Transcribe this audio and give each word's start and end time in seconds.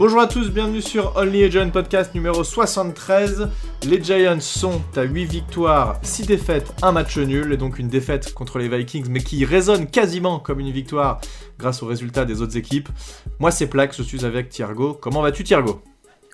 Bonjour 0.00 0.22
à 0.22 0.26
tous, 0.26 0.50
bienvenue 0.50 0.80
sur 0.80 1.14
Only 1.14 1.44
a 1.44 1.50
Giant 1.50 1.68
Podcast 1.68 2.14
numéro 2.14 2.42
73. 2.42 3.50
Les 3.86 4.02
Giants 4.02 4.40
sont 4.40 4.80
à 4.96 5.02
8 5.02 5.26
victoires, 5.26 6.00
6 6.02 6.26
défaites, 6.26 6.72
1 6.80 6.92
match 6.92 7.18
nul, 7.18 7.52
et 7.52 7.58
donc 7.58 7.78
une 7.78 7.88
défaite 7.88 8.32
contre 8.32 8.58
les 8.58 8.70
Vikings, 8.70 9.08
mais 9.10 9.20
qui 9.20 9.44
résonne 9.44 9.88
quasiment 9.88 10.38
comme 10.38 10.58
une 10.58 10.70
victoire 10.70 11.20
grâce 11.58 11.82
aux 11.82 11.86
résultats 11.86 12.24
des 12.24 12.40
autres 12.40 12.56
équipes. 12.56 12.88
Moi 13.40 13.50
c'est 13.50 13.66
Plaque, 13.66 13.94
je 13.94 14.02
suis 14.02 14.24
avec 14.24 14.48
Thiergo. 14.48 14.94
Comment 14.94 15.20
vas-tu 15.20 15.44
Thiergo? 15.44 15.82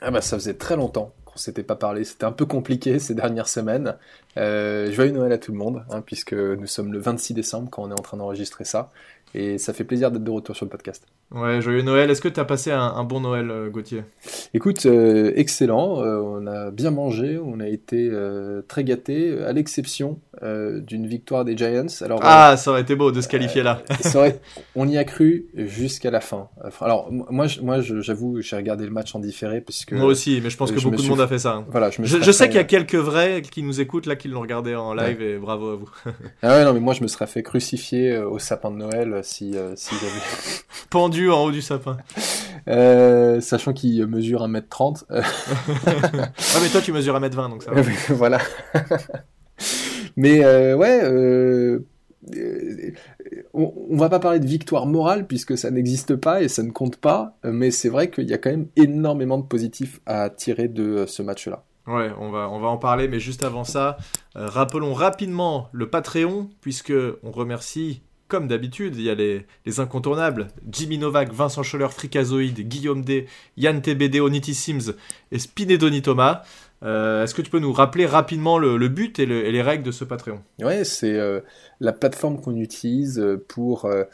Ah 0.01 0.13
bah 0.13 0.21
ça 0.21 0.39
faisait 0.39 0.55
très 0.55 0.77
longtemps 0.77 1.13
qu'on 1.25 1.37
s'était 1.37 1.65
pas 1.65 1.75
parlé, 1.75 2.05
c'était 2.05 2.23
un 2.23 2.31
peu 2.31 2.47
compliqué 2.47 3.01
ces 3.01 3.17
dernières 3.17 3.49
semaines. 3.49 3.97
Euh, 4.37 4.93
joyeux 4.93 5.11
Noël 5.11 5.33
à 5.33 5.39
tout 5.39 5.51
le 5.51 5.59
monde, 5.59 5.85
hein, 5.91 6.03
puisque 6.03 6.35
nous 6.35 6.69
sommes 6.69 6.93
le 6.93 7.01
26 7.01 7.35
décembre 7.35 7.69
quand 7.69 7.83
on 7.83 7.91
est 7.91 7.99
en 7.99 8.03
train 8.05 8.17
d'enregistrer 8.17 8.63
ça. 8.63 8.93
Et 9.35 9.59
ça 9.59 9.73
fait 9.73 9.83
plaisir 9.83 10.13
d'être 10.13 10.23
de 10.23 10.31
retour 10.31 10.55
sur 10.55 10.67
le 10.67 10.71
podcast. 10.71 11.05
Ouais, 11.33 11.61
joyeux 11.61 11.83
Noël. 11.83 12.09
Est-ce 12.09 12.21
que 12.21 12.29
tu 12.29 12.39
as 12.39 12.45
passé 12.45 12.71
un, 12.71 13.03
bon 13.03 13.21
Noël, 13.21 13.51
euh, 13.51 13.69
Gauthier? 13.69 14.05
Écoute, 14.55 14.87
euh, 14.87 15.33
excellent. 15.35 16.01
Euh, 16.01 16.21
on 16.21 16.47
a 16.47 16.71
bien 16.71 16.93
mangé, 16.93 17.39
on 17.39 17.59
a 17.59 17.67
été 17.67 18.13
très 18.69 18.85
gâtés, 18.85 19.43
à 19.45 19.53
l'exception 19.53 20.21
d'une 20.43 21.07
victoire 21.07 21.45
des 21.45 21.57
Giants. 21.57 21.87
Alors, 22.03 22.21
ah, 22.23 22.57
ça 22.57 22.71
aurait 22.71 22.83
été 22.83 22.95
beau 22.95 23.11
de 23.11 23.21
se 23.21 23.29
qualifier 23.29 23.63
là. 23.63 23.83
on 24.77 24.89
y 24.89 24.99
a 24.99 25.05
cru 25.05 25.47
jusqu'à 25.57 26.11
la 26.11 26.21
fin. 26.21 26.49
Alors, 26.81 27.11
moi, 27.11 27.47
moi 27.63 27.81
j'avoue, 27.81 28.41
j'ai 28.41 28.57
regardé 28.57 28.85
le 28.85 28.91
match 28.91 29.15
en 29.15 29.19
différé. 29.19 29.61
Parce 29.61 29.85
que, 29.85 29.95
moi 29.95 30.07
aussi, 30.07 30.41
mais 30.43 30.51
je 30.51 30.57
pense 30.57 30.71
que 30.71 30.81
beaucoup 30.81 31.03
de 31.03 31.09
monde 31.09 31.21
a 31.21 31.27
fait 31.27 31.39
ça. 31.39 31.55
Hein. 31.55 31.67
Voilà, 31.71 31.91
je, 31.91 32.05
je, 32.05 32.31
sais 32.31 32.47
qu'il 32.49 32.57
y 32.57 32.61
a 32.61 32.65
quelques 32.65 32.95
vrais 32.95 33.43
qui 33.43 33.63
nous 33.63 33.81
écoutent 33.81 34.07
là, 34.07 34.15
qui 34.15 34.29
l'ont 34.29 34.41
regardé 34.41 34.75
en 34.75 34.95
live, 34.95 35.21
et 35.21 35.39
bravo 35.39 35.71
à 35.71 35.77
vous. 35.77 35.91
ah 36.43 36.59
ouais, 36.59 36.65
non, 36.65 36.73
mais 36.73 36.81
moi, 36.81 36.95
je 36.95 37.03
me 37.03 37.09
serais 37.09 37.27
fait 37.27 37.43
crucifier 37.43 38.19
au 38.19 38.39
sapin 38.39 38.71
de 38.71 38.77
Noël 38.77 39.21
si, 39.23 39.55
si 39.75 39.95
j'avais. 39.95 40.23
Pendu 40.91 41.16
en 41.31 41.45
haut 41.45 41.51
du 41.51 41.63
sapin. 41.63 41.97
Euh, 42.69 43.41
sachant 43.41 43.73
qu'il 43.73 44.05
mesure 44.07 44.47
1m30. 44.47 45.05
ah 45.11 45.23
mais 46.61 46.69
toi 46.69 46.81
tu 46.81 46.93
mesures 46.93 47.19
1m20 47.19 47.51
donc 47.51 47.63
ça 47.63 47.73
va. 47.73 47.83
voilà. 48.11 48.41
mais 50.17 50.45
euh, 50.45 50.77
ouais, 50.77 51.01
euh, 51.05 51.87
on, 53.55 53.73
on, 53.91 53.97
va 53.97 54.09
pas 54.09 54.19
parler 54.19 54.41
de 54.41 54.47
victoire 54.47 54.87
morale 54.87 55.27
puisque 55.27 55.57
ça 55.57 55.71
n'existe 55.71 56.17
pas 56.17 56.43
et 56.43 56.49
ça 56.49 56.65
ne 56.65 56.71
compte 56.71 56.97
pas, 56.97 57.37
mais 57.45 57.71
c'est 57.71 57.89
vrai 57.89 58.11
qu'il 58.11 58.29
y 58.29 58.35
a 58.35 58.39
quand 58.39 58.51
même 58.51 58.67
énormément 58.75 59.39
de 59.39 59.45
positifs 59.45 60.01
à 60.07 60.29
tirer 60.31 60.67
de 60.69 61.07
ce 61.07 61.23
match-là. 61.23 61.63
Ouais, 61.87 62.11
on 62.19 62.33
va, 62.33 62.51
on 62.51 62.59
va 62.59 62.67
en 62.67 62.79
parler, 62.79 63.07
mais 63.07 63.21
juste 63.21 63.45
avant 63.45 63.63
ça, 63.63 63.97
rappelons 64.35 64.93
rapidement 64.93 65.69
le 65.71 65.89
Patreon, 65.89 66.51
puisque 66.61 66.93
on 67.23 67.31
remercie 67.31 68.03
comme 68.29 68.49
d'habitude, 68.49 68.97
il 68.97 69.03
y 69.03 69.11
a 69.11 69.15
les, 69.15 69.47
incontournables 69.79 70.49
Jimmy 70.71 70.99
Novak, 70.99 71.33
Vincent 71.33 71.63
Scholler, 71.63 71.89
Fricazoïde, 71.91 72.69
Guillaume 72.69 73.03
D, 73.03 73.27
Yann 73.57 73.81
TBD, 73.81 74.21
Onity 74.21 74.55
Sims 74.55 74.95
et 75.33 75.39
Spinedoni 75.39 76.03
Thomas. 76.03 76.43
Euh, 76.83 77.25
est-ce 77.25 77.35
que 77.35 77.43
tu 77.43 77.51
peux 77.51 77.59
nous 77.59 77.73
rappeler 77.73 78.05
rapidement 78.05 78.59
le, 78.59 78.89
but 78.89 79.19
et, 79.19 79.27
les 79.27 79.63
règles 79.63 79.83
de 79.83 79.91
ce 79.91 80.05
Patreon? 80.05 80.43
Ouais, 80.61 80.85
c'est 80.85 81.15
euh, 81.15 81.41
la 81.81 81.93
plateforme 81.93 82.41
qu'on 82.41 82.57
utilise 82.57 83.23
pour 83.49 83.87
euh, 83.87 84.03
euh, 84.03 84.05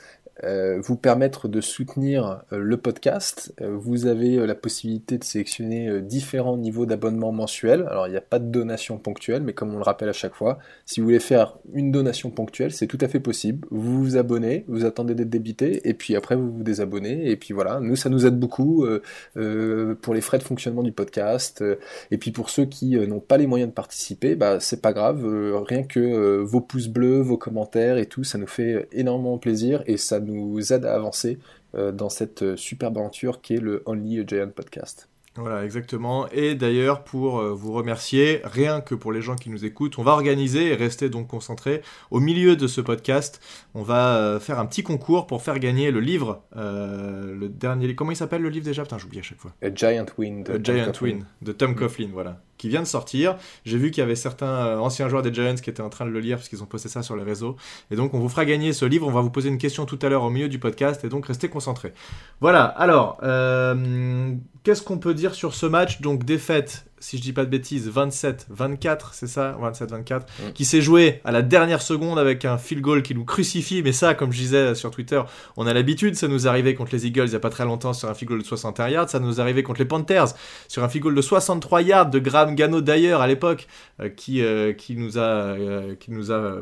vous 0.44 0.96
permettre 0.96 1.48
de 1.48 1.60
soutenir 1.60 2.42
euh, 2.52 2.58
le 2.58 2.76
podcast. 2.76 3.54
Euh, 3.60 3.76
vous 3.76 4.06
avez 4.06 4.46
la 4.46 4.54
possibilité 4.54 5.18
de 5.18 5.24
sélectionner 5.24 6.00
différents 6.00 6.56
niveaux 6.56 6.86
d'abonnement 6.86 7.32
mensuel. 7.32 7.86
Alors 7.88 8.06
il 8.06 8.10
n'y 8.10 8.16
a 8.16 8.22
pas 8.22 8.38
de 8.38 8.50
donation 8.50 8.98
ponctuelle, 8.98 9.42
mais 9.42 9.52
comme 9.52 9.74
on 9.74 9.76
le 9.76 9.82
rappelle 9.82 10.08
à 10.08 10.14
chaque 10.14 10.34
fois, 10.34 10.58
si 10.86 11.00
vous 11.00 11.06
voulez 11.06 11.20
faire 11.20 11.58
une 11.74 11.92
donation 11.92 12.30
ponctuelle, 12.30 12.72
c'est 12.72 12.86
tout 12.86 12.98
à 13.00 13.08
fait 13.08 13.20
possible. 13.20 13.66
Vous 13.70 14.02
vous 14.02 14.16
abonnez, 14.16 14.64
vous 14.68 14.84
attendez 14.84 15.14
d'être 15.14 15.30
débité, 15.30 15.88
et 15.88 15.94
puis 15.94 16.16
après 16.16 16.36
vous 16.36 16.50
vous 16.50 16.62
désabonnez, 16.62 17.30
et 17.30 17.36
puis 17.36 17.54
voilà. 17.54 17.80
Nous, 17.80 17.96
ça 17.96 18.08
nous 18.08 18.26
aide 18.26 18.38
beaucoup 18.38 18.86
pour 19.34 20.14
les 20.14 20.20
frais 20.20 20.38
de 20.38 20.42
fonctionnement 20.42 20.82
du 20.82 20.92
podcast. 20.92 21.62
et 22.10 22.18
puis 22.18 22.30
pour 22.30 22.50
ceux 22.50 22.64
qui 22.64 22.96
n'ont 22.96 23.20
pas 23.20 23.36
les 23.36 23.46
moyens 23.46 23.70
de 23.70 23.74
participer, 23.74 24.34
bah 24.34 24.60
c'est 24.60 24.82
pas 24.82 24.92
grave. 24.92 25.24
rien 25.66 25.82
que 25.82 26.40
vos 26.40 26.60
pouces 26.60 26.88
bleus, 26.88 27.20
vos 27.20 27.36
commentaires 27.36 27.98
et 27.98 28.06
tout, 28.06 28.24
ça 28.24 28.38
nous 28.38 28.46
fait 28.46 28.88
énormément 28.92 29.38
plaisir 29.38 29.82
et 29.86 29.96
ça 29.96 30.20
nous 30.20 30.31
aide 30.70 30.84
à 30.84 30.94
avancer 30.94 31.38
euh, 31.74 31.92
dans 31.92 32.08
cette 32.08 32.42
euh, 32.42 32.56
superbe 32.56 32.98
aventure 32.98 33.40
qui 33.40 33.54
est 33.54 33.60
le 33.60 33.82
Only 33.86 34.20
a 34.20 34.26
Giant 34.26 34.50
podcast. 34.54 35.08
Voilà, 35.36 35.64
exactement. 35.64 36.28
Et 36.28 36.54
d'ailleurs, 36.54 37.04
pour 37.04 37.38
euh, 37.38 37.54
vous 37.54 37.72
remercier, 37.72 38.42
rien 38.44 38.82
que 38.82 38.94
pour 38.94 39.12
les 39.12 39.22
gens 39.22 39.34
qui 39.34 39.48
nous 39.48 39.64
écoutent, 39.64 39.98
on 39.98 40.02
va 40.02 40.12
organiser 40.12 40.68
et 40.68 40.74
rester 40.74 41.08
donc 41.08 41.28
concentré. 41.28 41.80
Au 42.10 42.20
milieu 42.20 42.54
de 42.56 42.66
ce 42.66 42.82
podcast, 42.82 43.40
on 43.74 43.82
va 43.82 44.38
faire 44.40 44.58
un 44.58 44.66
petit 44.66 44.82
concours 44.82 45.26
pour 45.26 45.40
faire 45.40 45.58
gagner 45.58 45.90
le 45.90 46.00
livre, 46.00 46.42
le 46.54 47.48
dernier. 47.48 47.94
Comment 47.94 48.10
il 48.10 48.16
s'appelle 48.16 48.42
le 48.42 48.50
livre 48.50 48.66
déjà? 48.66 48.82
Putain, 48.82 48.98
j'oublie 48.98 49.20
à 49.20 49.22
chaque 49.22 49.38
fois. 49.38 49.52
A 49.62 49.74
Giant 49.74 50.04
Win. 50.18 50.44
A 50.50 50.62
Giant 50.62 50.92
Win 51.00 51.24
de 51.40 51.52
Tom 51.52 51.74
Coughlin, 51.74 52.10
voilà 52.12 52.42
qui 52.62 52.68
vient 52.68 52.80
de 52.80 52.86
sortir. 52.86 53.34
J'ai 53.64 53.76
vu 53.76 53.90
qu'il 53.90 54.02
y 54.02 54.04
avait 54.04 54.14
certains 54.14 54.46
euh, 54.46 54.78
anciens 54.78 55.08
joueurs 55.08 55.22
des 55.22 55.34
Giants 55.34 55.56
qui 55.56 55.68
étaient 55.68 55.82
en 55.82 55.88
train 55.88 56.06
de 56.06 56.12
le 56.12 56.20
lire 56.20 56.36
parce 56.36 56.48
qu'ils 56.48 56.62
ont 56.62 56.66
posté 56.66 56.88
ça 56.88 57.02
sur 57.02 57.16
les 57.16 57.24
réseaux. 57.24 57.56
Et 57.90 57.96
donc 57.96 58.14
on 58.14 58.20
vous 58.20 58.28
fera 58.28 58.44
gagner 58.44 58.72
ce 58.72 58.84
livre. 58.84 59.08
On 59.08 59.10
va 59.10 59.20
vous 59.20 59.30
poser 59.30 59.48
une 59.48 59.58
question 59.58 59.84
tout 59.84 59.98
à 60.00 60.08
l'heure 60.08 60.22
au 60.22 60.30
milieu 60.30 60.48
du 60.48 60.60
podcast 60.60 61.04
et 61.04 61.08
donc 61.08 61.26
restez 61.26 61.48
concentrés. 61.48 61.92
Voilà, 62.40 62.62
alors, 62.62 63.18
euh, 63.24 64.32
qu'est-ce 64.62 64.82
qu'on 64.82 64.98
peut 64.98 65.12
dire 65.12 65.34
sur 65.34 65.54
ce 65.54 65.66
match? 65.66 66.00
Donc 66.02 66.22
défaite 66.22 66.86
si 67.02 67.18
je 67.18 67.22
dis 67.22 67.32
pas 67.32 67.44
de 67.44 67.50
bêtises, 67.50 67.90
27-24, 67.90 69.08
c'est 69.12 69.26
ça? 69.26 69.58
27-24, 69.60 70.20
mm. 70.20 70.52
qui 70.54 70.64
s'est 70.64 70.80
joué 70.80 71.20
à 71.24 71.32
la 71.32 71.42
dernière 71.42 71.82
seconde 71.82 72.18
avec 72.18 72.44
un 72.44 72.58
field 72.58 72.82
goal 72.82 73.02
qui 73.02 73.14
nous 73.14 73.24
crucifie. 73.24 73.82
Mais 73.82 73.92
ça, 73.92 74.14
comme 74.14 74.32
je 74.32 74.38
disais 74.38 74.74
sur 74.74 74.90
Twitter, 74.90 75.20
on 75.56 75.66
a 75.66 75.74
l'habitude, 75.74 76.14
ça 76.14 76.28
nous 76.28 76.46
arrivait 76.46 76.74
contre 76.74 76.92
les 76.92 77.06
Eagles 77.06 77.26
il 77.26 77.32
y 77.32 77.36
a 77.36 77.40
pas 77.40 77.50
très 77.50 77.64
longtemps 77.64 77.92
sur 77.92 78.08
un 78.08 78.14
field 78.14 78.30
goal 78.30 78.42
de 78.42 78.46
61 78.46 78.88
yards, 78.88 79.10
ça 79.10 79.18
nous 79.18 79.40
arrivait 79.40 79.62
contre 79.62 79.80
les 79.80 79.86
Panthers 79.86 80.28
sur 80.68 80.84
un 80.84 80.88
field 80.88 81.02
goal 81.02 81.14
de 81.14 81.22
63 81.22 81.82
yards 81.82 82.10
de 82.10 82.18
Graham 82.18 82.54
Gano 82.54 82.80
d'ailleurs 82.80 83.20
à 83.20 83.26
l'époque, 83.26 83.66
euh, 84.00 84.08
qui, 84.08 84.42
euh, 84.42 84.72
qui 84.72 84.96
nous 84.96 85.18
a, 85.18 85.20
euh, 85.20 85.94
qui 85.96 86.12
nous 86.12 86.30
a 86.30 86.60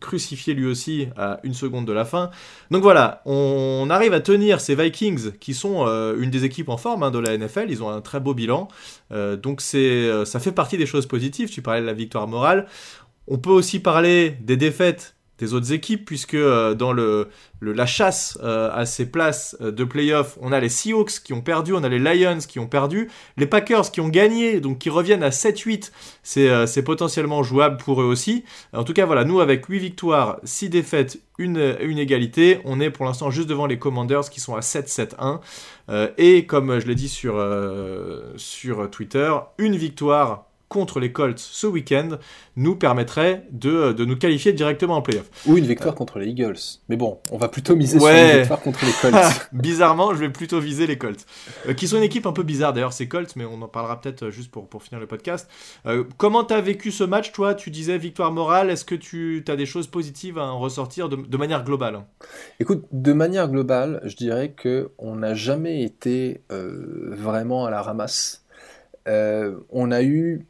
crucifié 0.00 0.54
lui 0.54 0.66
aussi 0.66 1.08
à 1.16 1.40
une 1.42 1.54
seconde 1.54 1.86
de 1.86 1.92
la 1.92 2.04
fin. 2.04 2.30
Donc 2.70 2.82
voilà, 2.82 3.22
on 3.24 3.88
arrive 3.90 4.12
à 4.12 4.20
tenir 4.20 4.60
ces 4.60 4.74
Vikings 4.74 5.32
qui 5.38 5.54
sont 5.54 5.86
euh, 5.86 6.16
une 6.18 6.30
des 6.30 6.44
équipes 6.44 6.68
en 6.68 6.76
forme 6.76 7.02
hein, 7.02 7.10
de 7.10 7.18
la 7.18 7.36
NFL, 7.36 7.66
ils 7.68 7.82
ont 7.82 7.90
un 7.90 8.00
très 8.00 8.20
beau 8.20 8.34
bilan, 8.34 8.68
euh, 9.12 9.36
donc 9.36 9.60
c'est, 9.60 9.78
euh, 9.78 10.24
ça 10.24 10.40
fait 10.40 10.52
partie 10.52 10.76
des 10.76 10.86
choses 10.86 11.06
positives, 11.06 11.50
tu 11.50 11.62
parlais 11.62 11.80
de 11.80 11.86
la 11.86 11.92
victoire 11.92 12.26
morale. 12.28 12.66
On 13.26 13.38
peut 13.38 13.50
aussi 13.50 13.80
parler 13.80 14.36
des 14.42 14.56
défaites 14.56 15.13
des 15.38 15.52
autres 15.52 15.72
équipes, 15.72 16.04
puisque 16.04 16.34
euh, 16.34 16.74
dans 16.74 16.92
la 16.92 17.86
chasse 17.86 18.38
euh, 18.42 18.70
à 18.72 18.86
ces 18.86 19.06
places 19.06 19.56
euh, 19.60 19.72
de 19.72 19.82
playoff, 19.82 20.38
on 20.40 20.52
a 20.52 20.60
les 20.60 20.68
Seahawks 20.68 21.22
qui 21.24 21.32
ont 21.32 21.40
perdu, 21.40 21.72
on 21.72 21.82
a 21.82 21.88
les 21.88 21.98
Lions 21.98 22.38
qui 22.46 22.60
ont 22.60 22.68
perdu, 22.68 23.10
les 23.36 23.46
Packers 23.46 23.90
qui 23.90 24.00
ont 24.00 24.08
gagné, 24.08 24.60
donc 24.60 24.78
qui 24.78 24.90
reviennent 24.90 25.24
à 25.24 25.30
7-8, 25.30 25.90
c'est 26.22 26.82
potentiellement 26.84 27.42
jouable 27.42 27.78
pour 27.78 28.00
eux 28.00 28.04
aussi. 28.04 28.44
En 28.72 28.84
tout 28.84 28.92
cas, 28.92 29.06
voilà, 29.06 29.24
nous 29.24 29.40
avec 29.40 29.66
8 29.66 29.78
victoires, 29.78 30.38
6 30.44 30.68
défaites, 30.68 31.18
une, 31.36 31.76
une 31.80 31.98
égalité, 31.98 32.60
on 32.64 32.80
est 32.80 32.90
pour 32.90 33.04
l'instant 33.04 33.30
juste 33.30 33.48
devant 33.48 33.66
les 33.66 33.78
Commanders 33.78 34.30
qui 34.30 34.38
sont 34.38 34.54
à 34.54 34.60
7-7-1. 34.60 35.40
et 36.16 36.46
comme 36.46 36.78
je 36.78 36.86
l'ai 36.86 36.94
dit 36.94 37.08
sur, 37.08 37.44
sur 38.36 38.88
Twitter, 38.88 39.32
une 39.58 39.76
victoire 39.76 40.46
contre 40.74 40.98
les 40.98 41.12
Colts 41.12 41.38
ce 41.38 41.68
week-end 41.68 42.18
nous 42.56 42.74
permettrait 42.74 43.46
de, 43.52 43.92
de, 43.92 44.04
nous 44.04 44.16
qualifier 44.16 44.52
directement 44.52 44.96
en 44.96 45.02
playoff. 45.02 45.30
Ou 45.46 45.56
une 45.56 45.66
victoire 45.66 45.94
contre 45.94 46.18
les 46.18 46.26
Eagles. 46.26 46.58
Mais 46.88 46.96
bon, 46.96 47.20
on 47.30 47.38
va 47.38 47.46
plutôt 47.46 47.76
miser 47.76 48.00
sur 48.00 48.08
une 48.08 48.38
victoire 48.38 48.60
contre 48.60 48.84
les 48.84 48.90
Colts. 48.90 49.14
Bizarrement, 49.52 50.12
je 50.14 50.18
vais 50.18 50.30
plutôt 50.30 50.58
viser 50.58 50.88
les 50.88 50.98
Colts. 50.98 51.24
Euh, 51.68 51.74
qui 51.74 51.86
sont 51.86 51.96
une 51.96 52.02
équipe 52.02 52.26
un 52.26 52.32
peu 52.32 52.42
bizarre 52.42 52.72
d'ailleurs, 52.72 52.92
ces 52.92 53.06
Colts, 53.06 53.36
mais 53.36 53.44
on 53.44 53.62
en 53.62 53.68
parlera 53.68 54.00
peut-être 54.00 54.30
juste 54.30 54.50
pour, 54.50 54.66
pour 54.68 54.82
finir 54.82 54.98
le 54.98 55.06
podcast. 55.06 55.48
Euh, 55.86 56.02
comment 56.16 56.42
tu 56.42 56.54
as 56.54 56.60
vécu 56.60 56.90
ce 56.90 57.04
match, 57.04 57.30
toi? 57.30 57.54
Tu 57.54 57.70
disais 57.70 57.96
victoire 57.96 58.32
morale. 58.32 58.68
Est-ce 58.68 58.84
que 58.84 58.96
tu 58.96 59.44
as 59.46 59.54
des 59.54 59.66
choses 59.66 59.86
positives 59.86 60.38
à 60.38 60.46
en 60.46 60.58
ressortir 60.58 61.08
de, 61.08 61.14
de 61.14 61.36
manière 61.36 61.62
globale? 61.62 62.00
Écoute, 62.58 62.84
de 62.90 63.12
manière 63.12 63.48
globale, 63.48 64.00
je 64.02 64.16
dirais 64.16 64.56
qu'on 64.60 65.14
n'a 65.14 65.34
jamais 65.34 65.84
été 65.84 66.42
euh, 66.50 67.14
vraiment 67.16 67.64
à 67.64 67.70
la 67.70 67.80
ramasse. 67.80 68.44
on 69.06 69.92
a 69.92 70.02
eu 70.02 70.48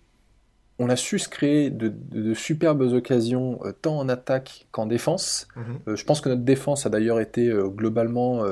on 0.79 0.88
a 0.88 0.97
su 0.97 1.19
se 1.19 1.29
créer 1.29 1.71
de, 1.71 2.35
superbes 2.35 2.82
occasions, 2.82 3.61
euh, 3.65 3.73
tant 3.73 3.99
en 3.99 4.09
attaque 4.09 4.67
qu'en 4.73 4.87
défense. 4.87 5.47
Mhm. 5.56 5.65
Euh, 5.88 5.97
je 5.97 6.05
pense 6.05 6.21
que 6.21 6.29
notre 6.29 6.43
défense 6.43 6.87
a 6.87 6.91
d'ailleurs 6.91 7.21
été 7.21 7.49
euh, 7.49 7.69
globalement 7.69 8.44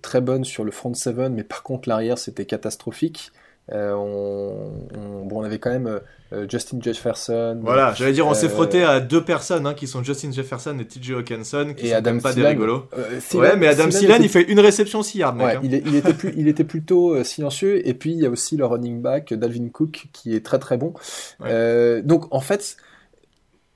très 0.00 0.20
bonne 0.20 0.44
sur 0.44 0.62
le 0.62 0.70
front 0.70 0.94
seven, 0.94 1.34
mais 1.34 1.42
par 1.42 1.64
contre 1.64 1.88
l'arrière 1.88 2.18
c'était 2.18 2.44
catastrophique. 2.44 3.32
On, 3.68 5.24
bon, 5.24 5.40
on 5.40 5.42
avait 5.44 5.58
quand 5.58 5.70
même 5.70 6.00
Justin 6.48 6.78
Jefferson. 6.80 7.58
Voilà, 7.62 7.94
j'allais 7.94 8.12
dire, 8.12 8.26
on 8.26 8.34
s'est 8.34 8.48
frotté 8.48 8.82
à 8.82 9.00
deux 9.00 9.24
personnes 9.24 9.66
hein, 9.66 9.74
qui 9.74 9.86
sont 9.86 10.02
Justin 10.02 10.32
Jefferson 10.32 10.76
et 10.78 10.84
TJ 10.84 11.12
Hawkinson, 11.12 11.74
qui 11.76 11.86
et 11.86 11.90
sont 11.90 11.96
Adam 11.96 12.18
pas 12.18 12.32
des 12.34 12.46
rigolos. 12.46 12.88
ouais, 13.34 13.56
mais 13.56 13.68
Adam 13.68 13.88
Thielen, 13.88 14.22
il 14.22 14.28
fait 14.28 14.42
une 14.42 14.60
réception 14.60 15.02
6 15.02 15.18
yards, 15.18 15.40
hein. 15.40 15.60
il, 15.62 15.74
était 15.74 16.14
plus, 16.14 16.34
il 16.36 16.48
était 16.48 16.64
plutôt 16.64 17.22
silencieux. 17.24 17.86
Et 17.86 17.94
puis, 17.94 18.12
il 18.12 18.18
y 18.18 18.26
a 18.26 18.30
aussi 18.30 18.56
le 18.56 18.66
running 18.66 19.00
back, 19.00 19.32
Dalvin 19.32 19.68
Cook, 19.68 20.08
qui 20.12 20.34
est 20.34 20.44
très 20.44 20.58
très 20.58 20.76
bon. 20.76 20.94
donc, 21.40 22.26
en 22.34 22.40
fait, 22.40 22.76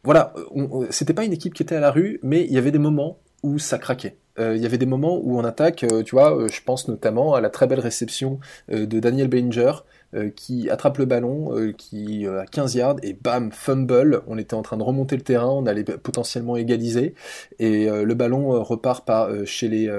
voilà, 0.07 0.33
c'était 0.91 1.15
pas 1.15 1.25
une 1.25 1.33
équipe 1.33 1.53
qui 1.53 1.65
était 1.65 1.75
à 1.75 1.81
la 1.81 1.91
rue, 1.91 2.21
mais 2.23 2.45
il 2.45 2.53
y 2.53 2.59
avait 2.59 2.71
des 2.71 2.79
moments 2.79 3.19
où 3.43 3.59
ça 3.59 3.77
craquait. 3.77 4.17
Il 4.39 4.57
y 4.57 4.67
avait 4.67 4.79
des 4.79 4.87
moments 4.87 5.19
où 5.23 5.39
en 5.39 5.45
attaque, 5.45 5.85
tu 6.05 6.15
vois, 6.15 6.47
je 6.49 6.61
pense 6.63 6.89
notamment 6.89 7.35
à 7.35 7.41
la 7.41 7.51
très 7.51 7.67
belle 7.67 7.81
réception 7.81 8.39
de 8.69 9.01
Daniel 9.01 9.29
Banger, 9.29 9.73
qui 10.35 10.71
attrape 10.71 10.99
le 10.99 11.05
ballon, 11.05 11.73
qui 11.77 12.27
a 12.27 12.47
15 12.47 12.75
yards, 12.75 12.97
et 13.03 13.15
bam, 13.15 13.51
fumble. 13.53 14.23
On 14.27 14.39
était 14.39 14.55
en 14.55 14.63
train 14.63 14.77
de 14.77 14.83
remonter 14.83 15.17
le 15.17 15.23
terrain, 15.23 15.49
on 15.49 15.67
allait 15.67 15.85
potentiellement 15.85 16.57
égaliser, 16.57 17.15
et 17.59 17.89
le 17.89 18.15
ballon 18.15 18.63
repart 18.63 19.07
par, 19.07 19.31
chez 19.47 19.69
les 19.69 19.91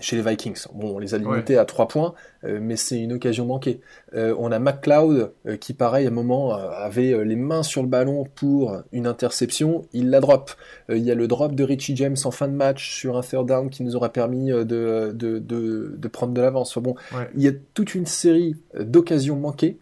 chez 0.00 0.16
les 0.16 0.22
Vikings. 0.22 0.66
Bon, 0.74 0.96
on 0.96 0.98
les 0.98 1.14
a 1.14 1.18
limités 1.18 1.56
à 1.56 1.64
3 1.64 1.88
points, 1.88 2.14
euh, 2.44 2.58
mais 2.60 2.76
c'est 2.76 2.98
une 2.98 3.12
occasion 3.12 3.46
manquée. 3.46 3.80
Euh, 4.14 4.34
on 4.38 4.52
a 4.52 4.58
McLeod 4.58 5.32
euh, 5.46 5.56
qui, 5.56 5.74
pareil, 5.74 6.06
à 6.06 6.08
un 6.08 6.12
moment, 6.12 6.54
avait 6.54 7.24
les 7.24 7.36
mains 7.36 7.62
sur 7.62 7.82
le 7.82 7.88
ballon 7.88 8.26
pour 8.34 8.76
une 8.92 9.06
interception, 9.06 9.86
il 9.92 10.10
la 10.10 10.20
drop. 10.20 10.52
Il 10.88 10.98
y 10.98 11.10
a 11.10 11.14
le 11.14 11.26
drop 11.28 11.54
de 11.54 11.64
Richie 11.64 11.96
James 11.96 12.16
en 12.24 12.30
fin 12.30 12.48
de 12.48 12.54
match 12.54 12.98
sur 12.98 13.16
un 13.16 13.22
third 13.22 13.46
down 13.46 13.70
qui 13.70 13.82
nous 13.82 13.96
aura 13.96 14.10
permis 14.10 14.48
de, 14.48 14.64
de, 14.64 15.38
de, 15.38 16.08
prendre 16.08 16.32
de 16.32 16.40
l'avance. 16.40 16.76
Bon, 16.78 16.94
il 17.34 17.42
y 17.42 17.48
a 17.48 17.52
toute 17.74 17.94
une 17.94 18.06
série 18.06 18.56
d'occasions 18.78 19.36
manquées 19.36 19.78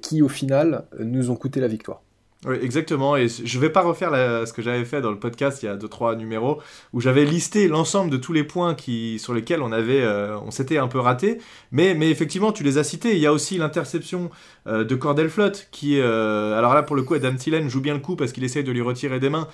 qui, 0.00 0.22
au 0.22 0.28
final, 0.28 0.84
nous 0.98 1.30
ont 1.30 1.36
coûté 1.36 1.60
la 1.60 1.68
victoire. 1.68 2.02
Oui, 2.46 2.56
exactement. 2.62 3.18
Et 3.18 3.28
je 3.28 3.58
vais 3.58 3.68
pas 3.68 3.82
refaire 3.82 4.12
ce 4.46 4.52
que 4.54 4.62
j'avais 4.62 4.86
fait 4.86 5.02
dans 5.02 5.10
le 5.10 5.18
podcast 5.18 5.62
il 5.62 5.66
y 5.66 5.68
a 5.68 5.76
deux 5.76 5.88
trois 5.88 6.16
numéros 6.16 6.62
où 6.94 7.00
j'avais 7.02 7.26
listé 7.26 7.68
l'ensemble 7.68 8.10
de 8.10 8.16
tous 8.16 8.32
les 8.32 8.44
points 8.44 8.74
qui 8.74 9.18
sur 9.18 9.34
lesquels 9.34 9.60
on 9.60 9.72
avait 9.72 10.00
euh, 10.00 10.38
on 10.40 10.50
s'était 10.50 10.78
un 10.78 10.88
peu 10.88 10.98
raté. 10.98 11.36
Mais 11.70 11.92
mais 11.92 12.08
effectivement, 12.10 12.50
tu 12.50 12.64
les 12.64 12.78
as 12.78 12.84
cités. 12.84 13.12
Il 13.12 13.18
y 13.18 13.26
a 13.26 13.32
aussi 13.34 13.58
l'interception 13.58 14.30
euh, 14.66 14.84
de 14.84 14.94
Cordell 14.94 15.28
Flott 15.28 15.68
qui 15.70 16.00
euh, 16.00 16.56
alors 16.56 16.72
là 16.72 16.82
pour 16.82 16.96
le 16.96 17.02
coup 17.02 17.12
Adam 17.12 17.34
Thielen 17.36 17.68
joue 17.68 17.82
bien 17.82 17.92
le 17.92 18.00
coup 18.00 18.16
parce 18.16 18.32
qu'il 18.32 18.42
essaye 18.42 18.64
de 18.64 18.72
lui 18.72 18.80
retirer 18.80 19.20
des 19.20 19.28
mains. 19.28 19.46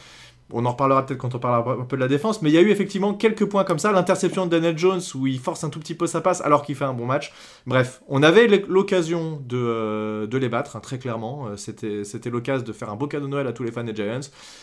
On 0.53 0.65
en 0.65 0.71
reparlera 0.71 1.05
peut-être 1.05 1.19
quand 1.19 1.35
on 1.35 1.39
parlera 1.41 1.73
un 1.73 1.85
peu 1.85 1.97
de 1.97 2.01
la 2.01 2.09
défense, 2.09 2.41
mais 2.41 2.51
il 2.51 2.55
y 2.55 2.59
a 2.59 2.61
eu 2.61 2.71
effectivement 2.71 3.15
quelques 3.15 3.47
points 3.47 3.65
comme 3.65 3.81
ça. 3.81 3.91
L'interception 3.91 4.47
de 4.47 4.51
Daniel 4.51 4.79
Jones 4.79 5.01
où 5.17 5.27
il 5.27 5.41
force 5.41 5.65
un 5.65 5.71
tout 5.71 5.81
petit 5.81 5.95
peu 5.95 6.07
sa 6.07 6.21
passe 6.21 6.41
alors 6.41 6.63
qu'il 6.63 6.77
fait 6.77 6.85
un 6.85 6.93
bon 6.93 7.05
match. 7.05 7.33
Bref, 7.67 8.01
on 8.07 8.23
avait 8.23 8.47
l'occasion 8.69 9.43
de, 9.45 9.57
euh, 9.57 10.27
de, 10.29 10.39
les 10.39 10.49
battre, 10.49 10.77
hein, 10.77 10.81
très 10.81 10.99
clairement. 10.99 11.49
Euh, 11.49 11.57
c'était 11.57 12.31
l'occasion 12.31 12.65
de 12.65 12.73
faire 12.73 12.91
un 12.91 12.97
beau 12.97 13.09
cadeau 13.09 13.27
de 13.27 13.31
Noël 13.31 13.47
à 13.49 13.53
tous 13.53 13.65
les 13.65 13.73
fans 13.73 13.83
des 13.83 13.95
Giants. 13.95 14.21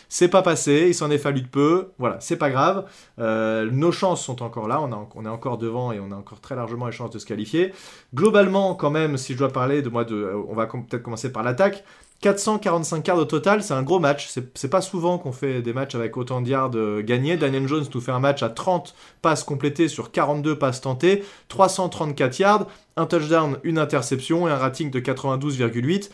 C'est 0.08 0.28
pas 0.28 0.40
passé, 0.40 0.86
il 0.88 0.94
s'en 0.94 1.10
est 1.10 1.18
fallu 1.18 1.42
de 1.42 1.48
peu. 1.48 1.88
Voilà, 1.98 2.16
c'est 2.20 2.36
pas 2.36 2.48
grave. 2.48 2.86
Euh, 3.18 3.68
nos 3.70 3.92
chances 3.92 4.24
sont 4.24 4.42
encore 4.42 4.68
là, 4.68 4.80
on, 4.80 5.24
est 5.24 5.28
encore 5.28 5.58
devant 5.58 5.92
et 5.92 6.00
on 6.00 6.10
a 6.12 6.16
encore 6.16 6.40
très 6.40 6.56
largement 6.56 6.86
les 6.86 6.92
chances 6.92 7.10
de 7.10 7.18
se 7.18 7.26
qualifier. 7.26 7.72
Globalement, 8.14 8.74
quand 8.74 8.90
même, 8.90 9.18
si 9.18 9.34
je 9.34 9.38
dois 9.38 9.50
parler 9.50 9.82
de 9.82 9.90
moi, 9.90 10.06
on 10.48 10.54
va 10.54 10.66
peut-être 10.66 11.02
commencer 11.02 11.30
par 11.30 11.42
l'attaque. 11.42 11.84
445 12.20 13.06
yards 13.06 13.18
au 13.18 13.24
total, 13.24 13.62
c'est 13.62 13.74
un 13.74 13.82
gros 13.82 13.98
match. 13.98 14.30
C'est 14.54 14.70
pas 14.70 14.80
souvent 14.80 15.18
qu'on 15.18 15.32
fait 15.32 15.60
des 15.60 15.72
matchs 15.72 15.94
avec 15.94 16.16
autant 16.16 16.40
de 16.40 16.48
yards 16.48 16.70
euh, 16.74 17.02
gagnés. 17.02 17.36
Daniel 17.36 17.68
Jones 17.68 17.84
nous 17.94 18.00
fait 18.00 18.12
un 18.12 18.18
match 18.18 18.42
à 18.42 18.48
30 18.48 18.94
passes 19.20 19.44
complétées 19.44 19.88
sur 19.88 20.10
42 20.10 20.58
passes 20.58 20.80
tentées, 20.80 21.22
334 21.48 22.38
yards, 22.38 22.66
un 22.96 23.06
touchdown, 23.06 23.58
une 23.62 23.78
interception 23.78 24.48
et 24.48 24.50
un 24.50 24.56
rating 24.56 24.90
de 24.90 25.00
92,8. 25.00 26.10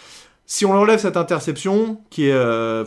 Si 0.47 0.67
on 0.67 0.73
enlève 0.73 0.99
cette 0.99 1.17
interception, 1.17 2.01
qui 2.11 2.27
est. 2.27 2.33
Euh, 2.33 2.85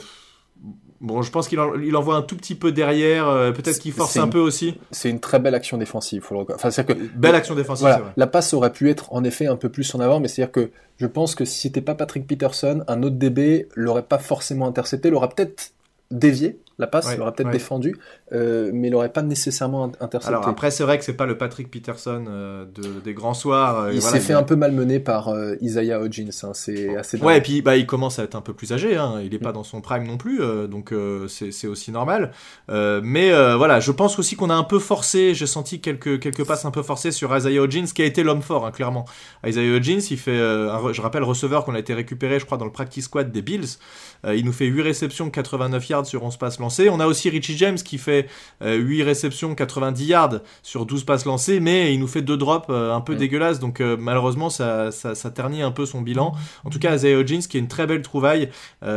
Bon, 1.03 1.21
je 1.21 1.31
pense 1.31 1.49
qu'il 1.49 1.59
il 1.83 1.97
envoie 1.97 2.15
un 2.15 2.21
tout 2.21 2.37
petit 2.37 2.55
peu 2.55 2.71
derrière, 2.71 3.27
euh, 3.27 3.51
peut-être 3.51 3.77
qu'il 3.77 3.91
force 3.91 4.15
un 4.15 4.29
peu 4.29 4.39
aussi. 4.39 4.79
C'est 4.89 5.09
une 5.09 5.19
très 5.19 5.37
belle 5.37 5.53
action 5.53 5.77
défensive. 5.77 6.21
Faut 6.21 6.33
le... 6.33 6.55
enfin, 6.55 6.69
que, 6.81 6.93
belle 6.93 7.35
action 7.35 7.55
défensive. 7.55 7.87
Voilà, 7.87 8.13
la 8.15 8.25
passe 8.25 8.53
aurait 8.53 8.71
pu 8.71 8.89
être 8.89 9.11
en 9.11 9.25
effet 9.25 9.45
un 9.45 9.57
peu 9.57 9.67
plus 9.67 9.93
en 9.95 9.99
avant, 9.99 10.21
mais 10.21 10.29
c'est-à-dire 10.29 10.53
que 10.53 10.71
je 10.95 11.05
pense 11.05 11.35
que 11.35 11.43
si 11.43 11.59
c'était 11.59 11.81
pas 11.81 11.93
Patrick 11.93 12.25
Peterson, 12.25 12.85
un 12.87 13.03
autre 13.03 13.17
DB 13.17 13.67
l'aurait 13.75 14.03
pas 14.03 14.17
forcément 14.17 14.65
intercepté, 14.65 15.09
l'aurait 15.09 15.27
peut-être 15.27 15.73
dévié, 16.09 16.57
la 16.79 16.87
passe, 16.87 17.11
il 17.13 17.21
aurait 17.21 17.33
peut-être 17.33 17.51
défendu, 17.51 17.95
euh, 18.31 18.71
mais 18.73 18.87
il 18.87 18.91
n'aurait 18.91 19.11
pas 19.11 19.21
nécessairement 19.21 19.91
intercepté. 19.99 20.27
Alors 20.27 20.47
après, 20.47 20.71
c'est 20.71 20.83
vrai 20.83 20.97
que 20.97 21.05
c'est 21.05 21.13
pas 21.13 21.27
le 21.27 21.37
Patrick 21.37 21.69
Peterson 21.69 22.25
euh, 22.27 22.65
de, 22.65 22.99
des 23.03 23.13
grands 23.13 23.35
soirs. 23.35 23.79
Euh, 23.79 23.93
il 23.93 24.01
s'est 24.01 24.19
fait 24.19 24.33
un 24.33 24.43
peu 24.43 24.55
malmener 24.55 24.99
par 24.99 25.31
Isaiah 25.61 25.99
Hodgins, 25.99 26.29
hein, 26.43 26.51
c'est 26.53 26.95
assez. 26.95 27.21
Ouais, 27.21 27.37
et 27.37 27.41
puis 27.41 27.61
bah, 27.61 27.77
il 27.77 27.85
commence 27.85 28.17
à 28.17 28.23
être 28.23 28.35
un 28.35 28.41
peu 28.41 28.53
plus 28.53 28.73
âgé, 28.73 28.97
hein, 28.97 29.19
il 29.23 29.31
n'est 29.31 29.39
pas 29.39 29.51
mm. 29.51 29.53
dans 29.53 29.63
son 29.63 29.81
prime 29.81 30.07
non 30.07 30.17
plus, 30.17 30.39
donc 30.67 30.93
c'est 31.27 31.67
aussi 31.67 31.91
normal. 31.91 32.31
mais 32.69 33.31
voilà, 33.55 33.79
je 33.79 33.91
pense 33.91 34.17
aussi 34.17 34.35
qu'on 34.35 34.49
a 34.49 34.55
un 34.55 34.63
peu 34.63 34.79
forcé, 34.79 35.35
j'ai 35.35 35.47
senti 35.47 35.79
quelques, 35.79 36.19
quelques 36.19 36.45
passes 36.45 36.65
un 36.65 36.71
peu 36.71 36.81
forcées 36.81 37.11
sur 37.11 37.35
Isaiah 37.35 37.61
Hodgins, 37.61 37.85
qui 37.85 38.01
a 38.01 38.05
été 38.05 38.23
l'homme 38.23 38.41
fort, 38.41 38.65
hein, 38.65 38.71
clairement. 38.71 39.05
Isaiah 39.45 39.75
Hodgins, 39.75 40.01
il 40.09 40.17
fait, 40.17 40.37
je 40.37 41.01
rappelle, 41.01 41.23
receveur 41.23 41.65
qu'on 41.65 41.75
a 41.75 41.79
été 41.79 41.93
récupéré, 41.93 42.39
je 42.39 42.45
crois, 42.45 42.57
dans 42.57 42.65
le 42.65 42.71
practice 42.71 43.05
squad 43.05 43.31
des 43.31 43.43
Bills. 43.43 43.77
il 44.25 44.43
nous 44.43 44.53
fait 44.53 44.65
8 44.65 44.81
réceptions, 44.81 45.29
89 45.29 45.89
yards 45.89 46.05
sur 46.07 46.23
11 46.23 46.37
passes 46.37 46.59
lancées. 46.63 46.89
On 46.89 46.99
a 46.99 47.05
aussi 47.05 47.29
Richie 47.29 47.57
James 47.57 47.75
qui 47.75 47.97
fait 47.97 48.27
8 48.61 49.01
euh, 49.01 49.05
réceptions, 49.05 49.53
90 49.53 50.05
yards 50.05 50.39
sur 50.63 50.85
12 50.85 51.03
passes 51.03 51.25
lancées, 51.25 51.59
mais 51.59 51.93
il 51.93 51.99
nous 51.99 52.07
fait 52.07 52.21
deux 52.21 52.37
drops 52.37 52.67
euh, 52.69 52.93
un 52.93 53.01
peu 53.01 53.13
mm. 53.13 53.17
dégueulasses, 53.17 53.59
donc 53.59 53.81
euh, 53.81 53.95
malheureusement 53.99 54.49
ça, 54.49 54.91
ça, 54.91 55.31
ternit 55.31 55.61
un 55.61 55.71
peu 55.71 55.85
son 55.85 56.01
bilan. 56.01 56.33
En 56.63 56.69
tout 56.69 56.79
cas, 56.79 56.95
Isaiah 56.95 57.17
Hodgins 57.17 57.41
qui 57.41 57.57
est 57.57 57.59
une 57.59 57.67
très 57.67 57.85
belle 57.85 58.01
trouvaille. 58.01 58.49
et, 58.81 58.87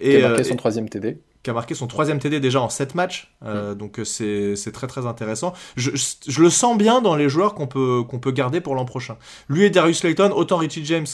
qui 0.00 0.16
a 0.16 0.28
marqué 0.28 0.44
son 0.44 0.56
troisième 0.56 0.88
TD 0.88 1.18
qui 1.42 1.50
a 1.50 1.54
marqué 1.54 1.74
son 1.74 1.88
troisième 1.88 2.20
TD 2.20 2.38
déjà 2.38 2.60
en 2.60 2.68
7 2.68 2.94
matchs, 2.94 3.34
mm. 3.44 3.74
donc 3.74 4.00
c'est 4.04 4.72
très 4.72 4.86
très 4.86 5.06
intéressant. 5.06 5.54
Je, 5.76 5.90
le 6.38 6.50
sens 6.50 6.78
bien 6.78 7.00
dans 7.00 7.16
les 7.16 7.28
joueurs 7.28 7.54
qu'on 7.54 7.66
peut, 7.66 8.04
qu'on 8.08 8.20
peut 8.20 8.30
garder 8.30 8.60
pour 8.60 8.76
l'an 8.76 8.84
prochain. 8.84 9.16
Lui 9.48 9.64
et 9.64 9.70
Darius 9.70 10.04
Layton, 10.04 10.30
autant 10.36 10.58
Richie 10.58 10.84
James, 10.84 11.06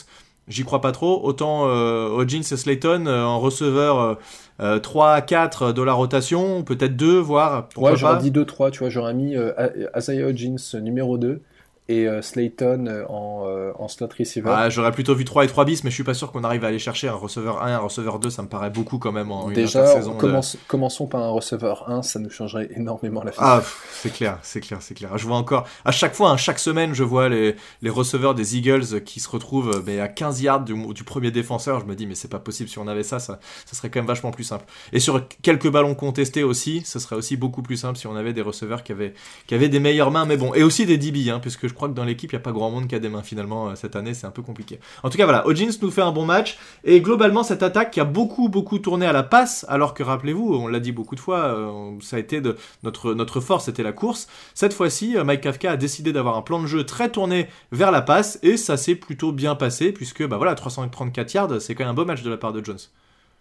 j'y 0.49 0.65
crois 0.65 0.81
pas 0.81 0.93
trop, 0.93 1.21
autant 1.25 1.62
Hodgins 1.65 2.41
et 2.41 2.56
Slayton 2.56 3.06
en 3.06 3.39
receveur 3.39 4.19
3 4.59 5.12
à 5.12 5.21
4 5.21 5.73
de 5.73 5.83
la 5.83 5.93
rotation, 5.93 6.62
peut-être 6.62 6.97
2, 6.97 7.19
voire. 7.19 7.69
Ouais, 7.77 7.97
j'aurais 7.97 8.19
dit 8.19 8.31
2-3, 8.31 8.71
tu 8.71 8.81
vois, 8.81 8.89
j'aurais 8.89 9.15
mis 9.15 9.37
euh, 9.37 9.53
Isaiah 9.97 10.27
Hodgins 10.27 10.56
numéro 10.81 11.19
2 11.19 11.41
et 11.88 12.06
euh, 12.06 12.20
Slayton 12.20 12.87
euh, 12.87 13.05
en, 13.08 13.46
euh, 13.46 13.73
en, 13.79 13.88
slot 13.88 14.08
receiver. 14.19 14.50
Ah, 14.52 14.69
j'aurais 14.69 14.93
plutôt 14.93 15.14
vu 15.14 15.25
3 15.25 15.44
et 15.44 15.46
3 15.46 15.64
bis, 15.64 15.85
mais 15.85 15.90
je 15.90 15.94
suis 15.94 16.05
pas 16.05 16.12
sûr 16.12 16.31
qu'on 16.31 16.44
arrive 16.44 16.64
à 16.64 16.69
aller 16.69 16.79
chercher 16.79 17.08
un 17.08 17.14
receveur 17.14 17.62
1 17.62 17.69
et 17.69 17.73
un 17.73 17.79
receveur 17.79 18.19
2, 18.19 18.29
ça 18.29 18.43
me 18.43 18.49
paraît 18.49 18.69
beaucoup 18.69 18.99
quand 18.99 19.11
même 19.11 19.32
en 19.32 19.49
Déjà, 19.49 19.81
une 19.81 20.00
saison. 20.00 20.14
Commence, 20.14 20.58
Commençons 20.67 21.06
par 21.06 21.23
un 21.23 21.31
receveur 21.31 21.88
1, 21.88 22.02
ça 22.02 22.19
nous 22.19 22.29
changerait 22.29 22.69
énormément 22.76 23.25
la 23.25 23.31
vie. 23.31 23.38
Ah, 23.40 23.62
c'est 23.93 24.12
clair, 24.12 24.38
c'est 24.43 24.61
clair, 24.61 24.79
c'est 24.82 24.94
clair. 24.94 25.17
Je 25.17 25.26
vois 25.26 25.37
encore, 25.37 25.67
à 25.87 25.93
chaque 25.93 26.14
fois, 26.14 26.31
hein, 26.31 26.37
chaque 26.37 26.58
semaine, 26.58 26.93
je 26.93 27.05
vois 27.05 27.31
les, 27.31 27.56
les 27.81 27.91
receveurs 27.91 28.34
des 28.34 28.58
Eagles 28.58 29.02
qui 29.05 29.20
se 29.20 29.31
retrouvent 29.31 29.82
mais 29.87 29.99
à 29.99 30.08
15 30.08 30.43
yards 30.43 30.64
du, 30.64 30.75
du, 30.93 31.05
premier 31.05 31.31
défenseur. 31.31 31.81
Je 31.81 31.87
me 31.87 31.94
dis, 31.94 32.06
mais 32.06 32.14
c'est 32.14 32.29
pas 32.29 32.38
possible, 32.38 32.69
si 32.69 32.79
on 32.79 32.87
avait 32.87 33.02
ça, 33.02 33.19
ça, 33.19 33.38
ça 33.64 33.74
serait 33.74 33.89
quand 33.89 34.01
même 34.01 34.06
vachement 34.06 34.31
plus 34.31 34.44
simple. 34.44 34.67
Et 34.93 35.01
sur 35.01 35.27
quelques 35.41 35.70
ballons 35.70 35.94
contestés 35.94 36.44
aussi, 36.44 36.82
ce 36.84 36.98
serait 36.98 37.17
aussi 37.17 37.39
beaucoup 37.39 37.63
plus 37.63 37.79
simple 37.79 37.98
si 37.98 38.06
on 38.06 38.15
avait 38.15 38.34
des 38.34 38.43
receveurs 38.43 38.82
qui 38.82 38.93
avaient, 38.93 39.15
qui 39.46 39.55
avaient 39.55 39.70
des 39.70 39.81
meilleures 39.81 40.10
mains, 40.10 40.27
mais 40.27 40.36
bon, 40.36 40.53
et 40.53 40.63
aussi 40.63 40.84
des 40.84 40.98
DB, 40.98 41.31
hein, 41.31 41.39
puisque 41.41 41.67
je 41.67 41.78
crois 41.79 41.89
que 41.89 41.94
dans 41.94 42.05
l'équipe, 42.05 42.31
il 42.32 42.35
n'y 42.35 42.41
a 42.41 42.43
pas 42.43 42.53
grand 42.53 42.70
monde 42.70 42.89
qui 42.89 42.94
a 42.94 42.99
des 42.99 43.08
mains 43.08 43.23
finalement 43.23 43.69
euh, 43.69 43.75
cette 43.75 43.97
année, 43.97 44.13
c'est 44.13 44.27
un 44.27 44.31
peu 44.31 44.43
compliqué. 44.43 44.81
En 45.03 45.11
tout 45.11 45.17
cas, 45.17 45.25
voilà, 45.25 45.47
Hodgins 45.47 45.70
nous 45.81 45.91
fait 45.91 46.03
un 46.03 46.11
bon 46.11 46.27
match, 46.27 46.58
et 46.85 47.01
globalement, 47.01 47.43
cette 47.43 47.63
attaque 47.63 47.93
qui 47.93 48.01
a 48.01 48.05
beaucoup, 48.05 48.49
beaucoup 48.49 48.79
tourné 48.79 49.06
à 49.06 49.13
la 49.13 49.23
passe, 49.23 49.65
alors 49.69 49.94
que 49.94 50.03
rappelez-vous, 50.03 50.55
on 50.55 50.67
l'a 50.67 50.81
dit 50.81 50.93
beaucoup 50.93 51.15
de 51.15 51.20
fois, 51.20 51.39
euh, 51.39 51.93
ça 52.01 52.17
a 52.17 52.19
été 52.19 52.41
de 52.41 52.56
notre, 52.82 53.15
notre 53.15 53.41
force, 53.41 53.67
c'était 53.67 53.82
la 53.82 53.93
course. 53.93 54.29
Cette 54.55 54.75
fois-ci, 54.75 55.17
euh, 55.17 55.25
Mike 55.25 55.43
Kafka 55.43 55.70
a 55.70 55.77
décidé 55.77 56.13
d'avoir 56.13 56.37
un 56.37 56.43
plan 56.43 56.61
de 56.61 56.67
jeu 56.67 56.85
très 56.85 57.11
tourné 57.11 57.49
vers 57.73 57.93
la 57.93 58.03
passe, 58.03 58.39
et 58.43 58.56
ça 58.56 58.77
s'est 58.77 58.97
plutôt 58.97 59.32
bien 59.32 59.55
passé, 59.55 59.93
puisque 59.93 60.27
bah 60.27 60.37
voilà, 60.37 60.55
334 60.55 61.32
yards, 61.35 61.61
c'est 61.61 61.75
quand 61.75 61.85
même 61.85 61.93
un 61.93 61.94
beau 61.94 62.05
match 62.05 62.23
de 62.23 62.31
la 62.31 62.37
part 62.37 62.53
de 62.53 62.65
Jones. 62.65 62.79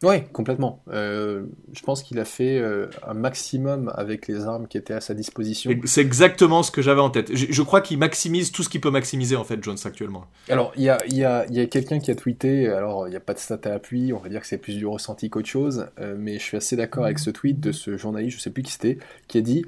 Oui, 0.03 0.23
complètement. 0.31 0.83
Euh, 0.89 1.43
je 1.73 1.81
pense 1.81 2.03
qu'il 2.03 2.19
a 2.19 2.25
fait 2.25 2.59
euh, 2.59 2.87
un 3.05 3.15
maximum 3.15 3.91
avec 3.95 4.27
les 4.27 4.45
armes 4.45 4.67
qui 4.67 4.77
étaient 4.77 4.93
à 4.93 5.01
sa 5.01 5.15
disposition. 5.15 5.71
C'est 5.85 6.01
exactement 6.01 6.61
ce 6.61 6.69
que 6.69 6.83
j'avais 6.83 7.01
en 7.01 7.09
tête. 7.09 7.35
Je, 7.35 7.61
crois 7.63 7.81
qu'il 7.81 7.97
maximise 7.97 8.51
tout 8.51 8.61
ce 8.61 8.69
qu'il 8.69 8.79
peut 8.79 8.91
maximiser, 8.91 9.35
en 9.35 9.43
fait, 9.43 9.63
Jones, 9.63 9.77
actuellement. 9.85 10.25
Alors, 10.49 10.71
il 10.75 10.83
y 10.83 10.89
a, 10.89 10.99
y 11.07 11.23
a, 11.23 11.47
y 11.47 11.59
a 11.59 11.65
quelqu'un 11.65 11.99
qui 11.99 12.11
a 12.11 12.15
tweeté, 12.15 12.67
alors 12.67 13.07
il 13.07 13.11
n'y 13.11 13.17
a 13.17 13.21
pas 13.21 13.33
de 13.33 13.39
stat 13.39 13.59
à 13.63 13.69
l'appui, 13.69 14.13
on 14.13 14.19
va 14.19 14.29
dire 14.29 14.41
que 14.41 14.47
c'est 14.47 14.59
plus 14.59 14.77
du 14.77 14.85
ressenti 14.85 15.29
qu'autre 15.29 15.49
chose, 15.49 15.87
euh, 15.99 16.15
mais 16.17 16.33
je 16.33 16.43
suis 16.43 16.57
assez 16.57 16.75
d'accord 16.75 17.05
avec 17.05 17.17
ce 17.17 17.31
tweet 17.31 17.59
de 17.59 17.71
ce 17.71 17.97
journaliste, 17.97 18.37
je 18.37 18.43
sais 18.43 18.51
plus 18.51 18.63
qui 18.63 18.71
c'était, 18.71 18.99
qui 19.27 19.39
a 19.39 19.41
dit 19.41 19.65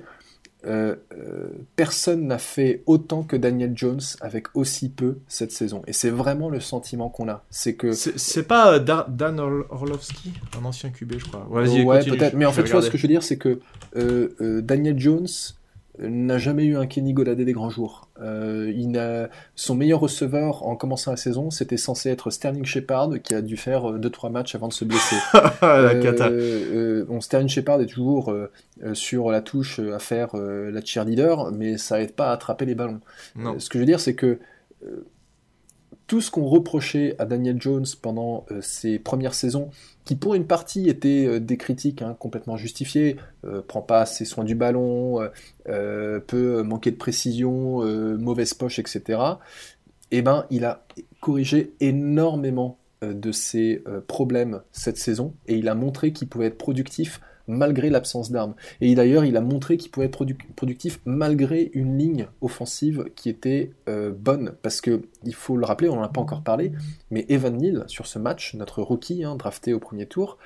euh, 0.65 0.97
euh, 1.17 1.47
personne 1.77 2.27
n'a 2.27 2.37
fait 2.37 2.83
autant 2.85 3.23
que 3.23 3.37
Daniel 3.37 3.71
Jones 3.75 4.01
avec 4.19 4.47
aussi 4.55 4.89
peu 4.89 5.19
cette 5.29 5.53
saison. 5.53 5.83
Et 5.87 5.93
c'est 5.93 6.09
vraiment 6.09 6.49
le 6.49 6.59
sentiment 6.59 7.09
qu'on 7.09 7.29
a. 7.29 7.45
C'est 7.49 7.75
que 7.75 7.93
c'est 7.93 8.43
pas 8.43 8.73
euh, 8.73 8.79
Dan 9.07 9.39
Orlovsky, 9.39 10.33
un 10.59 10.65
ancien 10.65 10.89
QB, 10.89 11.13
je 11.17 11.25
crois. 11.25 11.47
Ouais, 11.49 12.03
peut-être. 12.03 12.33
Mais 12.33 12.45
en 12.45 12.51
fait, 12.51 12.63
tu 12.63 12.71
vois, 12.71 12.81
ce 12.81 12.89
que 12.89 12.97
je 12.97 13.03
veux 13.03 13.07
dire, 13.07 13.23
c'est 13.23 13.37
que 13.37 13.59
Daniel 14.61 14.99
Jones 14.99 15.27
n'a 15.99 16.37
jamais 16.37 16.65
eu 16.65 16.77
un 16.77 16.87
Kenny 16.87 17.13
Goladé 17.13 17.45
des 17.45 17.53
grands 17.53 17.69
jours. 17.69 18.08
Euh, 18.21 18.71
il 18.75 18.97
a, 18.97 19.29
son 19.55 19.75
meilleur 19.75 19.99
receveur 19.99 20.65
en 20.65 20.75
commençant 20.75 21.11
la 21.11 21.17
saison, 21.17 21.51
c'était 21.51 21.77
censé 21.77 22.09
être 22.09 22.29
Sterling 22.29 22.65
Shepard, 22.65 23.21
qui 23.23 23.33
a 23.33 23.41
dû 23.41 23.57
faire 23.57 23.83
2-3 23.97 24.27
euh, 24.27 24.29
matchs 24.29 24.55
avant 24.55 24.67
de 24.67 24.73
se 24.73 24.85
blesser. 24.85 25.15
la 25.61 25.95
cata. 25.95 26.27
Euh, 26.27 27.05
bon, 27.05 27.21
Sterling 27.21 27.49
Shepard 27.49 27.81
est 27.81 27.87
toujours 27.87 28.33
sur 28.93 29.31
la 29.31 29.41
touche 29.41 29.79
à 29.79 29.99
faire 29.99 30.35
la 30.35 30.83
cheerleader, 30.83 31.51
mais 31.51 31.77
ça 31.77 31.99
n'aide 31.99 32.13
pas 32.13 32.29
à 32.29 32.33
attraper 32.33 32.65
les 32.65 32.75
ballons. 32.75 33.01
ce 33.57 33.69
que 33.69 33.77
je 33.77 33.79
veux 33.79 33.85
dire, 33.85 33.99
c'est 33.99 34.15
que 34.15 34.39
tout 36.09 36.21
ce 36.21 36.31
qu'on 36.31 36.45
reprochait 36.45 37.15
à 37.19 37.25
Daniel 37.25 37.61
Jones 37.61 37.85
pendant 38.01 38.45
ses 38.61 38.97
premières 38.97 39.35
saisons, 39.35 39.69
qui 40.05 40.15
pour 40.15 40.33
une 40.33 40.47
partie 40.47 40.89
étaient 40.89 41.39
des 41.39 41.55
critiques 41.55 42.01
hein, 42.01 42.17
complètement 42.17 42.57
justifiées, 42.57 43.17
prend 43.67 43.83
pas 43.83 44.01
assez 44.01 44.25
soin 44.25 44.43
du 44.43 44.55
ballon, 44.55 45.21
peut 45.65 46.63
manquer 46.63 46.89
de 46.89 46.95
précision, 46.95 47.83
mauvaise 48.17 48.55
poche, 48.55 48.79
etc. 48.79 49.21
Eh 50.09 50.23
ben, 50.23 50.47
il 50.49 50.65
a 50.65 50.83
corrigé 51.21 51.73
énormément 51.79 52.79
de 53.03 53.31
ses 53.31 53.83
problèmes 54.07 54.61
cette 54.71 54.97
saison 54.97 55.35
et 55.45 55.57
il 55.57 55.69
a 55.69 55.75
montré 55.75 56.11
qu'il 56.11 56.27
pouvait 56.27 56.47
être 56.47 56.57
productif 56.57 57.21
malgré 57.49 57.89
l'absence 57.89 58.31
d'armes. 58.31 58.53
Et 58.79 58.95
d'ailleurs, 58.95 59.25
il 59.25 59.35
a 59.35 59.41
montré 59.41 59.75
qu'il 59.75 59.91
pouvait 59.91 60.05
être 60.05 60.25
productif 60.55 60.99
malgré 61.05 61.71
une 61.73 61.97
ligne 61.97 62.27
offensive 62.41 63.05
qui 63.15 63.27
était 63.27 63.71
euh, 63.89 64.11
bonne. 64.15 64.53
Parce 64.61 64.79
que, 64.79 65.01
il 65.25 65.33
faut 65.33 65.57
le 65.57 65.65
rappeler, 65.65 65.89
on 65.89 65.95
n'en 65.95 66.03
a 66.03 66.09
pas 66.09 66.21
encore 66.21 66.43
parlé, 66.43 66.71
mais 67.11 67.25
Evan 67.27 67.57
Neal, 67.57 67.83
sur 67.87 68.07
ce 68.07 68.19
match, 68.19 68.53
notre 68.53 68.81
rookie, 68.81 69.23
hein, 69.23 69.35
drafté 69.35 69.73
au 69.73 69.79
premier 69.79 70.05
tour, 70.05 70.37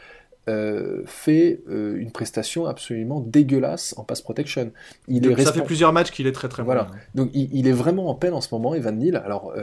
euh, 0.49 1.03
fait 1.05 1.61
euh, 1.69 1.95
une 1.97 2.11
prestation 2.11 2.65
absolument 2.65 3.21
dégueulasse 3.21 3.93
en 3.97 4.03
pass 4.03 4.21
protection. 4.21 4.71
Il 5.07 5.25
est 5.25 5.43
ça 5.43 5.53
fait 5.53 5.61
plusieurs 5.61 5.93
matchs 5.93 6.11
qu'il 6.11 6.27
est 6.27 6.33
très 6.33 6.49
très 6.49 6.63
voilà. 6.63 6.87
Donc 7.15 7.29
il, 7.33 7.65
est 7.65 7.71
vraiment 7.71 8.09
en 8.09 8.15
peine 8.15 8.33
en 8.33 8.41
ce 8.41 8.53
moment, 8.53 8.73
Evan 8.73 8.97
Neal. 8.97 9.15
Alors 9.15 9.53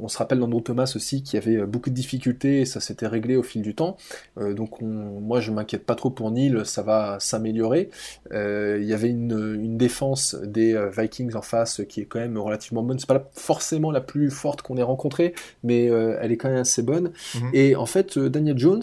on 0.00 0.08
se 0.08 0.18
rappelle 0.18 0.38
d'Andrew 0.38 0.62
Thomas 0.62 0.92
aussi 0.96 1.22
qui 1.22 1.36
avait 1.36 1.56
euh, 1.56 1.66
beaucoup 1.66 1.90
de 1.90 1.94
difficultés 1.94 2.60
et 2.60 2.64
ça 2.64 2.80
s'était 2.80 3.06
réglé 3.06 3.36
au 3.36 3.42
fil 3.42 3.62
du 3.62 3.74
temps. 3.74 3.96
Euh, 4.38 4.54
donc 4.54 4.80
moi 4.80 5.40
je 5.40 5.50
m'inquiète 5.50 5.84
pas 5.84 5.94
trop 5.94 6.10
pour 6.10 6.30
Neil, 6.30 6.60
ça 6.64 6.82
va 6.82 7.18
s'améliorer. 7.20 7.90
Euh, 8.32 8.78
il 8.80 8.86
y 8.86 8.94
avait 8.94 9.08
une, 9.08 9.32
défense 9.72 10.34
des 10.34 10.78
Vikings 10.96 11.34
en 11.34 11.42
face 11.42 11.80
qui 11.88 12.00
est 12.00 12.04
quand 12.04 12.18
même 12.18 12.38
relativement 12.38 12.82
bonne. 12.82 12.98
C'est 12.98 13.08
pas 13.08 13.30
forcément 13.32 13.90
la 13.90 14.00
plus 14.00 14.30
forte 14.30 14.62
qu'on 14.62 14.76
ait 14.76 14.82
rencontrée, 14.82 15.34
mais 15.64 15.86
elle 15.86 16.30
est 16.30 16.36
quand 16.36 16.50
même 16.50 16.58
assez 16.58 16.82
bonne. 16.82 17.12
Mhm. 17.34 17.50
Et 17.52 17.74
en 17.74 17.86
fait 17.86 18.18
Daniel 18.18 18.58
Jones, 18.58 18.82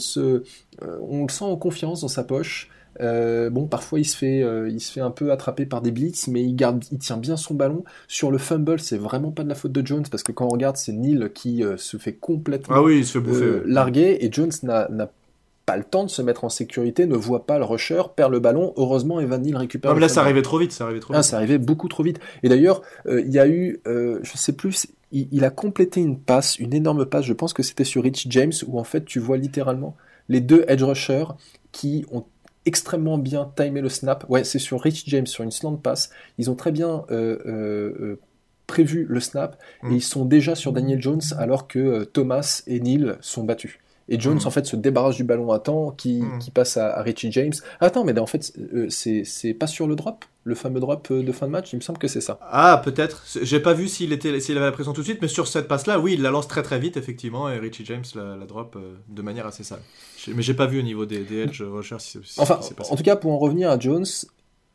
on 0.81 1.23
le 1.23 1.31
sent 1.31 1.45
en 1.45 1.55
confiance 1.55 2.01
dans 2.01 2.07
sa 2.07 2.23
poche. 2.23 2.69
Euh, 3.01 3.49
bon, 3.49 3.67
parfois 3.67 3.99
il 3.99 4.05
se 4.05 4.17
fait, 4.17 4.43
euh, 4.43 4.69
il 4.69 4.79
se 4.79 4.91
fait 4.91 5.01
un 5.01 5.11
peu 5.11 5.31
attraper 5.31 5.65
par 5.65 5.81
des 5.81 5.91
blitz, 5.91 6.27
mais 6.27 6.43
il 6.43 6.55
garde, 6.55 6.83
il 6.91 6.99
tient 6.99 7.17
bien 7.17 7.37
son 7.37 7.53
ballon. 7.53 7.83
Sur 8.07 8.31
le 8.31 8.37
fumble, 8.37 8.79
c'est 8.79 8.97
vraiment 8.97 9.31
pas 9.31 9.43
de 9.43 9.49
la 9.49 9.55
faute 9.55 9.71
de 9.71 9.85
Jones 9.85 10.05
parce 10.09 10.23
que 10.23 10.31
quand 10.31 10.45
on 10.45 10.49
regarde, 10.49 10.77
c'est 10.77 10.91
Neil 10.91 11.29
qui 11.33 11.63
euh, 11.63 11.77
se 11.77 11.97
fait 11.97 12.13
complètement 12.13 12.75
ah 12.77 12.83
oui, 12.83 12.99
il 12.99 13.05
se 13.05 13.19
fait 13.19 13.61
larguer 13.65 14.17
et 14.21 14.31
Jones 14.31 14.51
n'a 14.63 15.11
pas 15.65 15.77
le 15.77 15.83
temps 15.83 16.03
de 16.03 16.09
se 16.09 16.21
mettre 16.21 16.43
en 16.43 16.49
sécurité, 16.49 17.05
ne 17.05 17.15
voit 17.15 17.45
pas 17.45 17.59
le 17.59 17.65
rusher, 17.65 18.01
perd 18.15 18.31
le 18.31 18.39
ballon. 18.39 18.73
Heureusement, 18.75 19.19
Evan 19.19 19.41
Neal 19.41 19.55
récupère. 19.57 19.93
mais 19.93 20.01
là, 20.01 20.09
ça 20.09 20.21
arrivait 20.21 20.41
trop 20.41 20.57
vite, 20.57 20.71
ça 20.71 20.85
arrivait 20.85 20.99
trop 20.99 21.13
ah, 21.15 21.23
ça 21.23 21.37
arrivait 21.37 21.59
beaucoup 21.59 21.87
trop 21.87 22.03
vite. 22.03 22.19
Et 22.43 22.49
d'ailleurs, 22.49 22.81
il 23.07 23.29
y 23.29 23.39
a 23.39 23.47
eu, 23.47 23.79
je 23.85 24.31
sais 24.35 24.53
plus, 24.53 24.87
il, 25.11 25.27
il, 25.31 25.45
a 25.45 25.51
complété 25.51 26.01
une 26.01 26.19
passe, 26.19 26.57
une 26.57 26.73
énorme 26.73 27.05
passe. 27.05 27.25
Je 27.25 27.33
pense 27.33 27.53
que 27.53 27.63
c'était 27.63 27.83
sur 27.83 28.03
Rich 28.03 28.27
James 28.29 28.51
où 28.67 28.79
en 28.79 28.83
fait, 28.83 29.05
tu 29.05 29.19
vois 29.19 29.37
littéralement 29.37 29.95
les 30.29 30.41
deux 30.41 30.63
edge 30.67 30.83
rushers 30.83 31.25
qui 31.71 32.05
ont 32.11 32.23
extrêmement 32.65 33.17
bien 33.17 33.51
timé 33.55 33.81
le 33.81 33.89
snap. 33.89 34.25
Ouais, 34.29 34.43
c'est 34.43 34.59
sur 34.59 34.81
Rich 34.81 35.03
James, 35.07 35.27
sur 35.27 35.43
une 35.43 35.51
slant 35.51 35.75
pass. 35.75 36.09
Ils 36.37 36.49
ont 36.49 36.55
très 36.55 36.71
bien 36.71 37.05
euh, 37.11 37.37
euh, 37.45 37.95
euh, 37.99 38.19
prévu 38.67 39.05
le 39.09 39.19
snap 39.19 39.57
et 39.83 39.87
mm. 39.87 39.91
ils 39.93 40.03
sont 40.03 40.25
déjà 40.25 40.55
sur 40.55 40.71
Daniel 40.73 41.01
Jones 41.01 41.21
alors 41.37 41.67
que 41.67 42.03
Thomas 42.03 42.63
et 42.67 42.79
Neil 42.79 43.13
sont 43.21 43.43
battus. 43.43 43.79
Et 44.09 44.19
Jones, 44.19 44.39
mm. 44.43 44.47
en 44.47 44.51
fait, 44.51 44.65
se 44.65 44.75
débarrasse 44.75 45.15
du 45.15 45.23
ballon 45.23 45.51
à 45.51 45.59
temps, 45.59 45.91
qui, 45.91 46.21
mm. 46.21 46.39
qui 46.39 46.51
passe 46.51 46.77
à, 46.77 47.01
Richie 47.01 47.31
James. 47.31 47.53
Attends, 47.79 48.03
mais 48.03 48.17
en 48.19 48.25
fait, 48.25 48.53
c'est 48.89 49.53
pas 49.53 49.67
sur 49.67 49.87
le 49.87 49.95
drop 49.95 50.25
le 50.45 50.55
fameux 50.55 50.79
drop 50.79 51.13
de 51.13 51.31
fin 51.31 51.45
de 51.45 51.51
match, 51.51 51.73
il 51.73 51.75
me 51.75 51.81
semble 51.81 51.99
que 51.99 52.07
c'est 52.07 52.21
ça. 52.21 52.39
Ah, 52.41 52.81
peut-être. 52.83 53.23
J'ai 53.43 53.59
pas 53.59 53.73
vu 53.73 53.87
s'il 53.87 54.13
était, 54.13 54.39
s'il 54.39 54.57
avait 54.57 54.65
la 54.65 54.71
pression 54.71 54.93
tout 54.93 55.01
de 55.01 55.05
suite, 55.05 55.21
mais 55.21 55.27
sur 55.27 55.47
cette 55.47 55.67
passe-là, 55.67 55.99
oui, 55.99 56.13
il 56.13 56.23
la 56.23 56.31
lance 56.31 56.47
très 56.47 56.63
très 56.63 56.79
vite, 56.79 56.97
effectivement, 56.97 57.49
et 57.49 57.59
Richie 57.59 57.85
James 57.85 58.05
la, 58.15 58.35
drop 58.47 58.75
de 59.09 59.21
manière 59.21 59.45
assez 59.45 59.63
sale. 59.63 59.81
Mais 60.33 60.41
j'ai 60.41 60.55
pas 60.55 60.65
vu 60.65 60.79
au 60.79 60.81
niveau 60.81 61.05
des, 61.05 61.19
des 61.19 61.43
edge 61.43 61.61
rushers 61.61 61.99
si, 61.99 62.17
Enfin, 62.37 62.59
en 62.89 62.95
tout 62.95 63.03
cas, 63.03 63.15
pour 63.15 63.31
en 63.31 63.37
revenir 63.37 63.69
à 63.69 63.77
Jones, 63.77 64.07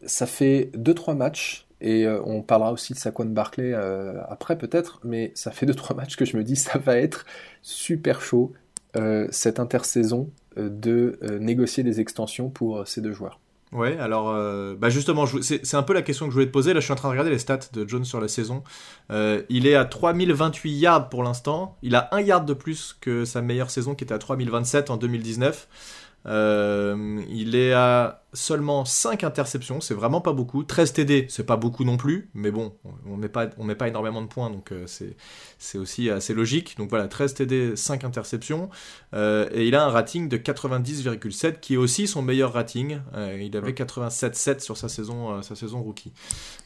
ça 0.06 0.26
fait 0.26 0.70
2-3 0.76 1.16
matchs, 1.16 1.66
et 1.80 2.06
euh, 2.06 2.22
on 2.24 2.42
parlera 2.42 2.72
aussi 2.72 2.94
de 2.94 2.98
Saquon 2.98 3.26
Barclay 3.26 3.72
euh, 3.74 4.22
après 4.28 4.56
peut-être, 4.56 5.00
mais 5.04 5.32
ça 5.34 5.50
fait 5.50 5.66
2-3 5.66 5.94
matchs 5.94 6.16
que 6.16 6.24
je 6.24 6.36
me 6.36 6.42
dis 6.42 6.56
ça 6.56 6.78
va 6.78 6.96
être 6.96 7.26
super 7.62 8.20
chaud 8.22 8.52
euh, 8.54 8.58
cette 9.30 9.60
intersaison 9.60 10.30
de 10.56 11.18
négocier 11.40 11.82
des 11.82 12.00
extensions 12.00 12.48
pour 12.48 12.86
ces 12.86 13.00
deux 13.00 13.12
joueurs. 13.12 13.40
Ouais, 13.72 13.98
alors 13.98 14.32
bah 14.76 14.88
justement, 14.88 15.24
c'est 15.42 15.74
un 15.74 15.82
peu 15.82 15.94
la 15.94 16.02
question 16.02 16.26
que 16.26 16.30
je 16.30 16.34
voulais 16.34 16.46
te 16.46 16.52
poser. 16.52 16.74
Là, 16.74 16.80
je 16.80 16.84
suis 16.84 16.92
en 16.92 16.96
train 16.96 17.08
de 17.08 17.12
regarder 17.12 17.30
les 17.30 17.40
stats 17.40 17.58
de 17.72 17.88
Jones 17.88 18.04
sur 18.04 18.20
la 18.20 18.28
saison. 18.28 18.62
il 19.10 19.66
est 19.66 19.74
à 19.74 19.84
3028 19.84 20.72
yards 20.72 21.08
pour 21.08 21.24
l'instant. 21.24 21.76
Il 21.82 21.96
a 21.96 22.08
un 22.12 22.20
yard 22.20 22.46
de 22.46 22.54
plus 22.54 22.96
que 23.00 23.24
sa 23.24 23.42
meilleure 23.42 23.70
saison 23.70 23.96
qui 23.96 24.04
était 24.04 24.14
à 24.14 24.18
3027 24.18 24.90
en 24.90 24.96
2019. 24.96 25.68
Euh, 26.26 27.22
il 27.28 27.54
est 27.54 27.72
à 27.72 28.22
seulement 28.32 28.84
5 28.84 29.22
interceptions, 29.24 29.80
c'est 29.80 29.94
vraiment 29.94 30.20
pas 30.20 30.32
beaucoup. 30.32 30.64
13 30.64 30.92
TD, 30.92 31.26
c'est 31.28 31.44
pas 31.44 31.56
beaucoup 31.56 31.84
non 31.84 31.96
plus, 31.96 32.30
mais 32.34 32.50
bon, 32.50 32.74
on 33.06 33.16
met 33.16 33.28
pas, 33.28 33.48
on 33.58 33.64
met 33.64 33.74
pas 33.74 33.88
énormément 33.88 34.22
de 34.22 34.26
points, 34.26 34.50
donc 34.50 34.72
euh, 34.72 34.86
c'est 35.58 35.78
aussi 35.78 36.10
assez 36.10 36.34
logique. 36.34 36.76
Donc 36.78 36.90
voilà, 36.90 37.06
13 37.08 37.34
TD, 37.34 37.76
5 37.76 38.04
interceptions, 38.04 38.70
euh, 39.14 39.48
et 39.52 39.68
il 39.68 39.74
a 39.74 39.84
un 39.84 39.90
rating 39.90 40.28
de 40.28 40.36
90,7, 40.36 41.60
qui 41.60 41.74
est 41.74 41.76
aussi 41.78 42.06
son 42.06 42.22
meilleur 42.22 42.52
rating. 42.52 42.98
il 43.38 43.56
avait 43.56 43.72
87,7 43.72 44.60
sur 44.60 44.76
sa 44.76 44.88
saison, 44.88 45.42
sa 45.42 45.54
saison 45.54 45.82
rookie. 45.82 46.12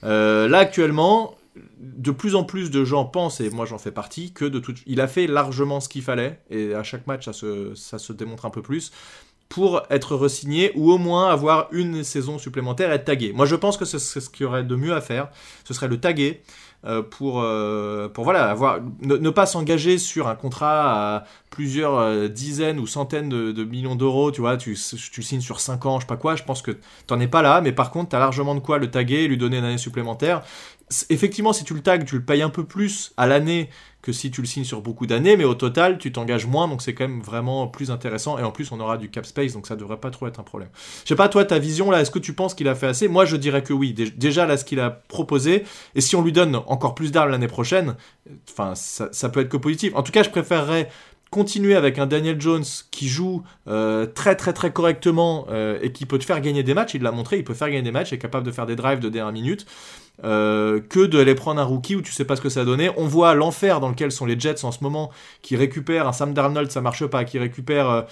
là 0.03 0.59
actuellement, 0.59 1.35
de 1.79 2.11
plus 2.11 2.35
en 2.35 2.45
plus 2.45 2.71
de 2.71 2.85
gens 2.85 3.05
pensent, 3.05 3.41
et 3.41 3.51
moi 3.51 3.67
j'en 3.67 3.79
fais 3.79 3.91
partie, 3.91 4.33
que 4.33 4.45
de 4.45 4.59
tout, 4.59 4.75
il 4.87 5.01
a 5.01 5.09
fait 5.09 5.27
largement 5.27 5.81
ce 5.81 5.89
qu'il 5.89 6.03
fallait, 6.03 6.41
et 6.51 6.75
à 6.75 6.83
chaque 6.83 7.07
match 7.07 7.25
ça 7.25 7.33
se, 7.33 7.75
ça 7.75 7.99
se 7.99 8.13
démontre 8.13 8.47
un 8.47 8.51
peu 8.51 8.63
plus 8.63 8.93
pour 9.49 9.83
être 9.91 10.15
resigné 10.15 10.73
ou 10.75 10.93
au 10.93 10.99
moins 10.99 11.31
avoir 11.31 11.69
une 11.73 12.05
saison 12.05 12.39
supplémentaire 12.39 12.91
et 12.91 12.97
être 12.97 13.05
tagué. 13.05 13.33
Moi 13.33 13.47
je 13.47 13.57
pense 13.57 13.77
que 13.77 13.85
c'est 13.85 13.99
ce 13.99 14.31
qu'il 14.31 14.45
y 14.45 14.47
aurait 14.47 14.65
de 14.65 14.77
mieux 14.77 14.95
à 14.95 15.01
faire, 15.01 15.29
ce 15.65 15.75
serait 15.75 15.89
le 15.89 15.99
taguer 15.99 16.43
euh, 16.85 17.03
pour, 17.03 17.41
euh, 17.43 18.09
pour 18.09 18.23
voilà, 18.23 18.49
avoir, 18.49 18.79
ne, 19.03 19.31
pas 19.31 19.47
s'engager 19.47 19.99
sur 19.99 20.29
un 20.29 20.37
contrat 20.37 21.17
à 21.17 21.25
plusieurs 21.51 21.99
euh, 21.99 22.29
dizaines 22.29 22.79
ou 22.79 22.87
centaines 22.87 23.29
de, 23.29 23.65
millions 23.65 23.97
d'euros, 23.97 24.31
tu 24.31 24.43
vois, 24.43 24.57
tu, 24.57 24.77
signes 24.77 25.41
sur 25.41 25.59
5 25.59 25.87
ans, 25.87 25.99
je 25.99 26.05
sais 26.05 26.07
pas 26.07 26.17
quoi, 26.17 26.37
je 26.37 26.45
pense 26.45 26.63
que 26.63 26.79
t'en 27.09 27.19
es 27.19 27.27
pas 27.27 27.43
là, 27.43 27.61
mais 27.61 27.73
par 27.73 27.91
contre 27.91 28.11
tu 28.11 28.17
as 28.17 28.21
largement 28.21 28.55
de 28.55 28.61
quoi 28.61 28.79
le 28.79 28.89
taguer 28.91 29.27
lui 29.27 29.37
donner 29.37 29.59
une 29.59 29.65
année 29.65 29.79
supplémentaire. 29.79 30.43
Effectivement, 31.11 31.53
si 31.53 31.65
tu 31.65 31.75
le 31.75 31.81
tags, 31.81 31.99
tu 31.99 32.17
le 32.17 32.25
payes 32.25 32.43
un 32.43 32.51
peu 32.51 32.65
plus 32.65 33.13
à 33.17 33.27
l'année 33.27 33.69
que 34.01 34.13
si 34.13 34.31
tu 34.31 34.41
le 34.41 34.47
signes 34.47 34.65
sur 34.65 34.81
beaucoup 34.81 35.07
d'années, 35.07 35.37
mais 35.37 35.45
au 35.45 35.55
total, 35.55 35.99
tu 35.99 36.13
t'engages 36.13 36.47
moins, 36.47 36.69
donc 36.69 36.83
c'est 36.83 36.95
quand 36.95 37.09
même 37.09 37.21
vraiment 37.21 37.67
plus 37.67 37.91
intéressant. 37.91 38.39
Et 38.39 38.43
en 38.43 38.53
plus, 38.53 38.71
on 38.71 38.79
aura 38.81 38.97
du 38.97 39.11
cap 39.11 39.27
space, 39.27 39.53
donc 39.53 39.67
ça 39.67 39.77
devrait 39.77 39.99
pas 39.99 40.11
trop 40.11 40.27
être 40.29 40.39
un 40.39 40.45
problème. 40.45 40.71
Je 41.05 41.09
sais 41.09 41.17
pas, 41.17 41.29
toi, 41.29 41.45
ta 41.45 41.59
vision 41.59 41.91
là, 41.91 42.01
est-ce 42.01 42.11
que 42.11 42.19
tu 42.19 42.33
penses 42.33 42.55
qu'il 42.55 42.69
a 42.69 42.75
fait 42.75 42.87
assez? 42.87 43.09
Moi, 43.09 43.25
je 43.25 43.37
dirais 43.37 43.63
que 43.63 43.73
oui. 43.73 43.93
Déjà, 43.93 44.47
là, 44.47 44.57
ce 44.57 44.65
qu'il 44.65 44.81
a 44.81 44.91
proposé, 44.91 45.65
et 45.95 46.01
si 46.01 46.15
on 46.17 46.23
lui 46.23 46.33
donne 46.33 46.57
encore 46.67 46.95
plus 46.95 47.11
d'armes 47.11 47.31
l'année 47.31 47.49
prochaine, 47.49 47.97
enfin, 48.49 48.75
ça, 48.75 49.29
peut 49.29 49.41
être 49.41 49.49
que 49.49 49.57
positif. 49.57 49.93
En 49.95 50.03
tout 50.03 50.13
cas, 50.13 50.23
je 50.23 50.31
préférerais 50.31 50.89
continuer 51.31 51.75
avec 51.75 51.99
un 51.99 52.07
Daniel 52.07 52.41
Jones 52.41 52.65
qui 52.91 53.09
joue 53.09 53.43
euh, 53.67 54.07
très 54.07 54.35
très 54.35 54.55
très 54.55 54.73
correctement 54.73 55.47
euh, 55.51 55.79
et 55.83 55.93
qui 55.93 56.07
peut 56.07 56.19
te 56.19 56.25
faire 56.25 56.41
gagner 56.41 56.63
des 56.63 56.73
matchs, 56.73 56.95
il 56.95 57.03
l'a 57.03 57.13
montré, 57.13 57.37
il 57.37 57.45
peut 57.45 57.53
faire 57.53 57.69
gagner 57.69 57.83
des 57.83 57.91
matchs, 57.91 58.13
il 58.13 58.15
est 58.15 58.19
capable 58.19 58.47
de 58.47 58.51
faire 58.51 58.65
des 58.65 58.77
drives 58.77 59.01
de 59.01 59.11
dernière 59.11 59.35
minute, 59.35 59.67
euh, 60.25 60.81
que 60.81 61.07
d'aller 61.07 61.35
prendre 61.35 61.61
un 61.61 61.65
rookie 61.65 61.97
où 61.97 62.03
tu 62.03 62.13
sais 62.13 62.25
pas 62.25 62.37
ce 62.37 62.41
que 62.41 62.49
ça 62.49 62.65
donné. 62.65 62.91
On 62.97 63.07
voit 63.07 63.35
l'enfer 63.35 63.81
dans 63.81 63.89
lequel 63.89 64.13
sont 64.13 64.27
les 64.27 64.39
Jets 64.39 64.65
en 64.65 64.73
ce 64.73 64.83
moment, 64.83 65.11
qui 65.43 65.57
récupèrent 65.57 66.09
un 66.09 66.13
Sam 66.13 66.35
Darnold, 66.35 66.71
ça 66.71 66.81
marche 66.81 67.07
pas, 67.07 67.25
qui 67.25 67.39
récupèrent, 67.39 68.07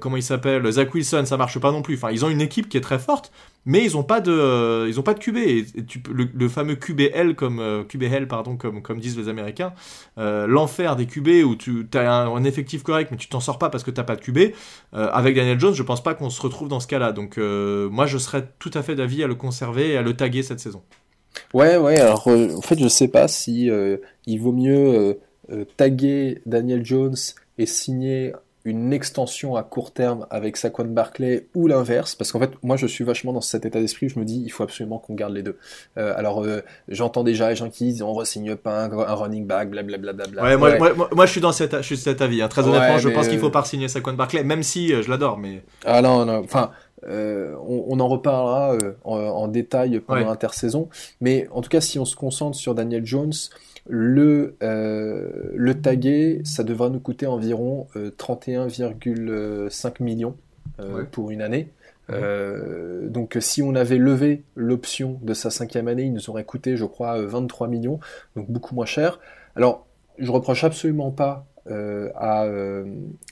comment 0.00 0.16
il 0.16 0.22
s'appelle, 0.22 0.70
Zach 0.70 0.92
Wilson, 0.94 1.24
ça 1.26 1.36
marche 1.36 1.58
pas 1.58 1.72
non 1.72 1.82
plus. 1.82 1.96
Enfin, 1.96 2.10
ils 2.10 2.24
ont 2.24 2.30
une 2.30 2.40
équipe 2.40 2.68
qui 2.68 2.76
est 2.76 2.82
très 2.82 2.98
forte, 2.98 3.32
mais 3.64 3.84
ils 3.84 3.96
ont 3.96 4.02
pas 4.02 4.20
de 4.20 4.32
euh, 4.32 4.90
ils 4.94 5.02
pas 5.02 5.14
de 5.14 5.18
QB 5.18 5.36
et, 5.36 5.66
tu, 5.86 6.02
le, 6.10 6.28
le, 6.32 6.48
fameux 6.48 6.74
QBL 6.74 7.34
comme 7.34 7.60
euh, 7.60 7.84
QBL 7.84 8.26
pardon 8.26 8.56
comme 8.56 9.00
disent 9.00 9.16
les 9.16 9.28
Américains 9.28 9.72
euh, 10.18 10.46
l'enfer 10.46 10.96
des 10.96 11.06
QB 11.06 11.44
où 11.44 11.56
tu 11.56 11.86
as 11.94 12.12
un, 12.12 12.44
effectif 12.44 12.82
correct 12.82 13.10
mais 13.10 13.16
tu 13.16 13.28
t'en 13.28 13.40
sors 13.40 13.58
pas 13.58 13.70
parce 13.70 13.84
que 13.84 13.90
t'as 13.90 14.02
pas 14.02 14.16
de 14.16 14.20
QB 14.20 14.54
avec 14.92 15.36
Daniel 15.36 15.60
Jones 15.60 15.74
je 15.74 15.82
pense 15.82 16.02
pas 16.02 16.14
qu'on 16.14 16.30
se 16.30 16.42
retrouve 16.42 16.68
dans 16.68 16.80
ce 16.80 16.88
cas-là 16.88 17.12
donc 17.12 17.36
moi 17.38 18.06
je 18.06 18.18
serais 18.18 18.48
tout 18.58 18.70
à 18.74 18.82
fait 18.82 18.94
d'avis 18.94 19.22
à 19.22 19.26
le 19.26 19.34
conserver 19.34 19.90
et 19.90 19.96
à 19.96 20.02
le 20.02 20.14
taguer 20.14 20.42
cette 20.42 20.60
saison 20.60 20.82
ouais 21.54 21.76
ouais 21.76 21.98
alors 21.98 22.26
en 22.26 22.60
fait 22.60 22.78
je 22.78 22.88
sais 22.88 23.08
pas 23.08 23.28
si 23.28 23.70
il 24.26 24.40
vaut 24.40 24.52
mieux 24.52 25.18
taguer 25.76 26.42
Daniel 26.46 26.84
Jones 26.84 27.16
et 27.58 27.66
signer 27.66 28.32
une 28.64 28.92
extension 28.92 29.56
à 29.56 29.62
court 29.62 29.92
terme 29.92 30.26
avec 30.30 30.56
Saquon 30.56 30.84
Barclay 30.84 31.48
ou 31.54 31.66
l'inverse, 31.66 32.14
parce 32.14 32.30
qu'en 32.30 32.38
fait, 32.38 32.50
moi 32.62 32.76
je 32.76 32.86
suis 32.86 33.02
vachement 33.04 33.32
dans 33.32 33.40
cet 33.40 33.66
état 33.66 33.80
d'esprit, 33.80 34.08
je 34.08 34.18
me 34.18 34.24
dis, 34.24 34.40
il 34.44 34.50
faut 34.50 34.62
absolument 34.62 34.98
qu'on 34.98 35.14
garde 35.14 35.34
les 35.34 35.42
deux. 35.42 35.58
Euh, 35.98 36.14
alors, 36.16 36.44
euh, 36.44 36.60
j'entends 36.88 37.24
déjà 37.24 37.50
les 37.50 37.56
gens 37.56 37.70
qui 37.70 37.84
disent, 37.84 38.02
on 38.02 38.14
ne 38.14 38.54
pas 38.54 38.84
un, 38.84 39.14
running 39.14 39.46
back, 39.46 39.70
blablabla. 39.70 40.42
Ouais, 40.42 40.56
moi, 40.56 40.78
moi, 40.78 41.08
moi, 41.12 41.26
je 41.26 41.32
suis 41.32 41.40
dans 41.40 41.52
cette, 41.52 41.76
je 41.78 41.82
suis 41.82 41.96
cet 41.96 42.22
avis. 42.22 42.40
Hein. 42.40 42.48
Très 42.48 42.66
honnêtement, 42.66 42.98
je 42.98 43.08
pense 43.08 43.28
qu'il 43.28 43.38
faut 43.38 43.50
pas 43.50 43.64
signer 43.64 43.88
Saquon 43.88 44.12
Barclay, 44.12 44.44
même 44.44 44.62
si 44.62 44.92
euh, 44.92 45.02
je 45.02 45.10
l'adore, 45.10 45.38
mais. 45.38 45.62
Ah 45.84 46.00
non, 46.02 46.24
non, 46.24 46.42
enfin. 46.44 46.70
On, 47.06 47.84
on, 47.88 48.00
en 48.00 48.08
reparlera 48.08 48.76
en, 49.04 49.18
en, 49.18 49.48
détail 49.48 50.00
pendant 50.00 50.26
l'intersaison, 50.26 50.88
mais 51.20 51.48
en 51.52 51.60
tout 51.60 51.68
cas, 51.68 51.80
si 51.80 51.98
on 51.98 52.04
se 52.04 52.16
concentre 52.16 52.56
sur 52.56 52.74
Daniel 52.74 53.04
Jones, 53.04 53.32
le, 53.88 54.56
le 54.60 55.74
taguer, 55.74 56.40
ça 56.44 56.64
devra 56.64 56.90
nous 56.90 57.00
coûter 57.00 57.26
environ 57.26 57.86
31,5 57.94 60.02
millions 60.02 60.36
pour 61.10 61.30
une 61.30 61.42
année. 61.42 61.68
Euh, 62.10 63.08
donc 63.08 63.36
si 63.40 63.62
on 63.62 63.74
avait 63.74 63.98
levé 63.98 64.42
l'option 64.54 65.18
de 65.22 65.34
sa 65.34 65.50
cinquième 65.50 65.88
année, 65.88 66.04
il 66.04 66.12
nous 66.12 66.30
aurait 66.30 66.44
coûté, 66.44 66.76
je 66.76 66.84
crois, 66.84 67.20
23 67.20 67.68
millions, 67.68 68.00
donc 68.36 68.50
beaucoup 68.50 68.74
moins 68.74 68.86
cher. 68.86 69.20
Alors, 69.56 69.86
je 70.18 70.30
reproche 70.30 70.64
absolument 70.64 71.10
pas 71.10 71.46
euh, 71.70 72.10
à, 72.16 72.44
euh, 72.44 72.84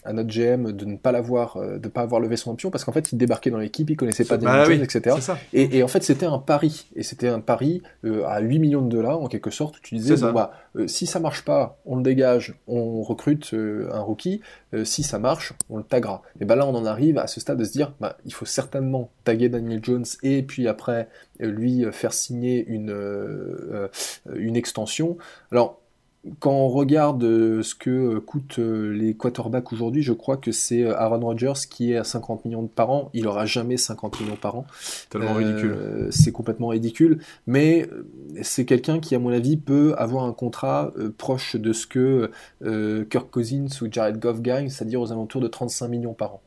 à, 0.04 0.12
notre 0.12 0.30
GM 0.30 0.70
de 0.70 0.84
ne 0.84 0.96
pas 0.96 1.10
l'avoir, 1.10 1.56
euh, 1.56 1.78
de 1.78 1.88
pas 1.88 2.02
avoir 2.02 2.20
levé 2.20 2.36
son 2.36 2.52
option 2.52 2.70
parce 2.70 2.84
qu'en 2.84 2.92
fait 2.92 3.10
il 3.10 3.18
débarquait 3.18 3.50
dans 3.50 3.58
l'équipe, 3.58 3.90
il 3.90 3.96
connaissait 3.96 4.24
pas 4.24 4.36
des 4.36 4.46
bah 4.46 4.72
etc. 4.72 5.16
Et, 5.52 5.78
et, 5.78 5.82
en 5.82 5.88
fait 5.88 6.04
c'était 6.04 6.26
un 6.26 6.38
pari 6.38 6.86
et 6.94 7.02
c'était 7.02 7.26
un 7.26 7.40
pari 7.40 7.82
à 8.04 8.40
8 8.40 8.60
millions 8.60 8.82
de 8.82 8.88
dollars 8.88 9.20
en 9.20 9.26
quelque 9.26 9.50
sorte. 9.50 9.80
Tu 9.82 9.96
disais 9.96 10.16
bon, 10.16 10.32
bah, 10.32 10.52
si 10.86 11.06
ça 11.06 11.18
marche 11.18 11.44
pas, 11.44 11.80
on 11.84 11.96
le 11.96 12.04
dégage, 12.04 12.54
on 12.68 13.02
recrute 13.02 13.52
un 13.52 14.00
rookie. 14.00 14.42
si 14.84 15.02
ça 15.02 15.18
marche, 15.18 15.52
on 15.68 15.78
le 15.78 15.82
taguera. 15.84 16.22
Et 16.40 16.44
ben 16.44 16.54
là 16.54 16.68
on 16.68 16.74
en 16.76 16.86
arrive 16.86 17.18
à 17.18 17.26
ce 17.26 17.40
stade 17.40 17.58
de 17.58 17.64
se 17.64 17.72
dire 17.72 17.92
bah, 17.98 18.16
il 18.24 18.32
faut 18.32 18.46
certainement 18.46 19.10
taguer 19.24 19.48
Daniel 19.48 19.80
Jones 19.82 20.06
et 20.22 20.44
puis 20.44 20.68
après 20.68 21.08
lui 21.40 21.84
faire 21.90 22.12
signer 22.12 22.64
une 22.64 22.94
une 24.32 24.54
extension. 24.54 25.16
Alors 25.50 25.79
quand 26.38 26.52
on 26.52 26.68
regarde 26.68 27.24
euh, 27.24 27.62
ce 27.62 27.74
que 27.74 27.88
euh, 27.90 28.20
coûtent 28.20 28.58
euh, 28.58 28.92
les 28.92 29.14
quarterbacks 29.14 29.72
aujourd'hui, 29.72 30.02
je 30.02 30.12
crois 30.12 30.36
que 30.36 30.52
c'est 30.52 30.84
Aaron 30.84 31.20
Rodgers 31.20 31.54
qui 31.70 31.92
est 31.92 31.96
à 31.96 32.04
50 32.04 32.44
millions 32.44 32.66
par 32.66 32.90
an. 32.90 33.10
Il 33.14 33.26
aura 33.26 33.46
jamais 33.46 33.78
50 33.78 34.20
millions 34.20 34.36
par 34.36 34.56
an. 34.56 34.66
Tellement 35.08 35.34
ridicule. 35.34 36.08
C'est 36.10 36.32
complètement 36.32 36.68
ridicule. 36.68 37.20
Mais 37.46 37.88
c'est 38.42 38.66
quelqu'un 38.66 39.00
qui, 39.00 39.14
à 39.14 39.18
mon 39.18 39.30
avis, 39.30 39.56
peut 39.56 39.94
avoir 39.96 40.24
un 40.24 40.32
contrat 40.32 40.92
proche 41.16 41.56
de 41.56 41.72
ce 41.72 41.86
que 41.86 42.30
Kirk 43.10 43.30
Cousins 43.30 43.68
ou 43.80 43.86
Jared 43.90 44.18
Goff 44.18 44.40
gagnent, 44.40 44.68
c'est-à-dire 44.68 45.00
aux 45.00 45.12
alentours 45.12 45.40
de 45.40 45.48
35 45.48 45.88
millions 45.88 46.14
par 46.14 46.34
an. 46.34 46.42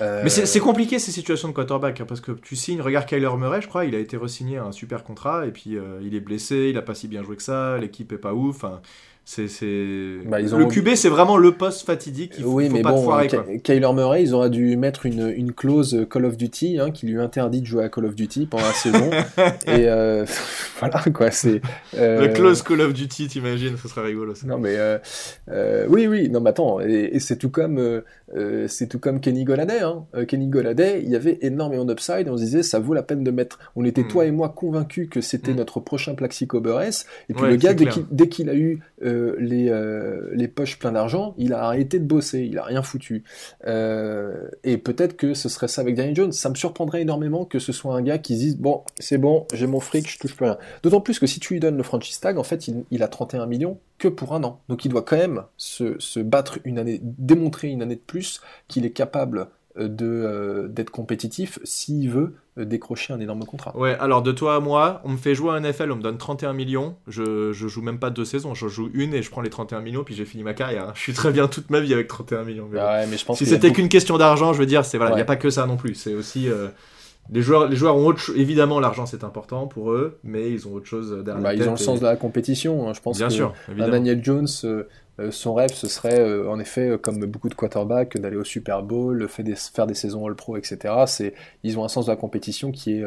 Euh, 0.00 0.20
Mais 0.24 0.30
c'est 0.30 0.60
compliqué 0.60 0.98
ces 0.98 1.10
situations 1.12 1.48
de 1.48 1.52
quarterback, 1.52 2.00
hein, 2.00 2.04
parce 2.06 2.20
que 2.20 2.32
tu 2.32 2.56
signes, 2.56 2.80
regarde 2.80 3.06
Kyler 3.06 3.30
Murray, 3.36 3.62
je 3.62 3.68
crois, 3.68 3.84
il 3.84 3.94
a 3.94 3.98
été 3.98 4.16
re-signé 4.16 4.58
un 4.58 4.72
super 4.72 5.04
contrat, 5.04 5.46
et 5.46 5.50
puis 5.50 5.76
euh, 5.76 6.00
il 6.02 6.14
est 6.14 6.20
blessé, 6.20 6.68
il 6.70 6.78
a 6.78 6.82
pas 6.82 6.94
si 6.94 7.08
bien 7.08 7.22
joué 7.22 7.36
que 7.36 7.42
ça, 7.42 7.78
l'équipe 7.78 8.12
est 8.12 8.18
pas 8.18 8.34
ouf. 8.34 8.64
C'est, 9.28 9.48
bah, 10.24 10.38
Le 10.38 10.66
QB, 10.66 10.94
c'est 10.94 11.08
vraiment 11.08 11.36
le 11.36 11.50
poste 11.50 11.84
fatidique. 11.84 12.34
Il 12.38 12.44
faut, 12.44 12.50
oui, 12.52 12.68
mais 12.70 12.80
pas 12.80 12.92
bon, 12.92 13.02
foirer, 13.02 13.28
Kyler 13.64 13.92
Murray, 13.92 14.22
ils 14.22 14.32
auraient 14.32 14.50
dû 14.50 14.76
mettre 14.76 15.04
une, 15.04 15.28
une 15.36 15.52
clause 15.52 16.06
Call 16.08 16.26
of 16.26 16.36
Duty 16.36 16.78
hein, 16.78 16.92
qui 16.92 17.06
lui 17.06 17.20
interdit 17.20 17.60
de 17.60 17.66
jouer 17.66 17.82
à 17.82 17.88
Call 17.88 18.04
of 18.04 18.14
Duty 18.14 18.46
pendant 18.46 18.66
la 18.66 18.72
saison. 18.72 19.10
Et 19.66 19.88
euh, 19.88 20.24
voilà, 20.78 21.02
quoi. 21.12 21.32
C'est, 21.32 21.60
euh... 21.98 22.20
La 22.20 22.28
clause 22.28 22.62
Call 22.62 22.80
of 22.82 22.92
Duty, 22.92 23.26
t'imagines, 23.26 23.76
ce 23.76 23.88
serait 23.88 24.02
rigolo. 24.02 24.36
Ça. 24.36 24.46
Non, 24.46 24.58
mais 24.58 24.76
euh, 24.76 24.98
euh, 25.50 25.86
oui, 25.88 26.06
oui, 26.06 26.30
non, 26.30 26.40
mais 26.40 26.50
attends, 26.50 26.78
et, 26.78 27.18
c'est 27.18 27.36
tout 27.36 27.50
comme, 27.50 28.02
c'est 28.68 28.88
tout 28.88 29.00
comme 29.00 29.18
Kenny 29.18 29.42
Goladay. 29.42 29.80
Hein. 29.80 30.04
Kenny 30.28 30.46
Goladay, 30.46 31.02
il 31.02 31.10
y 31.10 31.16
avait 31.16 31.38
énormément 31.42 31.84
d'upside. 31.84 32.28
On 32.28 32.36
se 32.36 32.44
disait, 32.44 32.62
ça 32.62 32.78
vaut 32.78 32.94
la 32.94 33.02
peine 33.02 33.24
de 33.24 33.32
mettre. 33.32 33.58
On 33.74 33.84
était, 33.84 34.02
hmm. 34.02 34.08
toi 34.08 34.24
et 34.24 34.30
moi, 34.30 34.50
convaincus 34.50 35.08
que 35.10 35.20
c'était 35.20 35.52
hmm. 35.52 35.56
notre 35.56 35.80
prochain 35.80 36.14
Plaxico 36.14 36.60
Burress. 36.60 37.06
Et 37.28 37.34
puis 37.34 37.44
le 37.44 37.56
gars, 37.56 37.74
dès 37.74 38.28
qu'il, 38.28 38.48
a 38.48 38.54
eu 38.54 38.78
les, 39.38 39.68
euh, 39.68 40.30
les 40.32 40.48
poches 40.48 40.78
plein 40.78 40.92
d'argent, 40.92 41.34
il 41.38 41.52
a 41.52 41.64
arrêté 41.64 41.98
de 41.98 42.04
bosser, 42.04 42.40
il 42.40 42.58
a 42.58 42.64
rien 42.64 42.82
foutu. 42.82 43.24
Euh, 43.66 44.48
et 44.64 44.78
peut-être 44.78 45.16
que 45.16 45.34
ce 45.34 45.48
serait 45.48 45.68
ça 45.68 45.82
avec 45.82 45.94
Daniel 45.94 46.14
Jones. 46.14 46.32
Ça 46.32 46.50
me 46.50 46.54
surprendrait 46.54 47.02
énormément 47.02 47.44
que 47.44 47.58
ce 47.58 47.72
soit 47.72 47.94
un 47.94 48.02
gars 48.02 48.18
qui 48.18 48.34
se 48.34 48.40
dise 48.40 48.56
bon, 48.56 48.82
c'est 48.98 49.18
bon, 49.18 49.46
j'ai 49.52 49.66
mon 49.66 49.80
fric, 49.80 50.10
je 50.10 50.18
touche 50.18 50.36
plus 50.36 50.46
rien. 50.46 50.58
D'autant 50.82 51.00
plus 51.00 51.18
que 51.18 51.26
si 51.26 51.40
tu 51.40 51.54
lui 51.54 51.60
donnes 51.60 51.76
le 51.76 51.82
franchise 51.82 52.20
tag, 52.20 52.38
en 52.38 52.44
fait, 52.44 52.68
il, 52.90 53.02
a 53.02 53.08
31 53.08 53.46
millions 53.46 53.78
que 53.98 54.08
pour 54.08 54.34
un 54.34 54.44
an. 54.44 54.60
Donc 54.68 54.84
il 54.84 54.88
doit 54.88 55.02
quand 55.02 55.16
même 55.16 55.42
se, 55.56 55.98
se 55.98 56.20
battre 56.20 56.58
une 56.64 56.78
année, 56.78 57.00
démontrer 57.02 57.68
une 57.68 57.82
année 57.82 57.96
de 57.96 58.00
plus 58.00 58.40
qu'il 58.68 58.84
est 58.84 58.90
capable 58.90 59.48
de 59.78 60.06
euh, 60.06 60.68
d'être 60.68 60.90
compétitif 60.90 61.58
s'il 61.64 62.10
veut 62.10 62.34
euh, 62.58 62.64
décrocher 62.64 63.12
un 63.12 63.20
énorme 63.20 63.44
contrat. 63.44 63.76
Ouais, 63.76 63.96
alors 64.00 64.22
de 64.22 64.32
toi 64.32 64.56
à 64.56 64.60
moi, 64.60 65.00
on 65.04 65.10
me 65.10 65.16
fait 65.16 65.34
jouer 65.34 65.54
à 65.54 65.60
NFL, 65.60 65.92
on 65.92 65.96
me 65.96 66.02
donne 66.02 66.18
31 66.18 66.52
millions, 66.52 66.96
je, 67.06 67.52
je 67.52 67.68
joue 67.68 67.82
même 67.82 67.98
pas 67.98 68.10
deux 68.10 68.24
saisons, 68.24 68.54
je 68.54 68.68
joue 68.68 68.90
une 68.94 69.14
et 69.14 69.22
je 69.22 69.30
prends 69.30 69.42
les 69.42 69.50
31 69.50 69.80
millions, 69.80 70.04
puis 70.04 70.14
j'ai 70.14 70.24
fini 70.24 70.42
ma 70.42 70.54
carrière. 70.54 70.92
Je 70.94 71.00
suis 71.00 71.12
très 71.12 71.32
bien 71.32 71.48
toute 71.48 71.70
ma 71.70 71.80
vie 71.80 71.92
avec 71.92 72.08
31 72.08 72.44
millions. 72.44 72.68
Ah 72.78 73.00
ouais, 73.00 73.06
mais 73.06 73.16
je 73.16 73.24
pense 73.24 73.38
si 73.38 73.46
c'était 73.46 73.72
qu'une 73.72 73.88
question 73.88 74.18
d'argent, 74.18 74.52
je 74.52 74.58
veux 74.58 74.66
dire, 74.66 74.84
c'est 74.84 74.96
voilà, 74.96 75.12
il 75.12 75.16
n'y 75.16 75.22
a 75.22 75.26
pas 75.26 75.36
que 75.36 75.50
ça 75.50 75.66
non 75.66 75.76
plus, 75.76 75.94
c'est 75.94 76.14
aussi... 76.14 76.48
Euh, 76.48 76.68
les 77.32 77.42
joueurs, 77.42 77.68
les 77.68 77.74
joueurs 77.74 77.96
ont 77.96 78.06
autre 78.06 78.30
évidemment 78.36 78.78
l'argent 78.78 79.04
c'est 79.04 79.24
important 79.24 79.66
pour 79.66 79.90
eux, 79.90 80.18
mais 80.22 80.50
ils 80.50 80.68
ont 80.68 80.74
autre 80.74 80.86
chose 80.86 81.10
derrière. 81.24 81.42
Bah, 81.42 81.54
ils 81.54 81.68
ont 81.68 81.72
le 81.72 81.76
sens 81.76 81.98
de 81.98 82.04
la 82.04 82.14
compétition. 82.14 82.88
Hein. 82.88 82.92
Je 82.94 83.00
pense 83.00 83.18
Bien 83.18 83.26
que 83.26 83.32
sûr, 83.32 83.52
Daniel 83.76 84.22
Jones, 84.22 84.46
euh, 84.62 84.84
son 85.30 85.54
rêve, 85.54 85.72
ce 85.72 85.88
serait 85.88 86.20
euh, 86.20 86.50
en 86.50 86.58
effet, 86.58 86.90
euh, 86.90 86.98
comme 86.98 87.24
beaucoup 87.24 87.48
de 87.48 87.54
quarterbacks, 87.54 88.18
d'aller 88.18 88.36
au 88.36 88.44
Super 88.44 88.82
Bowl, 88.82 89.28
faire 89.28 89.44
des, 89.44 89.54
faire 89.54 89.86
des 89.86 89.94
saisons 89.94 90.26
All-Pro, 90.26 90.56
etc. 90.56 90.94
Ils 91.62 91.78
ont 91.78 91.84
un 91.84 91.88
sens 91.88 92.06
de 92.06 92.10
la 92.10 92.16
compétition 92.16 92.70
qui 92.70 92.98
est, 92.98 93.04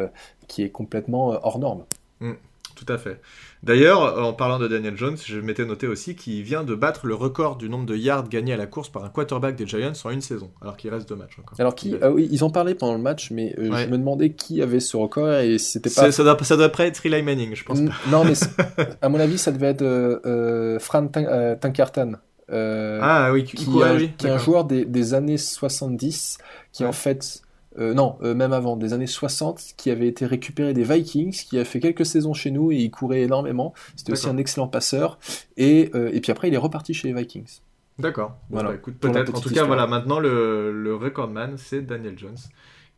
qui 0.47 0.63
est 0.63 0.69
complètement 0.69 1.29
hors 1.43 1.59
norme. 1.59 1.85
Mm, 2.19 2.33
tout 2.79 2.91
à 2.91 2.97
fait. 2.97 3.19
D'ailleurs, 3.61 4.23
en 4.23 4.31
parlant 4.31 4.57
de 4.57 4.67
Daniel 4.67 4.95
Jones, 4.95 5.17
je 5.23 5.39
m'étais 5.39 5.65
noté 5.65 5.85
aussi 5.87 6.15
qu'il 6.15 6.41
vient 6.43 6.63
de 6.63 6.75
battre 6.75 7.07
le 7.07 7.15
record 7.15 7.57
du 7.57 7.69
nombre 7.69 7.85
de 7.85 7.95
yards 7.95 8.29
gagnés 8.29 8.53
à 8.53 8.57
la 8.57 8.67
course 8.67 8.89
par 8.89 9.03
un 9.03 9.09
quarterback 9.09 9.55
des 9.55 9.67
Giants 9.67 9.91
en 10.05 10.09
une 10.11 10.21
saison, 10.21 10.49
alors 10.61 10.77
qu'il 10.77 10.89
reste 10.89 11.09
deux 11.09 11.15
matchs 11.15 11.37
encore. 11.39 11.59
Alors 11.59 11.75
qui, 11.75 11.95
ah 12.01 12.09
oui, 12.09 12.29
ils 12.31 12.43
en 12.43 12.49
parlaient 12.49 12.75
pendant 12.75 12.93
le 12.93 13.01
match, 13.01 13.31
mais 13.31 13.53
je 13.57 13.87
me 13.87 13.97
demandais 13.97 14.31
qui 14.31 14.61
avait 14.61 14.79
ce 14.79 14.95
record 14.95 15.31
et 15.33 15.57
c'était 15.57 15.89
pas. 15.89 16.11
Ça 16.11 16.23
doit, 16.23 16.37
ça 16.41 16.55
doit 16.55 16.69
pas 16.69 16.85
être 16.85 17.05
Eli 17.05 17.21
Manning, 17.21 17.55
je 17.55 17.63
pense. 17.63 17.79
Non, 18.09 18.23
mais 18.23 18.33
à 19.01 19.09
mon 19.09 19.19
avis, 19.19 19.37
ça 19.37 19.51
devait 19.51 19.67
être 19.67 19.83
euh, 19.83 20.79
Fran 20.79 21.07
Tankerton. 21.07 22.13
Euh, 22.51 22.99
ah 23.01 23.31
oui, 23.31 23.43
qui, 23.43 23.55
est 23.55 24.25
un 24.25 24.37
joueur 24.37 24.65
des, 24.65 24.85
des, 24.85 25.13
années 25.13 25.37
70, 25.37 26.39
qui 26.71 26.83
en 26.83 26.91
fait, 26.91 27.41
euh, 27.79 27.93
non, 27.93 28.17
euh, 28.21 28.33
même 28.33 28.53
avant, 28.53 28.75
des 28.75 28.93
années 28.93 29.07
60, 29.07 29.73
qui 29.77 29.89
avait 29.91 30.07
été 30.07 30.25
récupéré 30.25 30.73
des 30.73 30.83
Vikings, 30.83 31.31
qui 31.31 31.57
a 31.57 31.65
fait 31.65 31.79
quelques 31.79 32.05
saisons 32.05 32.33
chez 32.33 32.51
nous 32.51 32.71
et 32.71 32.77
il 32.77 32.91
courait 32.91 33.21
énormément. 33.21 33.73
C'était 33.95 34.11
aussi 34.11 34.27
un 34.27 34.37
excellent 34.37 34.67
passeur. 34.67 35.17
Et, 35.57 35.91
et 35.93 36.21
puis 36.21 36.31
après, 36.31 36.47
il 36.47 36.53
est 36.53 36.57
reparti 36.57 36.93
chez 36.93 37.07
les 37.07 37.13
Vikings. 37.13 37.59
D'accord. 37.97 38.37
voilà. 38.49 38.69
Bah, 38.69 38.75
écoute, 38.75 38.95
peut-être. 38.99 39.35
En 39.35 39.41
tout 39.41 39.49
cas, 39.49 39.65
voilà, 39.65 39.87
maintenant 39.87 40.19
le, 40.19 40.71
le 40.71 40.95
recordman, 40.95 41.57
c'est 41.57 41.81
Daniel 41.81 42.17
Jones, 42.17 42.37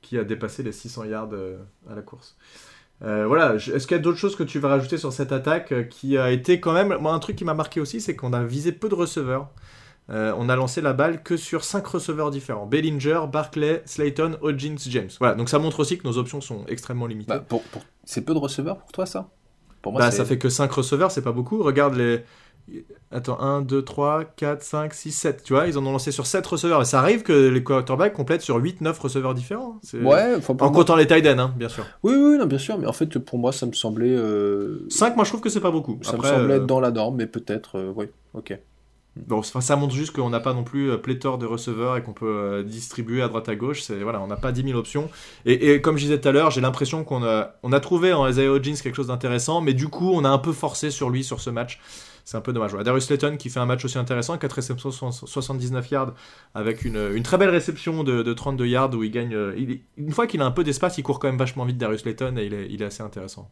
qui 0.02 0.18
a 0.18 0.24
dépassé 0.24 0.64
les 0.64 0.72
600 0.72 1.06
yards 1.06 1.34
à 1.90 1.96
la 1.96 2.02
course. 2.02 2.38
Euh, 3.04 3.26
voilà, 3.26 3.56
est-ce 3.56 3.88
qu'il 3.88 3.98
y 3.98 4.00
a 4.00 4.04
d'autres 4.04 4.20
choses 4.20 4.36
que 4.36 4.44
tu 4.44 4.60
veux 4.60 4.68
rajouter 4.68 4.98
sur 4.98 5.12
cette 5.12 5.32
attaque 5.32 5.72
euh, 5.72 5.84
qui 5.84 6.18
a 6.18 6.30
été 6.30 6.60
quand 6.60 6.74
même. 6.74 6.96
Moi, 7.00 7.12
un 7.12 7.20
truc 7.20 7.36
qui 7.36 7.46
m'a 7.46 7.56
marqué 7.56 7.80
aussi, 7.80 8.00
c'est 8.00 8.16
qu'on 8.16 8.34
a 8.34 8.44
visé 8.44 8.72
peu 8.72 8.90
de 8.90 8.96
receveurs. 8.96 9.50
Euh, 10.12 10.34
on 10.38 10.50
a 10.50 10.56
lancé 10.56 10.82
la 10.82 10.94
balle 10.94 11.24
que 11.24 11.38
sur 11.38 11.64
5 11.64 11.86
receveurs 11.86 12.32
différents 12.32 12.66
Bellinger, 12.66 13.22
Barclay, 13.32 13.82
Slayton, 13.86 14.38
Hodgins, 14.42 14.76
James. 14.90 15.10
Voilà, 15.20 15.36
donc 15.36 15.50
ça 15.50 15.58
montre 15.58 15.80
aussi 15.80 15.98
que 15.98 16.06
nos 16.06 16.18
options 16.18 16.42
sont 16.42 16.66
extrêmement 16.68 17.08
limitées. 17.08 17.34
Bah, 17.50 17.60
c'est 18.04 18.22
peu 18.22 18.34
de 18.34 18.40
receveurs 18.40 18.78
pour 18.78 18.92
toi, 18.92 19.06
ça? 19.06 19.30
Pour 19.82 19.94
moi, 19.94 20.02
bah, 20.02 20.12
ça 20.12 20.26
fait 20.26 20.38
que 20.38 20.50
5 20.50 20.72
receveurs, 20.72 21.12
c'est 21.12 21.22
pas 21.22 21.32
beaucoup. 21.32 21.64
Regarde 21.64 21.96
les, 21.96 22.24
Attends, 23.14 23.42
1, 23.42 23.64
2, 23.64 23.82
3, 23.82 24.24
4, 24.38 24.64
5, 24.64 24.94
6, 24.94 25.12
7. 25.12 25.44
Tu 25.44 25.52
vois, 25.52 25.68
ils 25.68 25.78
en 25.78 25.86
ont 25.86 25.92
lancé 25.92 26.12
sur 26.12 26.26
7 26.26 26.48
receveurs. 26.48 26.80
Mais 26.80 26.86
ça 26.86 27.00
arrive 27.00 27.24
que 27.24 27.50
les 27.50 27.62
quarterbacks 27.62 28.14
complètent 28.14 28.42
sur 28.42 28.56
8, 28.56 28.80
9 28.80 28.98
receveurs 28.98 29.34
différents. 29.34 29.80
Hein. 29.94 30.06
Ouais, 30.06 30.36
en 30.48 30.72
comptant 30.72 30.96
les 30.96 31.08
tight 31.08 31.28
ends, 31.28 31.40
hein, 31.40 31.54
bien 31.58 31.68
sûr. 31.68 31.86
Oui, 32.04 32.14
oui, 32.16 32.38
non, 32.38 32.46
bien 32.46 32.58
sûr. 32.58 32.78
Mais 32.78 32.88
en 32.88 32.94
fait, 32.94 33.20
pour 33.20 33.38
moi, 33.38 33.52
ça 33.52 33.66
me 33.66 33.74
semblait. 33.74 34.16
5, 34.16 34.22
euh, 34.22 35.16
moi, 35.16 35.26
je 35.26 35.30
trouve 35.30 35.42
que 35.42 35.50
c'est 35.50 35.60
pas 35.60 35.72
beaucoup. 35.72 36.00
Ça 36.04 36.16
me 36.16 36.24
semblait 36.24 36.56
être 36.56 36.64
euh, 36.64 36.66
dans 36.66 36.80
la 36.80 36.92
norme, 36.92 37.18
mais 37.18 37.28
peut-être. 37.28 37.78
Euh, 37.78 37.94
oui, 37.94 38.06
ok. 38.34 38.58
Bon, 39.18 39.44
ça 39.44 39.76
montre 39.76 39.94
juste 39.94 40.16
qu'on 40.16 40.30
n'a 40.30 40.40
pas 40.40 40.54
non 40.54 40.64
plus 40.64 40.98
pléthore 41.00 41.38
de 41.38 41.46
receveurs 41.46 41.98
et 41.98 42.04
qu'on 42.04 42.14
peut 42.14 42.64
distribuer 42.66 43.22
à 43.22 43.28
droite 43.28 43.50
à 43.50 43.56
gauche. 43.56 43.82
C'est 43.82 44.00
voilà, 44.00 44.22
on 44.22 44.28
n'a 44.28 44.38
pas 44.38 44.54
10 44.54 44.64
000 44.64 44.80
options. 44.80 45.10
Et, 45.46 45.82
comme 45.82 45.98
je 45.98 46.04
disais 46.04 46.22
tout 46.22 46.30
à 46.30 46.32
l'heure, 46.32 46.50
j'ai 46.50 46.62
l'impression 46.62 47.04
qu'on 47.04 47.24
a, 47.24 47.56
on 47.62 47.74
a 47.74 47.80
trouvé 47.82 48.14
en 48.14 48.26
Isaiah 48.26 48.50
Hodgins 48.50 48.76
quelque 48.82 48.96
chose 48.96 49.08
d'intéressant, 49.08 49.60
mais 49.60 49.74
du 49.74 49.90
coup, 49.90 50.12
on 50.14 50.24
a 50.24 50.30
un 50.30 50.38
peu 50.38 50.54
forcé 50.54 50.92
sur 50.92 51.10
lui 51.10 51.26
sur 51.26 51.42
ce 51.42 51.50
match 51.50 51.80
c'est 52.24 52.38
un 52.38 52.42
peu 52.42 52.54
dommage. 52.54 52.74
Darius 52.74 53.06
Slayton 53.06 53.38
qui 53.38 53.50
fait 53.50 53.60
un 53.60 53.66
match 53.66 53.84
aussi 53.86 53.98
intéressant, 53.98 54.38
4 54.38 54.52
réceptions, 54.54 54.92
79 54.92 55.92
yards, 55.92 56.14
avec 56.54 56.84
une, 56.84 57.24
très 57.24 57.38
belle 57.38 57.50
réception 57.50 58.04
de, 58.04 58.34
32 58.34 58.68
yards 58.68 58.94
où 58.94 59.04
il 59.04 59.12
gagne. 59.12 59.34
Euh, 59.34 59.56
une 59.98 60.12
fois 60.12 60.28
qu'il 60.28 60.42
a 60.42 60.46
un 60.46 60.52
peu 60.52 60.64
d'espace, 60.64 60.98
il 60.98 61.04
court 61.04 61.20
quand 61.20 61.28
même 61.28 61.38
vachement 61.38 61.66
vite, 61.66 61.78
Darius 61.78 62.02
Slayton, 62.02 62.38
et 62.38 62.46
il 62.46 62.82
est 62.82 62.86
assez 62.86 63.04
intéressant. 63.04 63.50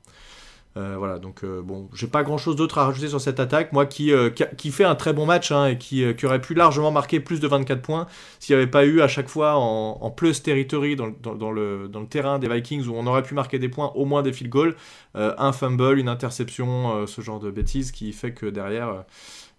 Euh, 0.78 0.96
voilà, 0.98 1.18
donc 1.18 1.44
euh, 1.44 1.62
bon, 1.64 1.90
j'ai 1.94 2.06
pas 2.08 2.24
grand 2.24 2.38
chose 2.38 2.56
d'autre 2.56 2.78
à 2.78 2.86
rajouter 2.86 3.08
sur 3.08 3.20
cette 3.20 3.40
attaque. 3.40 3.74
Moi 3.74 3.86
qui, 3.88 4.14
euh, 4.14 4.30
qui, 4.30 4.72
fait 4.72 4.84
un 4.84 4.96
très 4.96 5.14
bon 5.14 5.26
match 5.26 5.52
hein, 5.52 5.66
et 5.66 5.78
qui, 5.78 6.14
qui, 6.16 6.26
aurait 6.26 6.42
pu 6.42 6.54
largement 6.54 6.92
marquer 6.92 7.20
plus 7.20 7.40
de 7.40 7.48
24 7.48 7.82
points 7.82 8.08
s'il 8.40 8.56
n'y 8.56 8.62
avait 8.62 8.70
pas 8.70 8.86
eu 8.86 9.02
à 9.02 9.08
chaque 9.08 9.30
fois 9.30 9.56
en, 9.56 10.12
plus 10.12 10.44
territory 10.44 10.96
dans, 10.96 11.08
le, 11.08 11.88
dans 11.88 12.00
le 12.00 12.08
terrain 12.08 12.40
des 12.40 12.48
Vikings 12.48 12.88
où 12.88 12.94
on 12.96 13.08
aurait 13.08 13.24
pu 13.24 13.34
marquer 13.34 13.58
des 13.58 13.70
points, 13.70 13.92
au 13.96 14.06
moins 14.06 14.22
des 14.22 14.32
field 14.32 14.52
goals, 14.52 14.76
un 15.16 15.52
fumble, 15.52 15.98
une 15.98 16.10
interception, 16.10 17.06
ce 17.08 17.22
genre 17.22 17.40
de 17.40 17.52
bêtises 17.52 17.92
qui 17.92 18.12
fait 18.14 18.34
que 18.34 18.46
derrière, 18.46 19.06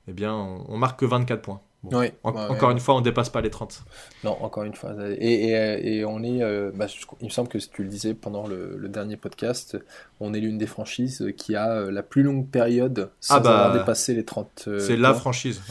eh 0.09 0.13
bien, 0.13 0.35
on, 0.35 0.77
marque 0.77 1.01
que 1.01 1.07
24 1.07 1.43
points. 1.43 1.61
Encore 2.23 2.71
une 2.71 2.79
fois, 2.79 2.97
on 2.97 3.01
dépasse 3.01 3.31
pas 3.31 3.41
les 3.41 3.51
30. 3.51 3.83
Non, 4.25 4.37
encore 4.43 4.65
une 4.65 4.75
fois. 4.75 4.95
Et, 5.19 5.51
et, 5.51 6.05
on 6.05 6.23
est, 6.23 6.43
euh, 6.43 6.71
bah, 6.75 6.87
il 7.21 7.27
me 7.27 7.31
semble 7.31 7.49
que 7.49 7.59
tu 7.59 7.83
le 7.83 7.89
disais 7.89 8.13
pendant 8.15 8.47
le, 8.47 8.89
dernier 8.89 9.17
podcast, 9.17 9.79
on 10.19 10.35
est 10.35 10.41
l'une 10.41 10.59
des 10.59 10.67
franchises 10.67 11.33
qui 11.37 11.55
a 11.55 11.71
euh, 11.71 11.91
la 11.91 12.03
plus 12.03 12.23
longue 12.23 12.49
période 12.49 13.11
sans 13.21 13.37
ah 13.37 13.41
bah, 13.41 13.65
avoir 13.65 13.79
dépassé 13.79 14.15
les 14.15 14.25
30. 14.25 14.65
Euh, 14.67 14.79
c'est 14.79 14.97
la 14.97 15.15
franchise. 15.15 15.63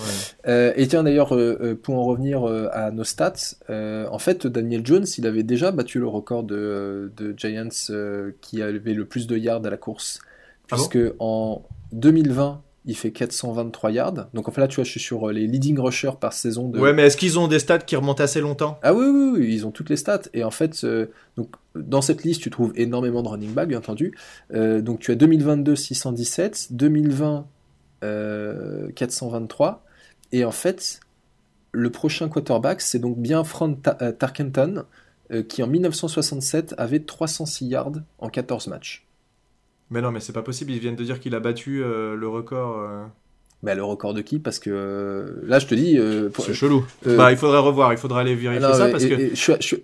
et 0.46 0.88
tiens, 0.88 1.04
d'ailleurs, 1.04 1.38
pour 1.84 1.96
en 1.96 2.04
revenir 2.04 2.44
à 2.72 2.92
nos 2.92 3.04
stats, 3.04 3.56
en 3.70 4.20
fait, 4.20 4.48
Daniel 4.48 4.86
Jones, 4.86 5.06
il 5.18 5.28
avait 5.28 5.44
déjà 5.44 5.72
battu 5.72 6.00
le 6.00 6.08
record 6.08 6.44
de, 6.44 7.12
de 7.18 7.34
Giants 7.38 7.70
qui 8.42 8.62
avait 8.62 8.94
le 8.94 9.06
plus 9.06 9.28
de 9.28 9.38
yards 9.38 9.66
à 9.66 9.70
la 9.70 9.78
course. 9.78 10.20
Ah 10.72 10.76
puisque 10.76 11.00
en 11.20 11.64
2020, 11.94 12.62
il 12.90 12.96
fait 12.96 13.12
423 13.12 13.92
yards. 13.92 14.30
Donc 14.34 14.50
en 14.50 14.52
fait 14.52 14.62
là, 14.62 14.68
tu 14.68 14.76
vois, 14.76 14.84
je 14.84 14.90
suis 14.90 15.00
sur 15.00 15.30
euh, 15.30 15.32
les 15.32 15.46
leading 15.46 15.80
rushers 15.80 16.14
par 16.20 16.34
saison. 16.34 16.70
De... 16.70 16.80
Ouais, 16.80 16.92
mais 16.92 17.04
est-ce 17.04 17.18
qu'ils 17.18 17.38
ont 17.38 17.48
des 17.48 17.60
stats 17.60 17.78
qui 17.78 17.96
remontent 17.96 18.24
assez 18.24 18.42
longtemps? 18.42 18.80
Ah 18.82 18.96
oui, 18.96 19.06
oui, 19.06 19.30
oui, 19.34 19.54
ils 19.54 19.68
ont 19.68 19.72
toutes 19.72 19.90
les 19.92 19.96
stats. 19.96 20.24
Et 20.34 20.44
en 20.44 20.50
fait, 20.50 20.84
euh, 20.84 21.06
donc, 21.38 21.52
dans 21.76 22.02
cette 22.02 22.24
liste, 22.24 22.42
tu 22.42 22.50
trouves 22.50 22.74
énormément 22.76 23.22
de 23.22 23.28
running 23.28 23.54
back, 23.54 23.70
bien 23.70 23.78
entendu. 23.78 24.18
Euh, 24.54 24.82
donc 24.82 25.00
tu 25.00 25.12
as 25.12 25.16
2022 25.16 25.76
617, 25.76 26.70
2020 26.72 27.46
423. 28.02 29.86
Et 30.32 30.46
en 30.46 30.52
fait, 30.52 31.00
le 31.72 31.92
prochain 31.92 32.28
quarterback, 32.28 32.82
c'est 32.82 33.00
donc 33.00 33.18
bien 33.18 33.44
Frank 33.44 33.78
Tarkenton, 34.18 34.86
qui 35.48 35.62
en 35.62 35.68
1967 35.68 36.74
avait 36.78 37.02
306 37.02 37.68
yards 37.68 37.92
en 38.20 38.30
14 38.30 38.68
matchs. 38.68 39.09
Mais 39.92 40.02
non, 40.02 40.12
mais 40.12 40.20
c'est 40.20 40.34
pas 40.34 40.42
possible. 40.42 40.72
Ils 40.72 40.80
viennent 40.80 40.96
de 40.96 41.04
dire 41.04 41.20
qu'il 41.20 41.36
a 41.36 41.40
battu 41.40 41.84
euh, 41.84 42.16
le 42.16 42.28
record. 42.28 42.80
Euh. 42.80 43.06
Bah, 43.64 43.76
le 43.76 43.84
record 43.84 44.14
de 44.14 44.22
qui? 44.22 44.40
Parce 44.40 44.60
que 44.60 44.70
euh, 44.72 45.42
là, 45.44 45.60
je 45.60 45.68
te 45.68 45.76
dis. 45.76 46.00
c'est 46.40 46.54
chelou. 46.54 46.86
bah, 47.06 47.32
il 47.32 47.38
faudrait 47.38 47.60
revoir, 47.60 47.92
il 47.92 47.98
faudrait 47.98 48.22
aller 48.22 48.36
vérifier 48.36 48.74
ça. 48.74 48.90
parce 48.90 49.06
que... 49.06 49.36
je, 49.36 49.76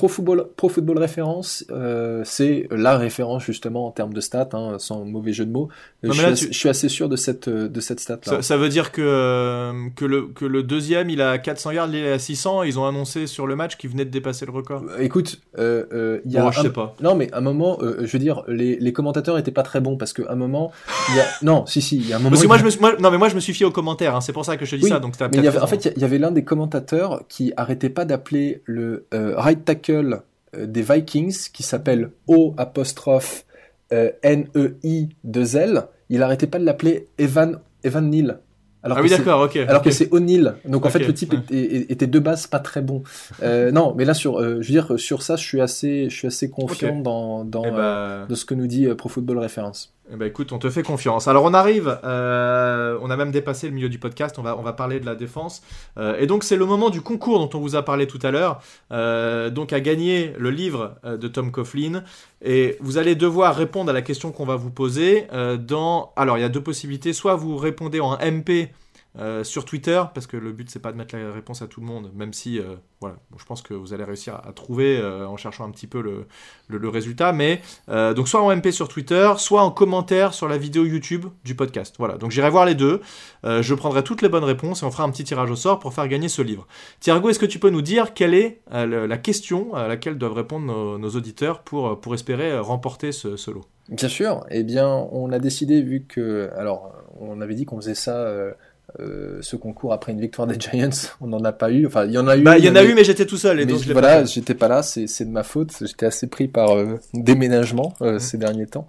Pro 0.00 0.08
Football, 0.08 0.46
Pro 0.56 0.70
Football 0.70 0.96
Référence, 0.96 1.62
euh, 1.70 2.22
c'est 2.24 2.66
la 2.70 2.96
référence 2.96 3.44
justement 3.44 3.86
en 3.86 3.90
termes 3.90 4.14
de 4.14 4.22
stats, 4.22 4.48
hein, 4.54 4.76
sans 4.78 5.04
mauvais 5.04 5.34
jeu 5.34 5.44
de 5.44 5.52
mots. 5.52 5.68
je, 6.02 6.34
suis 6.52 6.70
assez 6.70 6.88
sûr 6.88 7.10
de 7.10 7.16
cette, 7.16 7.50
de 7.50 7.80
cette 7.82 8.00
stat-là. 8.00 8.40
Ça, 8.40 8.56
veut 8.56 8.70
dire 8.70 8.92
que, 8.92 9.02
euh, 9.04 9.90
que, 9.94 10.06
le, 10.06 10.28
que 10.28 10.46
le 10.46 10.62
deuxième, 10.62 11.10
il 11.10 11.20
a 11.20 11.36
400 11.36 11.72
yards, 11.72 11.88
il 11.90 11.96
est 11.96 12.12
à 12.12 12.18
600, 12.18 12.62
ils 12.62 12.78
ont 12.78 12.86
annoncé 12.86 13.26
sur 13.26 13.46
le 13.46 13.56
match 13.56 13.76
qu'il 13.76 13.90
venait 13.90 14.06
de 14.06 14.10
dépasser 14.10 14.46
le 14.46 14.52
record. 14.52 14.84
Euh, 14.88 15.00
écoute, 15.00 15.42
il 15.58 16.32
y 16.32 16.38
a. 16.38 16.44
Bon, 16.44 16.50
je 16.50 16.62
sais 16.62 16.72
pas. 16.72 16.94
Non, 17.02 17.14
mais 17.14 17.30
à 17.34 17.36
un 17.36 17.42
moment, 17.42 17.78
je 17.82 18.06
veux 18.06 18.18
dire, 18.18 18.42
les, 18.48 18.76
les 18.76 18.92
commentateurs 18.94 19.36
étaient 19.36 19.50
pas 19.50 19.64
très 19.64 19.82
bons 19.82 19.98
parce 19.98 20.14
qu'à 20.14 20.32
un 20.32 20.34
moment, 20.34 20.72
il 21.10 21.16
y 21.16 21.20
a. 21.20 21.26
Non, 21.42 21.66
si, 21.66 21.82
si, 21.82 21.96
il 21.98 22.08
y 22.08 22.14
a 22.14 22.16
un 22.16 22.20
moment. 22.20 22.30
Parce 22.30 22.40
que 22.40 22.48
moi, 22.48 22.56
je 22.56 22.64
me 22.64 22.70
suis... 22.70 22.80
non, 22.80 23.10
mais 23.10 23.18
moi, 23.18 23.28
je 23.28 23.34
me 23.34 23.40
suis 23.40 23.52
fié 23.52 23.66
aux 23.66 23.70
commentaires, 23.70 24.16
hein, 24.16 24.22
c'est 24.22 24.32
pour 24.32 24.46
ça 24.46 24.56
que 24.56 24.64
je 24.64 24.76
te 24.76 24.76
dis 24.76 24.88
ça. 24.88 24.98
Donc 24.98 25.12
mais 25.20 25.42
y 25.42 25.46
avait, 25.46 25.58
en 25.58 25.66
fait, 25.66 25.92
il 25.94 26.00
y 26.00 26.06
avait 26.06 26.18
l'un 26.18 26.30
des 26.30 26.42
commentateurs 26.42 27.24
qui 27.28 27.52
arrêtait 27.58 27.90
pas 27.90 28.06
d'appeler 28.06 28.62
le 28.64 29.04
right 29.12 29.62
tackle 29.62 29.89
euh, 29.92 30.66
des 30.66 30.82
Vikings 30.82 31.48
qui 31.52 31.62
s'appelle 31.62 32.10
O 32.26 32.54
apostrophe 32.56 33.44
euh, 33.92 34.10
N-E-I 34.22 35.08
2 35.24 35.56
L. 35.56 35.82
Il 36.08 36.22
arrêtait 36.22 36.46
pas 36.46 36.58
de 36.58 36.64
l'appeler 36.64 37.08
Evan, 37.18 37.60
Evan 37.84 38.08
Neal. 38.08 38.40
Alors 38.82 38.96
ah 38.96 39.02
oui, 39.02 39.10
d'accord, 39.10 39.42
ok. 39.42 39.56
Alors 39.56 39.82
que 39.82 39.90
c'est 39.90 40.10
O'Neill. 40.10 40.54
Donc 40.64 40.86
en 40.86 40.88
fait, 40.88 41.00
le 41.00 41.12
type 41.12 41.34
était, 41.50 42.06
de 42.06 42.18
base 42.18 42.46
pas 42.46 42.60
très 42.60 42.80
bon. 42.80 43.02
Euh, 43.42 43.70
non, 43.72 43.94
mais 43.94 44.06
là, 44.06 44.14
sur, 44.14 44.40
je 44.40 44.54
veux 44.54 44.62
dire, 44.62 44.98
sur 44.98 45.22
ça, 45.22 45.36
je 45.36 45.44
suis 45.44 45.60
assez, 45.60 46.08
je 46.08 46.16
suis 46.16 46.26
assez 46.26 46.48
confiant 46.48 46.98
dans, 46.98 47.44
dans, 47.44 47.64
eh 47.64 47.70
bah 47.70 48.26
ce 48.32 48.44
que 48.46 48.54
nous 48.54 48.66
dit 48.66 48.88
Pro 48.94 49.10
Football 49.10 49.38
Reference. 49.38 49.92
Eh 50.12 50.16
ben 50.16 50.26
écoute, 50.26 50.52
on 50.52 50.58
te 50.58 50.68
fait 50.70 50.82
confiance. 50.82 51.28
Alors 51.28 51.44
on 51.44 51.54
arrive, 51.54 52.00
euh, 52.02 52.98
on 53.00 53.10
a 53.10 53.16
même 53.16 53.30
dépassé 53.30 53.68
le 53.68 53.74
milieu 53.74 53.88
du 53.88 54.00
podcast, 54.00 54.38
on 54.38 54.42
va, 54.42 54.58
on 54.58 54.62
va 54.62 54.72
parler 54.72 54.98
de 54.98 55.06
la 55.06 55.14
défense. 55.14 55.62
Euh, 55.98 56.18
et 56.18 56.26
donc 56.26 56.42
c'est 56.42 56.56
le 56.56 56.66
moment 56.66 56.90
du 56.90 57.00
concours 57.00 57.38
dont 57.38 57.56
on 57.56 57.60
vous 57.60 57.76
a 57.76 57.84
parlé 57.84 58.08
tout 58.08 58.18
à 58.22 58.32
l'heure. 58.32 58.60
Euh, 58.90 59.50
donc 59.50 59.72
à 59.72 59.78
gagner 59.78 60.32
le 60.36 60.50
livre 60.50 60.96
de 61.04 61.28
Tom 61.28 61.52
Coughlin. 61.52 62.02
Et 62.42 62.76
vous 62.80 62.98
allez 62.98 63.14
devoir 63.14 63.54
répondre 63.54 63.90
à 63.90 63.92
la 63.92 64.02
question 64.02 64.32
qu'on 64.32 64.46
va 64.46 64.56
vous 64.56 64.70
poser 64.70 65.26
dans... 65.58 66.12
Alors 66.16 66.38
il 66.38 66.40
y 66.40 66.44
a 66.44 66.48
deux 66.48 66.62
possibilités, 66.62 67.12
soit 67.12 67.36
vous 67.36 67.56
répondez 67.56 68.00
en 68.00 68.16
MP 68.16 68.70
euh, 69.18 69.42
sur 69.42 69.64
Twitter, 69.64 70.00
parce 70.14 70.28
que 70.28 70.36
le 70.36 70.52
but 70.52 70.70
c'est 70.70 70.78
pas 70.78 70.92
de 70.92 70.96
mettre 70.96 71.16
la 71.16 71.32
réponse 71.32 71.62
à 71.62 71.66
tout 71.66 71.80
le 71.80 71.86
monde, 71.86 72.12
même 72.14 72.32
si 72.32 72.60
euh, 72.60 72.76
voilà, 73.00 73.16
je 73.36 73.44
pense 73.44 73.60
que 73.60 73.74
vous 73.74 73.92
allez 73.92 74.04
réussir 74.04 74.40
à, 74.44 74.52
trouver 74.52 74.98
euh, 74.98 75.26
en 75.26 75.36
cherchant 75.36 75.64
un 75.64 75.70
petit 75.72 75.88
peu 75.88 76.00
le, 76.00 76.26
le, 76.68 76.88
résultat. 76.88 77.32
Mais 77.32 77.60
donc 77.88 78.28
soit 78.28 78.40
en 78.40 78.54
MP 78.54 78.70
sur 78.70 78.86
Twitter, 78.86 79.32
soit 79.38 79.62
en 79.62 79.72
commentaire 79.72 80.32
sur 80.32 80.46
la 80.46 80.58
vidéo 80.58 80.84
YouTube 80.84 81.26
du 81.44 81.56
podcast. 81.56 81.96
Voilà, 81.98 82.18
donc 82.18 82.30
j'irai 82.30 82.50
voir 82.50 82.64
les 82.64 82.76
deux. 82.76 83.00
je 83.42 83.74
prendrai 83.74 84.04
toutes 84.04 84.22
les 84.22 84.28
bonnes 84.28 84.44
réponses 84.44 84.82
et 84.82 84.86
on 84.86 84.92
fera 84.92 85.02
un 85.02 85.10
petit 85.10 85.24
tirage 85.24 85.50
au 85.50 85.56
sort 85.56 85.80
pour 85.80 85.92
faire 85.92 86.06
gagner 86.06 86.28
ce 86.28 86.42
livre. 86.42 86.68
Thiergo, 87.00 87.30
est-ce 87.30 87.40
que 87.40 87.46
tu 87.46 87.58
peux 87.58 87.70
nous 87.70 87.82
dire 87.82 88.14
quelle 88.14 88.34
est 88.34 88.60
la 88.70 89.18
question 89.18 89.74
à 89.74 89.88
laquelle 89.88 90.18
doivent 90.18 90.34
répondre 90.34 90.98
nos, 90.98 91.10
auditeurs 91.10 91.62
pour, 91.62 92.00
pour 92.00 92.14
espérer 92.14 92.56
remporter 92.60 93.10
ce, 93.10 93.36
ce 93.36 93.50
lot? 93.50 93.64
Bien 93.88 94.08
sûr, 94.08 94.44
eh 94.50 94.62
bien 94.62 94.88
on 94.88 95.32
a 95.32 95.40
décidé 95.40 95.82
vu 95.82 96.04
que 96.06 96.50
alors 96.56 96.92
on 97.18 97.40
avait 97.40 97.54
dit 97.54 97.64
qu'on 97.64 97.76
faisait 97.76 97.96
ça 97.96 98.54
euh, 98.98 99.38
ce 99.40 99.56
concours 99.56 99.92
après 99.92 100.12
une 100.12 100.20
victoire 100.20 100.48
des 100.48 100.58
Giants, 100.58 100.90
on 101.20 101.28
n'en 101.28 101.44
a 101.44 101.52
pas 101.52 101.70
eu. 101.70 101.86
Enfin, 101.86 102.06
il 102.06 102.12
y 102.12 102.18
en 102.18 102.26
a 102.26 102.36
eu. 102.36 102.42
Bah, 102.42 102.58
il 102.58 102.64
y 102.64 102.68
en 102.68 102.74
a 102.74 102.82
eu, 102.82 102.94
mais 102.94 103.04
j'étais 103.04 103.26
tout 103.26 103.36
seul. 103.36 103.60
Et 103.60 103.66
donc 103.66 103.80
voilà, 103.82 104.24
j'étais 104.24 104.54
pas 104.54 104.68
là. 104.68 104.82
C'est 104.82 105.24
de 105.24 105.30
ma 105.30 105.42
faute. 105.42 105.72
J'étais 105.80 106.06
assez 106.06 106.26
pris 106.26 106.48
par 106.48 106.76
euh, 106.76 106.98
déménagement 107.14 107.94
euh, 108.00 108.18
ces 108.18 108.38
derniers 108.38 108.66
temps. 108.66 108.88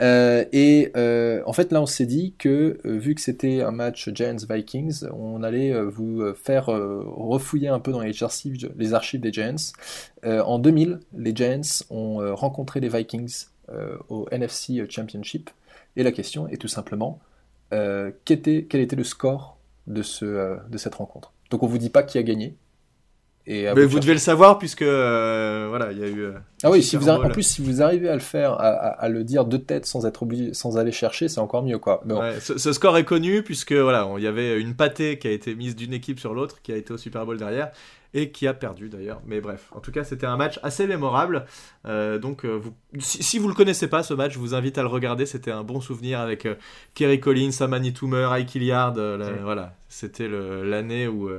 et 0.00 0.92
en 1.46 1.52
fait, 1.52 1.72
là, 1.72 1.80
on 1.80 1.86
s'est 1.86 2.06
dit 2.06 2.34
que 2.38 2.78
vu 2.84 3.14
que 3.14 3.20
c'était 3.20 3.62
un 3.62 3.70
match 3.70 4.10
Giants 4.12 4.36
Vikings, 4.48 5.06
on 5.12 5.42
allait 5.42 5.72
vous 5.84 6.22
faire 6.34 6.66
refouiller 6.66 7.68
un 7.68 7.80
peu 7.80 7.92
dans 7.92 8.00
les 8.00 8.22
archives, 8.22 8.70
les 8.76 8.94
archives 8.94 9.20
des 9.20 9.32
Giants. 9.32 9.72
en 10.24 10.58
2000, 10.58 11.00
les 11.16 11.34
Giants 11.34 11.84
ont 11.90 12.34
rencontré 12.34 12.80
les 12.80 12.88
Vikings 12.88 13.46
au 14.08 14.26
NFC 14.30 14.84
Championship. 14.88 15.50
Et 15.96 16.02
la 16.02 16.12
question 16.12 16.48
est 16.48 16.56
tout 16.56 16.68
simplement 16.68 17.20
euh, 17.72 18.10
quel, 18.24 18.38
était, 18.38 18.66
quel 18.68 18.80
était 18.80 18.96
le 18.96 19.04
score 19.04 19.58
de, 19.86 20.02
ce, 20.02 20.24
euh, 20.24 20.56
de 20.68 20.78
cette 20.78 20.94
rencontre? 20.94 21.32
Donc 21.50 21.62
on 21.62 21.66
vous 21.66 21.78
dit 21.78 21.90
pas 21.90 22.02
qui 22.02 22.18
a 22.18 22.22
gagné. 22.22 22.56
Et 23.46 23.64
Mais 23.74 23.86
vous, 23.86 23.98
devez 23.98 24.12
le 24.12 24.18
savoir 24.18 24.58
puisque 24.58 24.82
euh, 24.82 25.66
voilà, 25.70 25.92
il 25.92 25.98
y 25.98 26.04
a 26.04 26.08
eu. 26.08 26.30
ah 26.62 26.70
oui, 26.70 26.82
si 26.82 26.96
vous 26.96 27.08
en 27.08 27.28
plus 27.30 27.42
si 27.42 27.62
vous 27.62 27.82
arrivez 27.82 28.08
à 28.08 28.14
le 28.14 28.20
faire, 28.20 28.52
à, 28.60 29.08
le 29.08 29.24
dire 29.24 29.46
de 29.46 29.56
tête 29.56 29.86
sans 29.86 30.04
être 30.06 30.22
obligé, 30.22 30.52
sans 30.52 30.76
aller 30.76 30.92
chercher, 30.92 31.26
c'est 31.26 31.40
encore 31.40 31.62
mieux 31.62 31.78
quoi. 31.78 32.04
ce, 32.40 32.72
score 32.72 32.98
est 32.98 33.04
connu 33.04 33.42
puisque 33.42 33.72
voilà, 33.72 34.08
il 34.18 34.22
y 34.22 34.26
avait 34.26 34.60
une 34.60 34.76
pâtée 34.76 35.18
qui 35.18 35.26
a 35.26 35.30
été 35.30 35.54
mise 35.54 35.74
d'une 35.74 35.94
équipe 35.94 36.20
sur 36.20 36.34
l'autre, 36.34 36.60
qui 36.62 36.70
a 36.70 36.76
été 36.76 36.92
au 36.92 36.98
Super 36.98 37.24
Bowl 37.24 37.38
derrière 37.38 37.72
et 38.14 38.30
qui 38.30 38.46
a 38.46 38.54
perdu 38.54 38.88
d'ailleurs. 38.88 39.20
Mais 39.26 39.40
bref, 39.40 39.68
en 39.72 39.80
tout 39.80 39.92
cas, 39.92 40.04
c'était 40.04 40.26
un 40.26 40.36
match 40.36 40.58
assez 40.62 40.86
mémorable. 40.86 41.44
Euh, 41.86 42.18
donc, 42.18 42.44
euh, 42.44 42.58
vous, 42.60 42.74
si, 42.98 43.38
vous 43.38 43.44
vous 43.44 43.48
le 43.48 43.54
connaissez 43.54 43.88
pas, 43.88 44.02
ce 44.02 44.14
match, 44.14 44.34
je 44.34 44.38
vous 44.38 44.54
invite 44.54 44.78
à 44.78 44.82
le 44.82 44.88
regarder. 44.88 45.26
C'était 45.26 45.50
un 45.50 45.62
bon 45.62 45.80
souvenir 45.80 46.20
avec 46.20 46.46
euh, 46.46 46.54
Kerry 46.94 47.20
Collins, 47.20 47.50
Amani 47.60 47.92
Toomer, 47.92 48.30
Ike 48.32 48.54
Hilliard. 48.54 48.94
Voilà, 49.42 49.74
c'était 49.88 50.28
l'année 50.28 51.08
où 51.08 51.30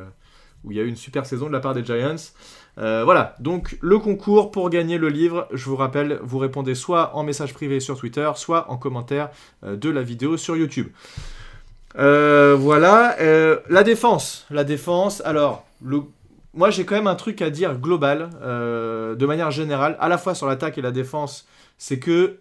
où 0.64 0.72
il 0.72 0.78
y 0.78 0.80
a 0.80 0.84
eu 0.84 0.88
une 0.88 0.96
super 0.96 1.26
saison 1.26 1.48
de 1.48 1.54
la 1.54 1.60
part 1.60 1.74
des 1.74 1.84
Giants. 1.84 2.34
voilà, 2.78 3.36
donc 3.40 3.80
le 3.82 3.98
concours 3.98 4.52
pour 4.52 4.70
gagner 4.70 5.00
le 5.00 5.10
livre, 5.10 5.48
je 5.52 5.66
vous 5.66 5.76
rappelle, 5.76 6.20
vous 6.22 6.38
répondez 6.38 6.76
soit 6.76 7.16
en 7.16 7.24
message 7.24 7.56
privé 7.56 7.80
sur 7.80 7.98
Twitter, 7.98 8.30
soit 8.36 8.70
en 8.70 8.78
commentaire 8.78 9.32
de 9.64 9.90
la 9.90 10.04
vidéo 10.04 10.38
sur 10.38 10.56
YouTube. 10.56 10.90
voilà, 11.96 13.16
la 13.70 13.84
défense. 13.84 14.46
La 14.52 14.64
défense, 14.64 15.22
alors, 15.26 15.66
le 15.84 16.02
moi 16.54 16.70
j'ai 16.70 16.86
quand 16.86 16.96
même 16.96 17.08
un 17.08 17.16
truc 17.16 17.42
à 17.42 17.50
dire 17.50 17.78
global, 17.78 18.30
euh, 18.42 19.16
de 19.16 19.26
manière 19.26 19.52
générale, 19.52 19.98
à 20.00 20.10
la 20.10 20.18
fois 20.18 20.36
sur 20.36 20.48
l'attaque 20.48 20.78
et 20.78 20.82
la 20.82 20.92
défense, 20.92 21.48
c'est 21.78 22.00
que 22.00 22.40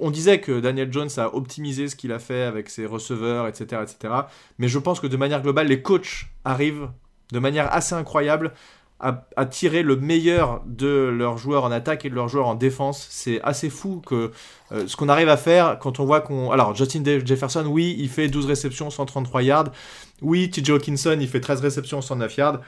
on, 0.00 0.10
disait 0.10 0.40
que 0.40 0.58
Daniel 0.58 0.92
Jones 0.92 1.08
a 1.18 1.34
optimisé 1.34 1.86
ce 1.86 1.94
qu'il 1.94 2.10
a 2.10 2.18
fait 2.18 2.42
avec 2.42 2.68
ses 2.68 2.84
receveurs, 2.84 3.46
etc., 3.46 3.82
etc. 3.82 4.14
Mais 4.58 4.66
je 4.66 4.76
pense 4.78 4.98
que 4.98 5.06
de 5.06 5.16
manière 5.16 5.40
globale, 5.40 5.68
les 5.68 5.82
coachs 5.82 6.26
arrivent 6.44 6.88
de 7.32 7.38
manière 7.38 7.72
assez 7.72 7.94
incroyable 7.94 8.54
à, 9.00 9.46
tirer 9.46 9.84
le 9.84 9.94
meilleur 9.94 10.60
de 10.66 10.88
leurs 11.16 11.38
joueurs 11.38 11.62
en 11.62 11.70
attaque 11.70 12.04
et 12.04 12.10
de 12.10 12.16
leurs 12.16 12.26
joueurs 12.26 12.48
en 12.48 12.56
défense. 12.56 13.06
C'est 13.10 13.40
assez 13.42 13.70
fou 13.70 14.02
que 14.04 14.32
euh, 14.72 14.88
ce 14.88 14.96
qu'on 14.96 15.08
arrive 15.08 15.28
à 15.28 15.36
faire 15.36 15.78
quand 15.78 16.00
on 16.00 16.04
voit 16.04 16.20
qu'on... 16.20 16.50
Alors, 16.50 16.74
Justin 16.74 17.04
Jefferson, 17.24 17.64
oui, 17.66 17.94
il 18.00 18.08
fait 18.08 18.26
12 18.26 18.46
réceptions, 18.46 18.90
133 18.90 19.42
yards. 19.42 19.68
Oui, 20.20 20.50
TJ 20.50 20.70
Hawkinson, 20.70 21.16
il 21.20 21.28
fait 21.28 21.38
13 21.40 21.60
réceptions, 21.60 22.00
109 22.00 22.36
yards. 22.36 22.60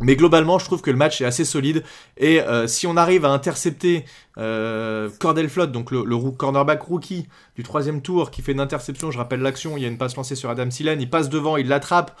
Mais 0.00 0.16
globalement, 0.16 0.58
je 0.58 0.64
trouve 0.64 0.80
que 0.80 0.90
le 0.90 0.96
match 0.96 1.20
est 1.20 1.24
assez 1.24 1.44
solide. 1.44 1.84
Et 2.16 2.40
euh, 2.40 2.66
si 2.66 2.86
on 2.86 2.96
arrive 2.96 3.24
à 3.24 3.30
intercepter 3.30 4.04
euh, 4.38 5.10
Cordell 5.20 5.48
Flott, 5.48 5.70
donc 5.70 5.90
le, 5.90 6.30
cornerback 6.30 6.82
rookie 6.82 7.26
du 7.56 7.62
troisième 7.62 8.02
tour, 8.02 8.30
qui 8.30 8.42
fait 8.42 8.52
une 8.52 8.60
interception, 8.60 9.10
je 9.10 9.18
rappelle 9.18 9.40
l'action, 9.40 9.76
il 9.76 9.82
y 9.82 9.86
a 9.86 9.88
une 9.88 9.98
passe 9.98 10.16
lancée 10.16 10.34
sur 10.34 10.50
Adam 10.50 10.70
Sillen, 10.70 11.00
il 11.00 11.10
passe 11.10 11.28
devant, 11.28 11.56
il 11.56 11.68
l'attrape. 11.68 12.18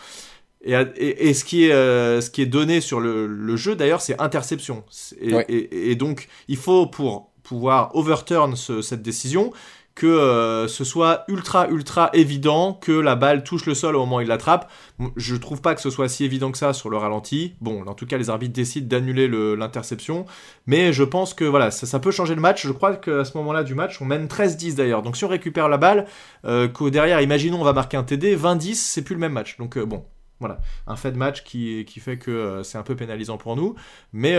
Et, 0.64 1.34
ce, 1.34 1.44
qui 1.44 1.64
est, 1.64 1.72
euh, 1.72 2.20
ce 2.20 2.30
qui 2.30 2.40
est 2.40 2.46
donné 2.46 2.80
sur 2.80 3.00
le, 3.00 3.56
jeu, 3.56 3.74
d'ailleurs, 3.74 4.00
c'est 4.00 4.20
interception. 4.20 4.84
Et, 5.20 5.96
donc, 5.96 6.28
il 6.46 6.56
faut, 6.56 6.86
pour 6.86 7.32
pouvoir 7.42 7.96
overturn 7.96 8.54
cette 8.54 9.02
décision, 9.02 9.52
que 9.94 10.06
euh, 10.06 10.68
ce 10.68 10.84
soit 10.84 11.24
ultra 11.28 11.68
ultra 11.68 12.10
évident 12.12 12.72
que 12.72 12.92
la 12.92 13.14
balle 13.14 13.44
touche 13.44 13.66
le 13.66 13.74
sol 13.74 13.94
au 13.96 14.00
moment 14.00 14.16
où 14.16 14.20
il 14.20 14.28
l'attrape. 14.28 14.70
Je 15.16 15.36
trouve 15.36 15.60
pas 15.60 15.74
que 15.74 15.80
ce 15.80 15.90
soit 15.90 16.08
si 16.08 16.24
évident 16.24 16.50
que 16.50 16.58
ça 16.58 16.72
sur 16.72 16.88
le 16.88 16.96
ralenti. 16.96 17.54
Bon, 17.60 17.84
en 17.86 17.94
tout 17.94 18.06
cas, 18.06 18.16
les 18.16 18.30
arbitres 18.30 18.54
décident 18.54 18.86
d'annuler 18.86 19.28
l'interception, 19.28 20.24
mais 20.66 20.92
je 20.92 21.04
pense 21.04 21.34
que 21.34 21.44
voilà, 21.44 21.70
ça, 21.70 21.98
peut 22.00 22.10
changer 22.10 22.34
le 22.34 22.40
match. 22.40 22.66
Je 22.66 22.72
crois 22.72 22.96
qu'à 22.96 23.24
ce 23.24 23.36
moment-là 23.38 23.64
du 23.64 23.74
match, 23.74 24.00
on 24.00 24.04
mène 24.04 24.26
13-10 24.26 24.76
d'ailleurs. 24.76 25.02
Donc 25.02 25.16
si 25.16 25.24
on 25.24 25.28
récupère 25.28 25.68
la 25.68 25.76
balle, 25.76 26.06
euh, 26.44 26.68
derrière, 26.90 27.20
imaginons 27.20 27.60
on 27.60 27.64
va 27.64 27.72
marquer 27.72 27.96
un 27.96 28.04
TD, 28.04 28.36
20-10, 28.36 28.74
c'est 28.74 29.02
plus 29.02 29.14
le 29.14 29.20
même 29.20 29.32
match. 29.32 29.58
Donc 29.58 29.76
euh, 29.76 29.84
bon, 29.84 30.04
voilà, 30.40 30.58
un 30.86 30.96
fait 30.96 31.12
de 31.12 31.18
match 31.18 31.44
qui, 31.44 31.84
fait 32.00 32.18
que 32.18 32.62
c'est 32.64 32.78
un 32.78 32.82
peu 32.82 32.96
pénalisant 32.96 33.36
pour 33.36 33.56
nous. 33.56 33.74
Mais 34.12 34.36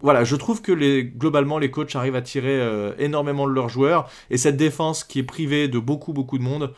voilà, 0.00 0.24
je 0.24 0.36
trouve 0.36 0.62
que 0.62 0.72
globalement, 1.02 1.58
les 1.58 1.70
coachs 1.70 1.94
arrivent 1.96 2.16
à 2.16 2.22
tirer 2.22 2.60
euh, 2.60 2.92
énormément 2.98 3.46
de 3.46 3.52
leurs 3.52 3.68
joueurs. 3.68 4.10
Et 4.30 4.36
cette 4.36 4.56
défense 4.56 5.04
qui 5.04 5.20
est 5.20 5.24
privée 5.24 5.68
de 5.68 5.78
beaucoup, 5.78 6.12
beaucoup 6.12 6.38
de 6.38 6.42
monde 6.42 6.72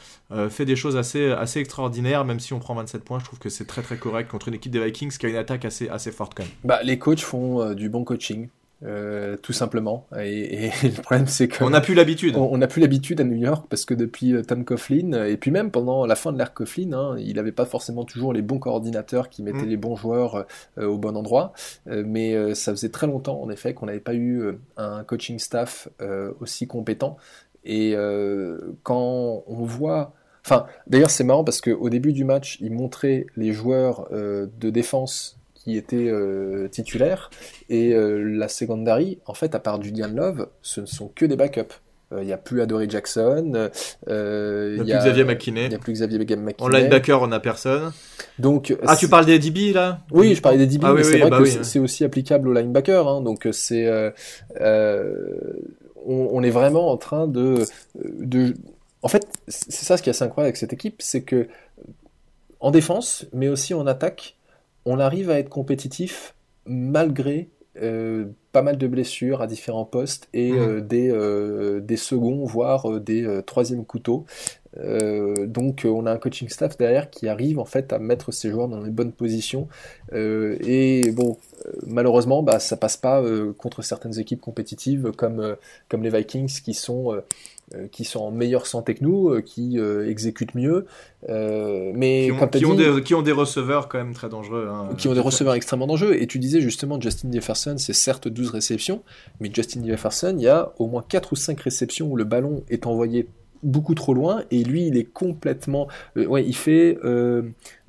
fait 0.50 0.64
des 0.64 0.76
choses 0.76 0.96
assez, 0.96 1.30
assez 1.30 1.60
extraordinaires. 1.60 2.24
Même 2.24 2.40
si 2.40 2.52
on 2.52 2.58
prend 2.58 2.74
27 2.74 3.02
points, 3.02 3.18
je 3.18 3.24
trouve 3.24 3.38
que 3.38 3.48
c'est 3.48 3.66
très, 3.66 3.82
très 3.82 3.96
correct 3.96 4.30
contre 4.30 4.48
une 4.48 4.54
équipe 4.54 4.72
des 4.72 4.84
Vikings 4.84 5.16
qui 5.16 5.26
a 5.26 5.28
une 5.28 5.36
attaque 5.36 5.64
assez, 5.64 5.88
assez 5.88 6.12
forte 6.12 6.34
quand 6.34 6.42
même. 6.42 6.52
Bah, 6.64 6.80
les 6.82 6.98
coachs 6.98 7.20
font 7.20 7.72
du 7.74 7.88
bon 7.88 8.04
coaching. 8.04 8.48
Euh, 8.84 9.36
tout 9.36 9.52
simplement. 9.52 10.06
Et, 10.16 10.66
et, 10.66 10.70
le 10.84 11.02
problème, 11.02 11.26
c'est 11.26 11.48
qu'on 11.48 11.70
n'a 11.70 11.80
plus 11.80 11.94
l'habitude. 11.94 12.36
On 12.36 12.58
n'a 12.58 12.68
plus 12.68 12.80
l'habitude 12.80 13.20
à 13.20 13.24
New 13.24 13.36
York 13.36 13.66
parce 13.68 13.84
que 13.84 13.94
depuis 13.94 14.34
euh, 14.34 14.42
Tom 14.42 14.64
Coughlin, 14.64 15.24
et 15.24 15.36
puis 15.36 15.50
même 15.50 15.72
pendant 15.72 16.06
la 16.06 16.14
fin 16.14 16.32
de 16.32 16.38
l'ère 16.38 16.54
Coughlin, 16.54 16.92
hein, 16.92 17.16
il 17.18 17.34
n'avait 17.34 17.52
pas 17.52 17.64
forcément 17.64 18.04
toujours 18.04 18.32
les 18.32 18.42
bons 18.42 18.60
coordinateurs 18.60 19.30
qui 19.30 19.42
mettaient 19.42 19.66
mm. 19.66 19.70
les 19.70 19.76
bons 19.76 19.96
joueurs 19.96 20.46
euh, 20.78 20.86
au 20.86 20.96
bon 20.96 21.16
endroit. 21.16 21.52
mais 21.86 22.54
ça 22.54 22.72
faisait 22.72 22.90
très 22.90 23.06
longtemps, 23.06 23.40
en 23.42 23.50
effet, 23.50 23.74
qu'on 23.74 23.86
n'avait 23.86 24.00
pas 24.00 24.14
eu 24.14 24.42
un 24.76 25.02
coaching 25.04 25.38
staff 25.38 25.88
aussi 26.40 26.66
compétent. 26.66 27.16
Et 27.64 27.94
quand 28.82 29.42
on 29.46 29.64
voit 29.64 30.14
Enfin, 30.44 30.66
d'ailleurs, 30.86 31.10
c'est 31.10 31.24
marrant 31.24 31.44
parce 31.44 31.60
qu'au 31.60 31.90
début 31.90 32.12
du 32.12 32.24
match, 32.24 32.58
il 32.60 32.72
montrait 32.72 33.26
les 33.36 33.52
joueurs 33.52 34.08
de 34.10 34.70
défense 34.70 35.37
qui 35.68 35.76
était 35.76 36.08
euh, 36.08 36.68
titulaire. 36.68 37.30
Et 37.68 37.92
euh, 37.92 38.18
la 38.18 38.48
secondary, 38.48 39.18
en 39.26 39.34
fait, 39.34 39.54
à 39.54 39.58
part 39.58 39.82
Julian 39.82 40.08
Love, 40.08 40.48
ce 40.62 40.80
ne 40.80 40.86
sont 40.86 41.08
que 41.14 41.26
des 41.26 41.36
backups. 41.36 41.74
Il 42.10 42.16
euh, 42.16 42.24
n'y 42.24 42.32
a 42.32 42.38
plus 42.38 42.62
Adoree 42.62 42.88
Jackson. 42.88 43.70
Il 44.06 44.82
n'y 44.82 44.92
a, 44.92 44.98
plus 44.98 45.08
Xavier 45.08 45.24
McKinney. 45.24 45.64
Il 45.64 45.68
n'y 45.68 45.74
a 45.74 45.78
plus 45.78 45.92
Xavier 45.92 46.18
McKinney. 46.18 46.54
En 46.58 46.68
linebacker, 46.68 47.20
on 47.20 47.26
n'a 47.26 47.40
personne. 47.40 47.92
Donc, 48.38 48.74
ah, 48.86 48.96
tu 48.96 49.08
parles 49.08 49.26
des 49.26 49.38
DB 49.38 49.74
là? 49.74 50.00
Oui, 50.10 50.34
je 50.34 50.40
parlais 50.40 50.56
des 50.56 50.66
DB, 50.66 50.86
ah 50.86 50.94
mais 50.94 51.02
c'est 51.04 51.18
vrai 51.18 51.28
bah 51.28 51.40
que 51.40 51.44
c'est 51.44 51.78
aussi 51.78 52.04
applicable 52.04 52.48
aux 52.48 52.54
linebackers. 52.54 53.06
Hein, 53.06 53.20
donc, 53.20 53.46
c'est. 53.52 53.86
On, 56.06 56.30
on, 56.32 56.42
est 56.42 56.50
vraiment 56.50 56.90
en 56.90 56.96
train 56.96 57.26
de. 57.26 57.66
de... 57.94 58.54
En 59.02 59.08
fait, 59.08 59.28
c'est 59.48 59.84
ça 59.84 59.98
ce 59.98 60.02
qui 60.02 60.08
est 60.08 60.12
assez 60.12 60.24
incroyable 60.24 60.48
avec 60.48 60.56
cette 60.56 60.72
équipe, 60.72 61.02
c'est 61.02 61.22
que 61.22 61.48
en 62.60 62.70
défense, 62.70 63.26
mais 63.32 63.48
aussi 63.48 63.74
en 63.74 63.86
attaque, 63.86 64.37
on 64.88 64.98
arrive 64.98 65.30
à 65.30 65.38
être 65.38 65.50
compétitif 65.50 66.34
malgré 66.64 67.50
euh, 67.80 68.26
pas 68.52 68.62
mal 68.62 68.78
de 68.78 68.86
blessures 68.86 69.42
à 69.42 69.46
différents 69.46 69.84
postes 69.84 70.28
et 70.32 70.52
mmh. 70.52 70.56
euh, 70.56 70.80
des, 70.80 71.10
euh, 71.10 71.80
des, 71.80 71.98
seconds, 71.98 72.44
voire 72.44 72.98
des 72.98 73.42
troisièmes 73.46 73.84
couteaux. 73.84 74.24
donc 74.76 75.84
on 75.84 76.06
a 76.06 76.12
un 76.12 76.16
coaching 76.16 76.48
staff 76.48 76.78
derrière 76.78 77.10
qui 77.10 77.28
arrive 77.28 77.58
en 77.58 77.66
fait 77.66 77.92
à 77.92 77.98
mettre 77.98 78.32
ses 78.32 78.50
joueurs 78.50 78.68
dans 78.68 78.80
les 78.80 78.90
bonnes 78.90 79.12
positions. 79.12 79.68
et 80.12 81.10
bon, 81.12 81.36
malheureusement, 81.86 82.42
bah, 82.42 82.58
ça 82.58 82.78
passe 82.78 82.96
pas 82.96 83.22
contre 83.58 83.82
certaines 83.82 84.18
équipes 84.18 84.40
compétitives 84.40 85.12
comme, 85.16 85.56
comme 85.88 86.02
les 86.02 86.10
Vikings 86.10 86.62
qui 86.64 86.72
sont 86.72 87.20
qui 87.92 88.04
sont 88.04 88.20
en 88.20 88.30
meilleure 88.30 88.66
santé 88.66 88.94
que 88.94 89.04
nous, 89.04 89.30
euh, 89.30 89.40
qui 89.40 89.78
euh, 89.78 90.08
exécutent 90.08 90.54
mieux, 90.54 90.86
mais 91.28 92.26
qui 92.26 92.32
ont, 92.32 92.48
qui, 92.48 92.66
ont 92.66 92.74
des, 92.74 93.02
qui, 93.02 93.14
ont 93.14 93.22
des, 93.22 93.32
receveurs 93.32 93.88
quand 93.88 93.98
même 93.98 94.14
très 94.14 94.28
dangereux. 94.28 94.68
Hein. 94.70 94.90
qui 94.96 95.08
ont 95.08 95.14
des 95.14 95.20
receveurs 95.20 95.54
extrêmement 95.54 95.86
dangereux. 95.86 96.14
Et 96.18 96.26
tu 96.26 96.38
disais 96.38 96.60
justement, 96.60 97.00
Justin 97.00 97.30
Jefferson, 97.32 97.76
c'est 97.78 97.92
certes 97.92 98.28
12 98.28 98.50
réceptions, 98.50 99.02
mais 99.40 99.50
Justin 99.52 99.84
Jefferson, 99.84 100.34
il 100.36 100.42
y 100.42 100.48
a 100.48 100.72
au 100.78 100.86
moins 100.86 101.04
4 101.06 101.32
ou 101.32 101.36
5 101.36 101.60
réceptions 101.60 102.10
où 102.10 102.16
le 102.16 102.24
ballon 102.24 102.62
est 102.68 102.86
envoyé 102.86 103.28
beaucoup 103.62 103.94
trop 103.94 104.14
loin 104.14 104.42
et 104.50 104.62
lui 104.64 104.86
il 104.86 104.96
est 104.96 105.04
complètement 105.04 105.88
euh, 106.16 106.26
ouais 106.26 106.44
il 106.44 106.54
fait 106.54 106.98
euh, 107.04 107.42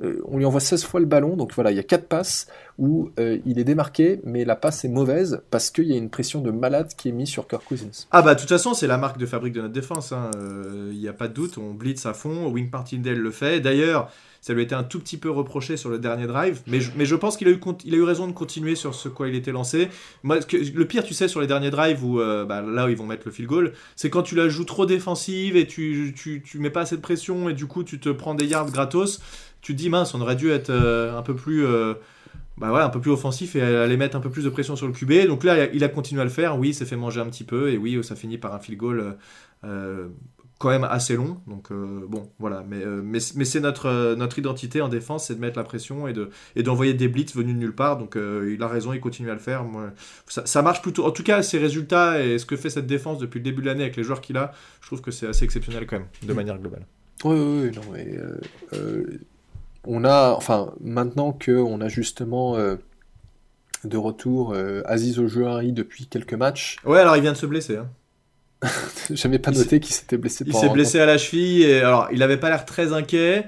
euh, 0.03 0.21
on 0.25 0.37
lui 0.37 0.45
envoie 0.45 0.59
16 0.59 0.83
fois 0.83 0.99
le 0.99 1.05
ballon 1.05 1.35
donc 1.35 1.53
voilà 1.53 1.71
il 1.71 1.77
y 1.77 1.79
a 1.79 1.83
quatre 1.83 2.07
passes 2.07 2.47
où 2.77 3.11
il 3.17 3.59
est 3.59 3.63
démarqué 3.63 4.21
mais 4.23 4.45
la 4.45 4.55
passe 4.55 4.85
est 4.85 4.89
mauvaise 4.89 5.41
parce 5.51 5.69
qu'il 5.69 5.85
y 5.85 5.93
a 5.93 5.97
une 5.97 6.09
pression 6.09 6.41
de 6.41 6.49
malade 6.49 6.87
qui 6.95 7.09
est 7.09 7.11
mise 7.11 7.27
sur 7.27 7.47
Kirk 7.47 7.65
Cousins 7.65 8.05
ah 8.11 8.21
bah 8.21 8.35
de 8.35 8.39
toute 8.39 8.49
façon 8.49 8.73
c'est 8.73 8.87
la 8.87 8.97
marque 8.97 9.17
de 9.17 9.25
fabrique 9.25 9.53
de 9.53 9.61
notre 9.61 9.73
défense 9.73 10.13
hein. 10.13 10.31
il 10.91 10.97
n'y 10.97 11.09
a 11.09 11.13
pas 11.13 11.27
de 11.27 11.33
doute 11.33 11.57
on 11.57 11.73
blitz 11.73 12.05
à 12.05 12.13
fond 12.13 12.49
Wing 12.49 12.69
Martindale 12.71 13.17
le 13.17 13.31
fait 13.31 13.59
d'ailleurs 13.59 14.09
ça 14.41 14.53
lui 14.53 14.61
a 14.61 14.63
été 14.63 14.75
un 14.75 14.83
tout 14.83 14.99
petit 14.99 15.17
peu 15.17 15.29
reproché 15.29 15.77
sur 15.77 15.89
le 15.89 15.99
dernier 15.99 16.27
drive, 16.27 16.61
mais 16.67 16.79
je, 16.79 16.91
mais 16.95 17.05
je 17.05 17.15
pense 17.15 17.37
qu'il 17.37 17.47
a, 17.47 17.51
eu, 17.51 17.59
a 17.61 17.95
eu 17.95 18.03
raison 18.03 18.27
de 18.27 18.31
continuer 18.31 18.75
sur 18.75 18.95
ce 18.95 19.09
quoi 19.09 19.27
il 19.27 19.35
était 19.35 19.51
lancé. 19.51 19.89
Le 20.23 20.83
pire, 20.85 21.03
tu 21.03 21.13
sais, 21.13 21.27
sur 21.27 21.41
les 21.41 21.47
derniers 21.47 21.71
drives, 21.71 22.03
où, 22.03 22.19
euh, 22.19 22.45
bah, 22.45 22.61
là 22.61 22.85
où 22.85 22.89
ils 22.89 22.97
vont 22.97 23.05
mettre 23.05 23.23
le 23.25 23.31
field 23.31 23.49
goal, 23.49 23.73
c'est 23.95 24.09
quand 24.09 24.23
tu 24.23 24.35
la 24.35 24.47
joues 24.47 24.63
trop 24.63 24.85
défensive 24.85 25.57
et 25.57 25.67
tu, 25.67 26.13
tu, 26.15 26.41
tu, 26.41 26.59
mets 26.59 26.69
pas 26.69 26.81
assez 26.81 26.95
de 26.95 27.01
pression 27.01 27.49
et 27.49 27.53
du 27.53 27.65
coup 27.65 27.83
tu 27.83 27.99
te 27.99 28.09
prends 28.09 28.35
des 28.35 28.45
yards 28.45 28.71
gratos. 28.71 29.21
Tu 29.61 29.73
te 29.73 29.77
dis, 29.77 29.89
mince, 29.89 30.13
on 30.13 30.21
aurait 30.21 30.37
dû 30.37 30.51
être 30.51 30.69
euh, 30.69 31.17
un 31.17 31.21
peu 31.21 31.35
plus. 31.35 31.65
Euh, 31.65 31.95
bah 32.57 32.83
un 32.83 32.89
peu 32.89 32.99
plus 32.99 33.11
offensif 33.11 33.55
et 33.55 33.61
aller 33.61 33.95
mettre 33.95 34.17
un 34.17 34.19
peu 34.19 34.29
plus 34.29 34.43
de 34.43 34.49
pression 34.49 34.75
sur 34.75 34.85
le 34.85 34.91
QB. 34.91 35.27
Donc 35.27 35.45
là, 35.45 35.69
il 35.71 35.81
a 35.85 35.87
continué 35.87 36.19
à 36.19 36.25
le 36.25 36.29
faire. 36.29 36.59
Oui, 36.59 36.69
il 36.69 36.73
s'est 36.73 36.85
fait 36.85 36.97
manger 36.97 37.21
un 37.21 37.27
petit 37.27 37.45
peu 37.45 37.71
et 37.71 37.77
oui, 37.77 38.03
ça 38.03 38.17
finit 38.17 38.37
par 38.37 38.53
un 38.53 38.59
field 38.59 38.77
goal 38.77 39.15
quand 40.59 40.69
même 40.69 40.83
assez 40.83 41.15
long. 41.15 41.37
Donc 41.47 41.71
euh, 41.71 42.05
bon, 42.07 42.29
voilà. 42.37 42.63
Mais, 42.67 42.83
euh, 42.83 43.01
mais, 43.03 43.19
mais 43.35 43.45
c'est 43.45 43.61
notre, 43.61 43.87
euh, 43.87 44.15
notre 44.15 44.37
identité 44.37 44.81
en 44.81 44.89
défense, 44.89 45.27
c'est 45.27 45.35
de 45.35 45.39
mettre 45.39 45.57
la 45.57 45.63
pression 45.63 46.07
et, 46.07 46.13
de, 46.13 46.29
et 46.55 46.63
d'envoyer 46.63 46.93
des 46.93 47.07
blitz 47.07 47.33
venus 47.33 47.55
de 47.55 47.59
nulle 47.59 47.73
part. 47.73 47.97
Donc 47.97 48.15
il 48.15 48.61
a 48.61 48.67
raison, 48.67 48.93
il 48.93 48.99
continue 48.99 49.31
à 49.31 49.33
le 49.33 49.39
faire. 49.39 49.63
Moi, 49.63 49.91
ça, 50.27 50.45
ça, 50.45 50.61
marche 50.61 50.81
plutôt. 50.81 51.05
En 51.05 51.11
tout 51.11 51.23
cas, 51.23 51.41
ses 51.41 51.57
résultats 51.57 52.21
et 52.21 52.37
ce 52.37 52.45
que 52.45 52.57
fait 52.57 52.69
cette 52.69 52.87
défense 52.87 53.17
depuis 53.17 53.39
le 53.39 53.45
début 53.45 53.61
de 53.61 53.67
l'année 53.67 53.83
avec 53.83 53.95
les 53.95 54.03
joueurs 54.03 54.21
qu'il 54.21 54.37
a, 54.37 54.51
je 54.81 54.87
trouve 54.87 55.01
que 55.01 55.11
c'est 55.11 55.27
assez 55.27 55.45
exceptionnel 55.45 55.87
quand 55.87 55.97
même, 55.97 56.07
de 56.21 56.33
mm. 56.33 56.35
manière 56.35 56.59
globale. 56.59 56.85
Oui, 57.23 57.37
oui, 57.39 57.63
oui. 57.63 57.71
Non, 57.75 57.81
mais, 57.93 58.19
on 59.85 60.03
a, 60.03 60.33
enfin, 60.33 60.73
maintenant 60.81 61.31
qu'on 61.31 61.79
a 61.79 61.87
justement 61.87 62.57
de 62.57 63.97
retour 63.97 64.53
Aziz 64.83 65.19
Ojuari 65.19 65.71
depuis 65.71 66.07
quelques 66.07 66.33
matchs. 66.33 66.77
Ouais, 66.83 66.99
alors 66.99 67.15
il 67.15 67.21
vient 67.21 67.31
de 67.31 67.37
se 67.37 67.45
blesser. 67.45 67.77
Hein. 67.77 67.87
J'avais 69.11 69.39
pas 69.39 69.51
noté 69.51 69.79
qu'il 69.79 69.93
s'était 69.93 70.17
blessé. 70.17 70.43
Il 70.45 70.53
s'est 70.53 70.69
blessé 70.69 70.99
à 70.99 71.05
la 71.05 71.17
cheville 71.17 71.63
et 71.63 71.79
alors 71.79 72.09
il 72.11 72.21
avait 72.23 72.37
pas 72.37 72.49
l'air 72.49 72.65
très 72.65 72.93
inquiet. 72.93 73.47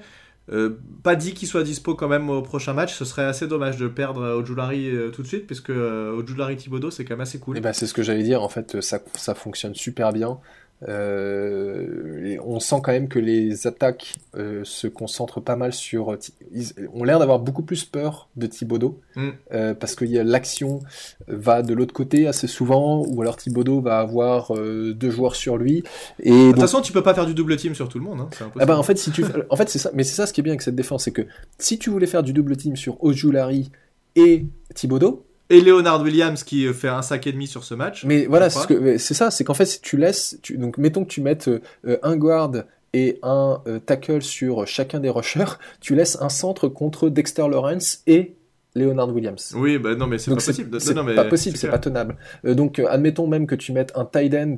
Euh, 0.52 0.78
pas 1.04 1.16
dit 1.16 1.34
qu'il 1.34 1.48
soit 1.48 1.64
dispo 1.64 1.96
quand 1.96 2.08
même 2.08 2.30
au 2.30 2.42
prochain 2.42 2.74
match. 2.74 2.94
Ce 2.94 3.06
serait 3.06 3.24
assez 3.24 3.48
dommage 3.48 3.78
de 3.78 3.88
perdre 3.88 4.36
Ojulari 4.36 4.90
euh, 4.90 5.10
tout 5.10 5.22
de 5.22 5.28
suite, 5.28 5.48
puisque 5.48 5.70
euh, 5.70 6.12
Ojulari 6.18 6.58
Thibodeau 6.58 6.92
c'est 6.92 7.06
quand 7.06 7.14
même 7.14 7.22
assez 7.22 7.40
cool. 7.40 7.56
Et 7.56 7.60
eh 7.60 7.62
ben 7.62 7.74
c'est 7.74 7.88
ce 7.88 7.94
que 7.94 8.04
j'allais 8.04 8.24
dire. 8.24 8.42
En 8.42 8.50
fait, 8.50 8.82
ça, 8.82 9.00
ça 9.16 9.36
fonctionne 9.36 9.76
super 9.76 10.12
bien. 10.12 10.40
Euh, 10.88 12.38
on 12.44 12.60
sent 12.60 12.78
quand 12.84 12.92
même 12.92 13.08
que 13.08 13.20
les 13.20 13.68
attaques 13.68 14.16
euh, 14.36 14.62
se 14.64 14.88
concentrent 14.88 15.42
pas 15.42 15.56
mal 15.56 15.74
sur. 15.74 16.18
Ils 16.52 16.74
ont 16.94 17.04
l'air 17.04 17.20
d'avoir 17.20 17.40
beaucoup 17.40 17.62
plus 17.62 17.86
peur 17.86 18.30
de 18.36 18.48
Thibodeau 18.48 19.00
mm. 19.16 19.30
euh, 19.54 19.74
parce 19.74 19.96
que 19.96 20.06
l'action 20.06 20.80
va 21.28 21.62
de 21.62 21.74
l'autre 21.74 21.94
côté 21.94 22.28
assez 22.28 22.48
souvent, 22.48 23.06
ou 23.08 23.22
alors 23.22 23.38
Thibodeau 23.38 23.82
va 23.82 24.00
avoir 24.00 24.54
deux 24.54 25.10
joueurs 25.10 25.36
sur 25.36 25.58
lui. 25.58 25.84
Et 26.20 26.32
de 26.32 26.52
toute 26.52 26.62
façon, 26.62 26.82
tu 26.82 26.92
peux 26.92 27.04
pas 27.04 27.14
faire 27.14 27.26
du 27.26 27.34
double 27.34 27.58
team 27.58 27.76
sur 27.76 27.90
tout 27.90 28.00
le 28.00 28.06
monde. 28.06 28.22
Hein, 28.22 28.52
ah 28.60 28.66
bah, 28.66 28.78
en 28.78 28.84
fait, 28.84 28.98
si 28.98 29.12
tu, 29.12 29.24
en 29.50 29.56
fait, 29.56 29.70
c'est 29.70 29.80
ça. 29.80 29.92
Mais 29.94 30.04
c'est 30.04 30.16
ça 30.16 30.26
ce 30.26 30.34
qui 30.34 30.42
est 30.42 30.44
bien 30.44 30.54
avec 30.54 30.62
cette 30.62 30.76
défense, 30.76 31.04
c'est 31.04 31.12
que 31.12 31.24
si 31.58 31.78
tu 31.78 31.90
voulais 31.90 32.08
faire 32.08 32.24
du 32.24 32.34
double 32.34 32.58
team 32.58 32.76
sur 32.76 33.04
Ojulari 33.04 33.72
et 34.16 34.46
Thibodeau, 34.74 35.26
et 35.52 35.62
Leonard 35.62 36.02
Williams 36.02 36.44
qui 36.44 36.66
fait 36.74 36.88
un 36.88 37.02
sac 37.02 37.28
et 37.28 37.32
demi 37.32 37.46
sur 37.46 37.64
ce 37.64 37.74
match. 37.74 38.06
Mais 38.06 38.26
voilà, 38.26 38.50
c'est 38.50 39.14
ça, 39.14 39.30
c'est 39.30 39.44
qu'en 39.44 39.54
fait, 39.54 39.66
si 39.66 39.82
tu 39.82 39.98
laisses, 39.98 40.40
donc 40.52 40.78
mettons 40.78 41.04
que 41.04 41.10
tu 41.10 41.22
mettes 41.22 41.50
euh, 41.50 41.98
un 42.02 42.16
guard 42.16 42.52
et 42.94 43.20
un 43.22 43.62
euh, 43.68 43.80
tackle 43.80 44.22
sur 44.22 44.66
chacun 44.66 45.00
des 45.00 45.10
rushers, 45.10 45.58
tu 45.82 45.96
laisses 45.96 46.18
un 46.22 46.30
centre 46.30 46.68
contre 46.68 47.10
Dexter 47.10 47.48
Lawrence 47.50 48.02
et 48.08 48.36
Leonard 48.76 49.14
Williams. 49.14 49.54
Oui, 49.56 49.78
bah 49.78 49.96
non, 49.96 50.08
mais 50.08 50.18
c'est 50.18 50.32
pas 50.32 50.36
possible. 50.36 50.82
C'est 50.82 50.94
pas 50.94 51.26
possible, 51.26 51.58
c'est 51.58 51.70
pas 51.70 51.80
tenable. 51.80 52.16
Euh, 52.46 52.54
donc, 52.54 52.80
admettons 52.80 53.28
même 53.28 53.48
que 53.48 53.56
tu 53.56 53.72
mettes 53.74 53.92
un 53.96 54.06
tight 54.06 54.34
end 54.34 54.56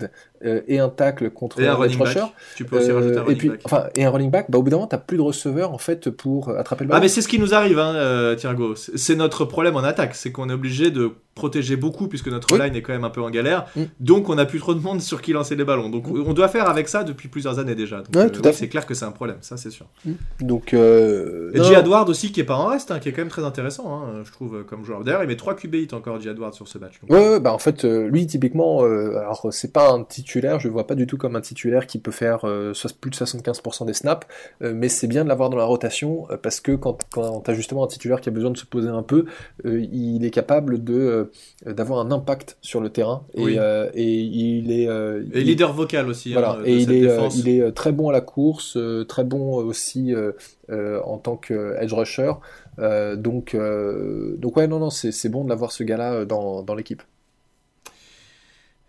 et 0.68 0.80
un 0.80 0.90
tackle 0.90 1.30
contre 1.30 1.62
et 1.62 1.68
un 1.68 1.76
running 1.76 2.00
rusher. 2.00 2.26
Tu 2.56 2.66
peux 2.66 2.78
aussi 2.78 2.92
rajouter 2.92 3.18
un 3.18 3.22
running 3.22 3.36
et 3.36 3.38
puis, 3.38 3.50
back. 3.50 3.62
Enfin, 3.64 3.86
et 3.96 4.04
un 4.04 4.10
running 4.10 4.30
back, 4.30 4.52
bah, 4.52 4.58
au 4.58 4.64
bout 4.64 4.70
d'un 4.70 4.78
moment, 4.78 4.88
t'as 4.88 4.98
plus 4.98 5.18
de 5.18 5.22
receveur 5.22 5.72
en 5.72 5.78
fait 5.78 6.10
pour 6.10 6.50
attraper 6.50 6.84
le 6.84 6.90
ballon. 6.90 7.00
Ah, 7.00 7.02
mais 7.02 7.08
c'est 7.08 7.22
ce 7.22 7.28
qui 7.28 7.40
nous 7.40 7.54
arrive, 7.54 7.80
hein, 7.80 8.36
Thiago. 8.38 8.76
C'est 8.76 9.16
notre 9.16 9.46
problème 9.46 9.76
en 9.76 9.84
attaque, 9.84 10.16
c'est 10.16 10.32
qu'on 10.32 10.50
est 10.50 10.54
obligé 10.54 10.92
de 10.92 11.14
protéger 11.36 11.76
beaucoup 11.76 12.08
puisque 12.08 12.28
notre 12.28 12.58
line 12.58 12.76
est 12.76 12.82
quand 12.82 12.94
même 12.94 13.04
un 13.04 13.10
peu 13.10 13.22
en 13.22 13.30
galère. 13.30 13.66
Mm. 13.76 13.84
Donc 14.00 14.30
on 14.30 14.36
n'a 14.36 14.46
plus 14.46 14.60
trop 14.60 14.74
de 14.74 14.80
monde 14.80 15.02
sur 15.02 15.22
qui 15.22 15.34
lancer 15.34 15.56
les 15.56 15.64
ballons. 15.64 15.90
Donc 15.90 16.08
mm. 16.08 16.24
on 16.28 16.34
doit 16.34 16.48
faire 16.48 16.70
avec 16.70 16.88
ça 16.88 17.04
depuis 17.04 17.28
plusieurs 17.28 17.60
années 17.60 17.76
déjà. 17.76 18.04
Euh, 18.16 18.30
c'est 18.54 18.70
clair 18.70 18.86
que 18.86 18.94
c'est 18.94 19.06
un 19.06 19.12
problème, 19.12 19.38
ça 19.42 19.58
c'est 19.58 19.72
sûr. 19.72 19.88
Mm. 20.06 20.12
Donc 20.42 20.74
euh... 20.74 21.52
et 21.54 21.64
J. 21.64 21.74
Edward 21.74 22.10
aussi 22.10 22.32
qui 22.32 22.40
est 22.40 22.46
pas 22.46 22.56
en 22.56 22.68
reste, 22.68 22.92
hein, 22.92 23.00
qui 23.00 23.10
est 23.10 23.12
quand 23.12 23.22
même 23.22 23.30
très 23.30 23.44
intéressant. 23.44 23.96
Hein. 23.96 24.03
Hein, 24.06 24.22
je 24.24 24.32
trouve, 24.32 24.64
comme 24.64 24.84
joueur. 24.84 25.04
D'ailleurs, 25.04 25.24
il 25.24 25.28
met 25.28 25.36
3 25.36 25.56
QB 25.56 25.76
hits 25.76 25.88
encore, 25.94 26.20
J. 26.20 26.30
Edwards, 26.30 26.54
sur 26.54 26.68
ce 26.68 26.78
match. 26.78 27.00
Donc... 27.02 27.12
Ouais, 27.12 27.30
ouais, 27.30 27.40
bah 27.40 27.54
en 27.54 27.60
fait, 27.60 27.84
lui, 27.84 28.28
typiquement, 28.28 28.84
alors 28.84 29.48
c'est 29.52 29.74
pas 29.74 29.92
un 29.92 30.04
titulaire, 30.04 30.60
je 30.60 30.68
le 30.68 30.74
vois 30.74 30.88
pas 30.88 30.96
du 30.96 31.08
tout 31.08 31.18
comme 31.18 31.36
un 31.36 31.42
titulaire 31.42 31.88
qui 31.88 32.00
peut 32.00 32.12
faire 32.12 32.40
plus 33.02 33.12
de 33.12 33.16
75% 33.16 33.86
des 33.86 33.94
snaps, 33.94 34.28
mais 34.62 34.90
c'est 34.90 35.08
bien 35.08 35.24
de 35.24 35.30
l'avoir 35.30 35.50
dans 35.50 35.58
la 35.58 35.66
rotation 35.66 36.28
parce 36.42 36.60
que 36.60 36.74
quand, 36.74 37.06
quand 37.12 37.42
tu 37.42 37.52
as 37.52 37.54
justement 37.54 37.84
un 37.84 37.88
titulaire 37.88 38.22
qui 38.22 38.30
a 38.30 38.32
besoin 38.32 38.52
de 38.52 38.58
se 38.58 38.66
poser 38.66 38.90
un 38.90 39.04
peu, 39.04 39.26
il 39.66 40.26
est 40.26 40.32
capable 40.32 40.84
de 40.84 41.32
d'avoir 41.66 42.00
un 42.00 42.12
impact 42.12 42.58
sur 42.62 42.82
le 42.82 42.90
terrain 42.90 43.26
et, 43.34 43.58
et 43.94 44.20
il 44.20 44.72
est 44.72 44.88
et 45.34 45.44
leader 45.44 45.74
vocal 45.74 46.08
aussi. 46.10 46.30
Hein, 46.30 46.40
voilà, 46.40 46.60
et 46.66 46.76
il 46.76 46.92
est, 46.92 47.08
il 47.36 47.50
est 47.50 47.72
très 47.72 47.92
bon 47.92 48.10
à 48.10 48.12
la 48.12 48.22
course, 48.22 48.78
très 49.08 49.24
bon 49.24 49.56
aussi 49.56 50.14
en 50.70 51.18
tant 51.18 51.38
que 51.38 51.76
edge 51.80 51.94
rusher. 51.94 52.34
Donc, 52.78 53.56
donc 53.56 54.58
ouais, 54.58 54.68
non, 54.68 54.80
non, 54.80 54.90
c'est 54.90 55.30
bon 55.30 55.44
de 55.44 55.50
l'avoir 55.50 55.72
ce 55.72 55.84
gars-là 55.84 56.26
dans, 56.26 56.64
dans 56.64 56.76
l'équipe. 56.76 57.04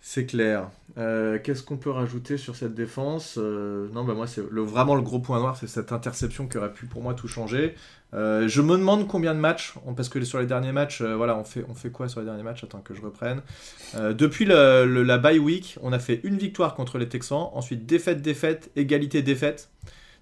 C'est 0.07 0.27
clair. 0.27 0.69
Euh, 0.99 1.39
qu'est-ce 1.43 1.63
qu'on 1.63 1.79
peut 1.79 1.89
rajouter 1.89 2.37
sur 2.37 2.57
cette 2.57 2.75
défense 2.75 3.39
euh, 3.39 3.89
Non, 3.95 4.05
bah 4.05 4.13
moi, 4.13 4.27
c'est 4.27 4.43
le, 4.51 4.61
vraiment 4.61 4.97
le 4.97 5.01
gros 5.01 5.19
point 5.19 5.39
noir, 5.39 5.57
c'est 5.57 5.67
cette 5.67 5.93
interception 5.93 6.47
qui 6.47 6.59
aurait 6.59 6.75
pu 6.75 6.85
pour 6.85 7.01
moi 7.01 7.15
tout 7.15 7.27
changer. 7.27 7.75
Euh, 8.13 8.47
je 8.47 8.61
me 8.61 8.77
demande 8.77 9.09
combien 9.09 9.35
de 9.35 9.41
matchs, 9.41 9.73
parce 9.97 10.11
que 10.11 10.23
sur 10.23 10.39
les 10.41 10.47
derniers 10.47 10.73
matchs, 10.73 11.01
voilà, 11.01 11.39
on 11.39 11.45
fait, 11.45 11.65
on 11.71 11.75
fait 11.75 11.89
quoi 11.89 12.09
sur 12.11 12.21
les 12.21 12.27
derniers 12.27 12.43
matchs? 12.43 12.65
Attends 12.65 12.83
que 12.83 12.93
je 12.93 13.01
reprenne. 13.01 13.41
depuis 13.95 14.45
la 14.45 15.19
bye 15.19 15.39
week, 15.39 15.79
on 15.81 15.95
a 15.95 15.99
fait 15.99 16.21
une 16.23 16.37
victoire 16.37 16.75
contre 16.75 16.99
les 16.99 17.09
Texans, 17.09 17.49
ensuite 17.55 17.87
défaite, 17.87 18.21
défaite, 18.21 18.71
égalité, 18.77 19.23
défaite. 19.23 19.71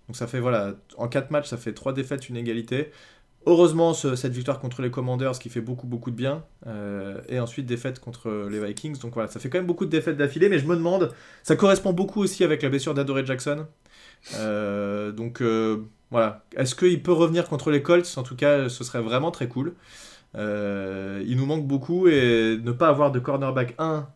Donc 0.06 0.14
ça 0.14 0.28
fait, 0.28 0.38
voilà, 0.38 0.74
en 0.96 1.08
4 1.08 1.32
matchs, 1.32 1.48
ça 1.48 1.56
fait 1.56 1.72
3 1.72 1.92
défaites, 1.92 2.28
une 2.28 2.36
égalité. 2.36 2.92
Heureusement, 3.44 3.92
cette 3.92 4.32
victoire 4.32 4.60
contre 4.60 4.82
les 4.82 4.90
Commanders 4.90 5.38
qui 5.38 5.48
fait 5.48 5.60
beaucoup 5.60 5.88
beaucoup 5.88 6.12
de 6.12 6.16
bien, 6.16 6.44
euh, 6.68 7.20
et 7.28 7.40
ensuite 7.40 7.66
défaite 7.66 7.98
contre 7.98 8.48
les 8.48 8.64
Vikings. 8.64 8.98
Donc 9.00 9.14
voilà, 9.14 9.28
ça 9.28 9.40
fait 9.40 9.50
quand 9.50 9.58
même 9.58 9.66
beaucoup 9.66 9.84
de 9.84 9.90
défaites 9.90 10.16
d'affilée, 10.16 10.48
mais 10.48 10.60
je 10.60 10.66
me 10.66 10.76
demande, 10.76 11.12
ça 11.42 11.56
correspond 11.56 11.92
beaucoup 11.92 12.20
aussi 12.20 12.44
avec 12.44 12.62
la 12.62 12.68
blessure 12.68 12.94
d'Adoré 12.94 13.26
Jackson. 13.26 13.66
Euh, 14.36 15.10
donc 15.10 15.42
euh, 15.42 15.88
voilà, 16.12 16.44
est-ce 16.56 16.76
qu'il 16.76 17.02
peut 17.02 17.12
revenir 17.12 17.48
contre 17.48 17.72
les 17.72 17.82
Colts? 17.82 18.16
En 18.16 18.22
tout 18.22 18.36
cas, 18.36 18.68
ce 18.68 18.84
serait 18.84 19.02
vraiment 19.02 19.32
très 19.32 19.48
cool. 19.48 19.74
il 20.36 21.36
nous 21.36 21.46
manque 21.46 21.66
beaucoup 21.66 22.06
et 22.06 22.60
ne 22.62 22.70
pas 22.70 22.88
avoir 22.88 23.10
de 23.10 23.18
cornerback 23.18 23.74
1, 23.78 24.08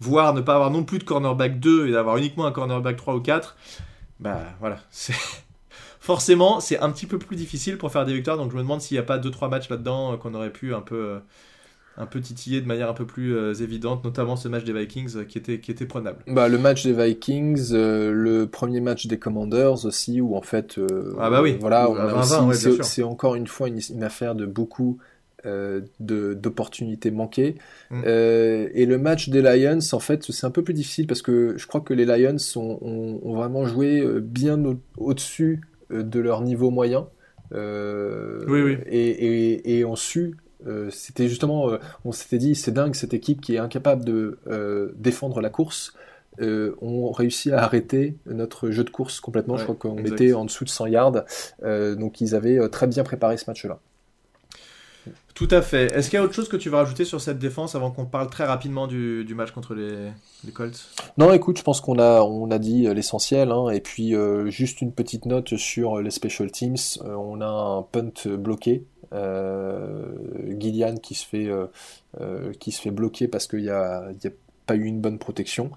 voire 0.00 0.34
ne 0.34 0.42
pas 0.42 0.56
avoir 0.56 0.70
non 0.70 0.84
plus 0.84 0.98
de 0.98 1.04
cornerback 1.04 1.58
2 1.58 1.88
et 1.88 1.92
d'avoir 1.92 2.18
uniquement 2.18 2.44
un 2.44 2.52
cornerback 2.52 2.96
3 2.96 3.14
ou 3.14 3.20
4, 3.20 3.56
bah 4.20 4.40
voilà, 4.60 4.78
c'est 4.90 5.14
forcément, 6.04 6.60
c'est 6.60 6.78
un 6.80 6.90
petit 6.90 7.06
peu 7.06 7.18
plus 7.18 7.34
difficile 7.34 7.78
pour 7.78 7.90
faire 7.90 8.04
des 8.04 8.12
victoires. 8.12 8.36
Donc 8.36 8.50
je 8.50 8.56
me 8.56 8.60
demande 8.60 8.82
s'il 8.82 8.94
n'y 8.94 8.98
a 8.98 9.04
pas 9.04 9.18
2-3 9.18 9.48
matchs 9.48 9.70
là-dedans 9.70 10.12
euh, 10.12 10.16
qu'on 10.18 10.34
aurait 10.34 10.52
pu 10.52 10.74
un 10.74 10.82
peu, 10.82 10.96
euh, 10.96 11.18
un 11.96 12.04
peu 12.04 12.20
titiller 12.20 12.60
de 12.60 12.66
manière 12.66 12.90
un 12.90 12.94
peu 12.94 13.06
plus 13.06 13.34
euh, 13.34 13.54
évidente, 13.54 14.04
notamment 14.04 14.36
ce 14.36 14.48
match 14.48 14.64
des 14.64 14.74
Vikings 14.74 15.24
qui, 15.24 15.38
était, 15.38 15.60
qui 15.60 15.70
était 15.70 15.86
prenable. 15.86 16.18
Bah, 16.26 16.48
le 16.48 16.58
match 16.58 16.84
des 16.84 16.92
Vikings, 16.92 17.72
le 17.72 18.44
premier 18.44 18.82
match 18.82 19.06
des 19.06 19.18
Commanders 19.18 19.86
aussi, 19.86 20.20
où 20.20 20.36
en 20.36 20.42
fait. 20.42 20.78
ah 21.18 21.30
bah 21.30 21.40
oui, 21.40 21.56
voilà, 21.58 21.88
c'est 22.82 23.02
encore 23.02 23.34
une 23.34 23.46
fois 23.46 23.68
une, 23.68 24.02
affaire 24.02 24.34
de 24.34 24.44
beaucoup. 24.44 24.98
d'opportunités 26.00 27.10
manquées. 27.10 27.54
Mm. 27.90 28.02
et 28.04 28.84
le 28.86 28.98
match 28.98 29.30
des 29.30 29.40
Lions, 29.40 29.78
en 29.92 30.00
fait, 30.00 30.22
c'est 30.22 30.46
un 30.46 30.50
peu 30.50 30.62
plus 30.62 30.74
difficile 30.74 31.06
parce 31.06 31.22
que 31.22 31.54
je 31.56 31.66
crois 31.66 31.80
que 31.80 31.94
les 31.94 32.04
Lions 32.04 32.36
ont, 32.56 33.20
ont, 33.22 33.34
vraiment 33.34 33.64
joué 33.64 34.04
bien 34.20 34.62
au-dessus 34.98 35.62
de 36.02 36.20
leur 36.20 36.40
niveau 36.40 36.70
moyen. 36.70 37.08
Euh, 37.52 38.44
oui, 38.48 38.62
oui. 38.62 38.78
Et, 38.86 39.78
et, 39.78 39.84
on 39.84 39.96
su 39.96 40.36
euh, 40.66 40.88
c'était 40.90 41.28
justement, 41.28 41.68
on 42.06 42.12
s'était 42.12 42.38
dit, 42.38 42.54
c'est 42.54 42.72
dingue 42.72 42.94
cette 42.94 43.12
équipe 43.12 43.42
qui 43.42 43.54
est 43.54 43.58
incapable 43.58 44.02
de 44.04 44.38
défendre 44.96 45.40
la 45.40 45.50
course. 45.50 45.92
on 46.40 47.10
réussit 47.12 47.52
à 47.52 47.62
arrêter 47.64 48.16
notre 48.26 48.70
jeu 48.70 48.82
de 48.82 48.90
course 48.90 49.20
complètement. 49.20 49.56
je 49.58 49.64
crois 49.64 49.74
qu'on 49.74 49.98
était 49.98 50.32
en 50.32 50.46
dessous 50.46 50.64
de 50.64 50.70
100 50.70 50.86
yards. 50.86 51.24
donc 51.62 52.20
ils 52.20 52.34
avaient 52.34 52.66
très 52.70 52.86
bien 52.86 53.04
préparé 53.04 53.36
ce 53.36 53.44
match-là. 53.48 53.78
Tout 55.34 55.48
à 55.50 55.62
fait. 55.62 55.86
Est-ce 55.86 56.10
qu'il 56.10 56.16
y 56.18 56.22
a 56.22 56.24
autre 56.24 56.34
chose 56.34 56.48
que 56.48 56.56
tu 56.56 56.68
veux 56.68 56.76
rajouter 56.76 57.04
sur 57.04 57.20
cette 57.20 57.40
défense 57.40 57.74
avant 57.74 57.90
qu'on 57.90 58.06
parle 58.06 58.30
très 58.30 58.44
rapidement 58.44 58.86
du, 58.86 59.26
match 59.34 59.50
contre 59.50 59.74
les, 59.74 60.52
Colts? 60.52 60.88
Non, 61.18 61.32
écoute, 61.32 61.58
je 61.58 61.64
pense 61.64 61.80
qu'on 61.80 61.98
a, 61.98 62.22
on 62.22 62.50
a 62.52 62.58
dit 62.58 62.86
l'essentiel. 62.94 63.50
Hein, 63.50 63.70
et 63.70 63.80
puis, 63.80 64.14
euh, 64.14 64.48
juste 64.50 64.80
une 64.80 64.92
petite 64.92 65.26
note 65.26 65.56
sur 65.56 66.00
les 66.00 66.12
special 66.12 66.52
teams. 66.52 66.76
Euh, 67.02 67.14
on 67.16 67.40
a 67.40 67.46
un 67.46 67.82
punt 67.82 68.28
bloqué. 68.36 68.84
Euh, 69.12 70.06
Gillian 70.58 70.96
qui 70.96 71.14
se 71.14 71.26
fait, 71.26 71.50
qui 72.60 72.70
se 72.70 72.80
fait 72.80 72.92
bloquer 72.92 73.26
parce 73.26 73.48
qu'il 73.48 73.62
n'y 73.62 73.70
a, 73.70 74.02
a 74.02 74.28
pas 74.66 74.76
eu 74.76 74.84
une 74.84 75.00
bonne 75.00 75.18
protection. 75.18 75.72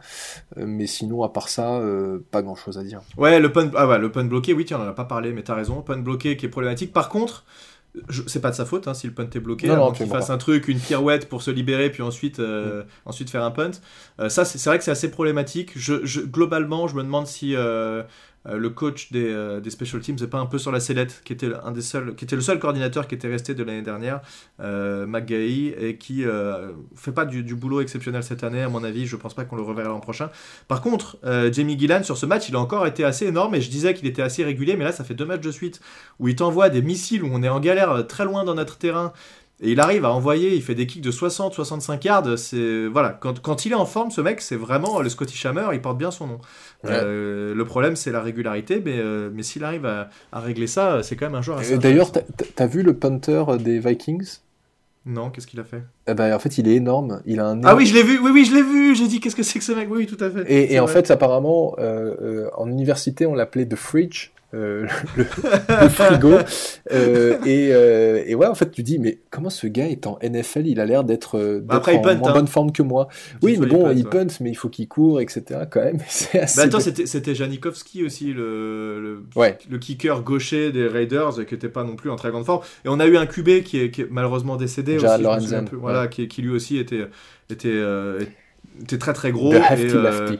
mais 0.55 0.85
sinon, 0.85 1.23
à 1.23 1.29
part 1.29 1.49
ça, 1.49 1.81
pas 2.29 2.43
grand 2.43 2.55
chose 2.55 2.77
à 2.77 2.83
dire. 2.83 3.01
Ouais, 3.17 3.39
le 3.39 3.51
punt, 3.51 3.71
ah 3.75 3.87
ouais, 3.87 3.97
le 3.97 4.11
punt 4.11 4.23
bloqué, 4.25 4.53
oui, 4.53 4.65
tiens, 4.65 4.77
on 4.77 4.83
n'en 4.83 4.89
a 4.89 4.93
pas 4.93 5.05
parlé, 5.05 5.33
mais 5.33 5.41
tu 5.41 5.49
as 5.49 5.55
raison. 5.55 5.81
Punt 5.81 5.97
bloqué 5.97 6.37
qui 6.37 6.45
est 6.45 6.49
problématique. 6.49 6.93
Par 6.93 7.09
contre, 7.09 7.43
c'est 8.27 8.41
pas 8.41 8.51
de 8.51 8.55
sa 8.55 8.65
faute 8.65 8.87
hein, 8.87 8.93
si 8.93 9.07
le 9.07 9.13
punt 9.13 9.29
est 9.33 9.39
bloqué, 9.39 9.73
qu'il 9.95 10.07
fasse 10.07 10.29
un 10.29 10.37
truc, 10.37 10.67
une 10.67 10.79
pirouette 10.79 11.29
pour 11.29 11.41
se 11.41 11.51
libérer, 11.51 11.89
puis 11.89 12.01
ensuite, 12.01 12.39
euh, 12.39 12.83
mm. 12.83 12.85
ensuite 13.05 13.29
faire 13.29 13.43
un 13.43 13.51
punt. 13.51 13.71
Euh, 14.19 14.29
ça, 14.29 14.45
c'est 14.45 14.63
vrai 14.69 14.77
que 14.77 14.83
c'est 14.83 14.91
assez 14.91 15.11
problématique. 15.11 15.71
Je, 15.75 16.21
globalement, 16.21 16.87
je 16.87 16.95
me 16.95 17.03
demande 17.03 17.27
si 17.27 17.55
euh, 17.55 18.03
le 18.55 18.69
coach 18.69 19.11
des, 19.11 19.27
euh, 19.27 19.59
des, 19.59 19.69
special 19.69 20.01
teams 20.01 20.15
n'est 20.19 20.27
pas 20.27 20.39
un 20.39 20.45
peu 20.45 20.57
sur 20.57 20.71
la 20.71 20.79
sellette, 20.79 21.21
qui 21.25 21.33
était, 21.33 21.51
un 21.63 21.71
des 21.71 21.81
seuls, 21.81 22.15
qui 22.15 22.25
était 22.25 22.35
le 22.35 22.41
seul 22.41 22.59
coordinateur 22.59 23.07
qui 23.07 23.15
était 23.15 23.27
resté 23.27 23.53
de 23.53 23.63
l'année 23.63 23.81
dernière, 23.81 24.21
euh, 24.59 25.05
McGahey, 25.05 25.75
et 25.79 25.97
qui 25.97 26.25
euh, 26.25 26.71
fait 26.95 27.11
pas 27.11 27.25
du, 27.25 27.43
boulot 27.55 27.81
exceptionnel 27.81 28.23
cette 28.23 28.43
année, 28.43 28.61
à 28.61 28.69
mon 28.69 28.83
avis. 28.83 29.05
Je 29.05 29.15
pense 29.15 29.33
pas 29.33 29.43
qu'on 29.43 29.55
le 29.55 29.63
reverra 29.63 29.89
l'an 29.89 29.99
prochain. 29.99 30.29
Par 30.67 30.81
contre, 30.81 31.17
Jamie 31.51 31.77
Gillan, 31.77 32.03
sur 32.03 32.17
ce 32.17 32.25
match, 32.25 32.49
il 32.49 32.55
a 32.55 32.59
encore 32.59 32.85
été 32.87 33.03
assez 33.03 33.25
énorme, 33.25 33.55
et 33.55 33.61
je 33.61 33.69
disais 33.69 33.93
qu'il 33.93 34.07
était 34.07 34.21
assez 34.21 34.43
régulier, 34.43 34.75
mais 34.77 34.85
là, 34.85 34.91
ça 34.91 35.03
fait 35.03 35.15
deux 35.15 35.25
matchs 35.25 35.41
de 35.41 35.51
suite 35.51 35.81
où 36.19 36.27
il 36.27 36.35
t'envoie 36.35 36.69
des 36.69 36.81
missiles, 36.81 37.23
où 37.23 37.29
on 37.31 37.43
est 37.43 37.49
en 37.49 37.59
galère 37.59 38.05
très 38.07 38.25
loin 38.25 38.43
dans 38.43 38.55
notre 38.55 38.77
terrain. 38.77 39.13
Et 39.59 39.71
il 39.71 39.79
arrive 39.79 40.05
à 40.05 40.11
envoyer, 40.11 40.55
il 40.55 40.61
fait 40.61 40.75
des 40.75 40.85
kicks 40.85 41.01
de 41.01 41.11
60-65 41.11 42.05
yards. 42.05 42.37
C'est 42.37 42.85
voilà, 42.85 43.09
quand, 43.09 43.41
quand, 43.41 43.65
il 43.65 43.71
est 43.71 43.75
en 43.75 43.87
forme, 43.87 44.11
ce 44.11 44.21
mec, 44.21 44.39
c'est 44.39 44.55
vraiment 44.55 44.99
le 45.01 45.09
Scottish 45.09 45.43
Hammer. 45.47 45.67
Il 45.73 45.81
porte 45.81 45.97
bien 45.97 46.11
son 46.11 46.27
nom. 46.27 46.39
Euh, 46.85 47.55
le 47.55 47.65
problème, 47.65 47.95
c'est 47.95 48.11
la 48.11 48.21
régularité, 48.21 48.81
mais, 48.85 48.99
euh, 48.99 49.31
mais 49.33 49.41
s'il 49.41 49.63
arrive 49.63 49.87
à, 49.87 50.09
à, 50.31 50.41
régler 50.41 50.67
ça, 50.67 51.01
c'est 51.01 51.15
quand 51.15 51.25
même 51.25 51.35
un 51.35 51.41
joueur 51.41 51.57
assez. 51.57 51.77
D'ailleurs, 51.79 52.11
t'as 52.11 52.67
vu 52.67 52.83
le 52.83 52.93
punter 52.93 53.43
des 53.59 53.79
Vikings? 53.79 54.39
Non, 55.07 55.29
qu'est-ce 55.31 55.47
qu'il 55.47 55.59
a 55.59 55.63
fait? 55.63 55.83
Eh 56.07 56.13
ben, 56.13 56.35
En 56.35 56.39
fait, 56.39 56.57
il 56.57 56.67
est 56.67 56.75
énorme. 56.75 57.21
Il 57.25 57.39
a 57.39 57.47
un 57.47 57.63
Ah 57.63 57.75
oui, 57.75 57.85
je 57.85 57.95
l'ai 57.95 58.03
vu. 58.03 58.19
Oui, 58.19 58.29
oui, 58.31 58.45
je 58.45 58.53
l'ai 58.53 58.61
vu. 58.61 58.93
J'ai 58.93 59.07
dit, 59.07 59.19
qu'est-ce 59.21 59.37
que 59.37 59.43
c'est 59.43 59.57
que 59.57 59.65
ce 59.65 59.71
mec 59.71 59.87
Oui, 59.89 60.05
tout 60.05 60.21
à 60.23 60.29
fait. 60.29 60.43
Et, 60.51 60.73
et 60.73 60.79
en 60.79 60.87
fait, 60.87 61.09
apparemment, 61.09 61.75
euh, 61.79 62.49
en 62.55 62.69
université, 62.69 63.25
on 63.25 63.33
l'appelait 63.33 63.65
The 63.65 63.75
Fridge. 63.75 64.31
Euh, 64.53 64.87
le, 65.17 65.25
frigo. 65.89 66.31
Euh, 66.91 67.37
et, 67.45 67.69
euh, 67.73 68.23
et, 68.25 68.33
ouais, 68.33 68.47
en 68.47 68.55
fait, 68.55 68.71
tu 68.71 68.81
dis, 68.81 68.97
mais 68.97 69.19
comment 69.29 69.49
ce 69.49 69.67
gars 69.67 69.87
est 69.87 70.07
en 70.07 70.17
NFL 70.23 70.67
Il 70.67 70.79
a 70.79 70.85
l'air 70.85 71.03
d'être 71.03 71.59
bah, 71.63 71.81
en 71.85 72.01
moins 72.01 72.11
hein. 72.11 72.33
bonne 72.33 72.47
forme 72.47 72.71
que 72.71 72.81
moi. 72.81 73.09
Oui, 73.41 73.57
mais 73.59 73.67
bon, 73.67 73.91
il 73.91 74.05
punt, 74.05 74.27
mais 74.39 74.49
il 74.49 74.55
faut 74.55 74.69
qu'il 74.69 74.87
court, 74.87 75.19
etc. 75.19 75.61
Quand 75.69 75.83
même, 75.83 75.99
c'est 76.07 76.39
assez. 76.39 76.57
Bah, 76.57 76.65
attends, 76.65 76.79
c'était 76.79 77.35
Janikowski 77.35 78.05
aussi, 78.05 78.33
le, 78.33 79.01
le, 79.01 79.53
le, 79.69 79.77
kicker 79.77 80.21
gaucher 80.21 80.71
des 80.71 80.87
Raiders, 80.87 81.45
qui 81.45 81.53
n'était 81.53 81.69
pas 81.69 81.83
non 81.83 81.95
plus 81.95 82.09
en 82.09 82.15
très 82.15 82.31
grande 82.31 82.45
forme. 82.45 82.63
Et 82.85 82.89
on 82.89 82.99
a 82.99 83.05
eu 83.05 83.17
un 83.17 83.25
QB 83.25 83.63
qui 83.63 83.81
est, 83.81 83.91
qui 83.91 84.01
est 84.03 84.07
malheureusement 84.09 84.55
décédé 84.55 84.97
aussi. 84.97 85.53
voilà, 85.73 86.07
qui, 86.07 86.27
qui, 86.29 86.41
lui 86.41 86.51
aussi 86.51 86.77
était, 86.77 87.05
était, 87.49 87.83
était 88.81 88.97
très 88.97 89.13
très 89.13 89.31
gros. 89.31 89.53
et, 89.53 90.39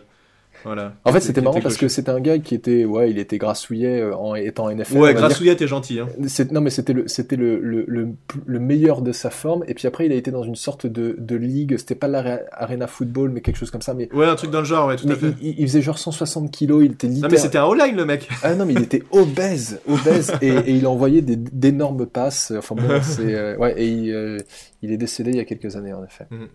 en 0.65 1.11
fait, 1.11 1.19
c'était 1.19 1.41
marrant 1.41 1.61
parce 1.61 1.77
que 1.77 1.87
c'était 1.87 2.11
un 2.11 2.19
gars 2.19 2.37
qui 2.39 2.55
était, 2.55 2.85
ouais, 2.85 3.09
il 3.11 3.19
était 3.19 3.37
grassouillet 3.37 4.01
euh, 4.01 4.15
en 4.15 4.35
étant 4.35 4.69
NFL. 4.69 4.97
Ouais, 4.97 5.13
grassouillet, 5.13 5.55
t'es 5.55 5.67
gentil. 5.67 5.99
Hein. 5.99 6.07
Non, 6.51 6.61
mais 6.61 6.69
c'était 6.69 6.93
le, 6.93 7.07
c'était 7.07 7.35
le, 7.35 7.59
le, 7.59 7.85
le, 7.87 8.59
meilleur 8.59 9.01
de 9.01 9.11
sa 9.11 9.29
forme. 9.29 9.63
Et 9.67 9.73
puis 9.73 9.87
après, 9.87 10.05
il 10.05 10.11
a 10.11 10.15
été 10.15 10.31
dans 10.31 10.43
une 10.43 10.55
sorte 10.55 10.87
de, 10.87 11.15
de 11.17 11.35
ligue. 11.35 11.77
C'était 11.77 11.95
pas 11.95 12.07
l'arena 12.07 12.87
football, 12.87 13.29
mais 13.29 13.41
quelque 13.41 13.57
chose 13.57 13.71
comme 13.71 13.81
ça. 13.81 13.93
Mais 13.93 14.13
ouais, 14.13 14.25
un 14.25 14.35
truc 14.35 14.51
dans 14.51 14.59
le 14.59 14.65
genre, 14.65 14.87
ouais, 14.87 14.95
tout 14.95 15.09
à 15.09 15.15
fait. 15.15 15.33
Il, 15.41 15.67
faisait 15.67 15.81
genre 15.81 15.99
160 15.99 16.51
kilos. 16.51 16.83
Il 16.85 16.93
était 16.93 17.07
Non, 17.07 17.27
mais 17.29 17.37
c'était 17.37 17.57
un 17.57 17.69
all-line 17.69 17.95
le 17.95 18.05
mec. 18.05 18.27
Ah 18.43 18.55
non, 18.55 18.65
mais 18.65 18.73
il 18.73 18.83
était 18.83 19.03
obèse, 19.11 19.81
obèse, 19.89 20.31
et, 20.41 20.49
et, 20.49 20.71
il 20.71 20.87
envoyait 20.87 21.21
d'énormes 21.21 22.05
passes. 22.05 22.53
Enfin 22.55 22.75
bon, 22.75 23.01
c'est 23.01 23.33
euh, 23.35 23.57
ouais, 23.57 23.73
et 23.77 23.87
il, 23.87 24.11
euh, 24.13 24.37
il, 24.81 24.91
est 24.91 24.97
décédé 24.97 25.31
il 25.31 25.37
y 25.37 25.39
a 25.39 25.45
quelques 25.45 25.75
années 25.75 25.93
en 25.93 26.03
effet. 26.03 26.27
Mhm. 26.29 26.47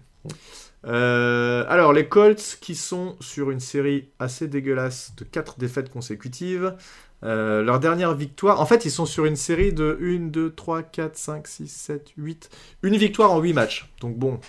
Euh, 0.87 1.65
alors, 1.69 1.93
les 1.93 2.09
Colts 2.09 2.59
qui 2.61 2.75
sont 2.75 3.17
sur 3.21 3.51
une 3.51 3.61
série 3.61 4.09
assez 4.19 4.49
dégueulasse 4.49 5.15
de 5.17 5.25
4 5.25 5.59
défaites 5.59 5.91
consécutives. 5.91 6.75
Euh, 7.25 7.63
leur 7.63 7.79
dernière 7.79 8.15
victoire, 8.15 8.61
en 8.61 8.67
fait, 8.67 8.85
ils 8.85 8.91
sont 8.91 9.07
sur 9.07 9.25
une 9.25 9.37
série 9.37 9.73
de 9.73 9.97
1, 10.03 10.31
2, 10.31 10.53
3, 10.53 10.83
4, 10.83 11.17
5, 11.17 11.47
6, 11.47 11.69
7, 11.69 12.13
8. 12.17 12.51
Une 12.83 12.97
victoire 12.97 13.33
en 13.33 13.41
8 13.41 13.53
matchs. 13.53 13.89
Donc 14.01 14.17
bon, 14.17 14.41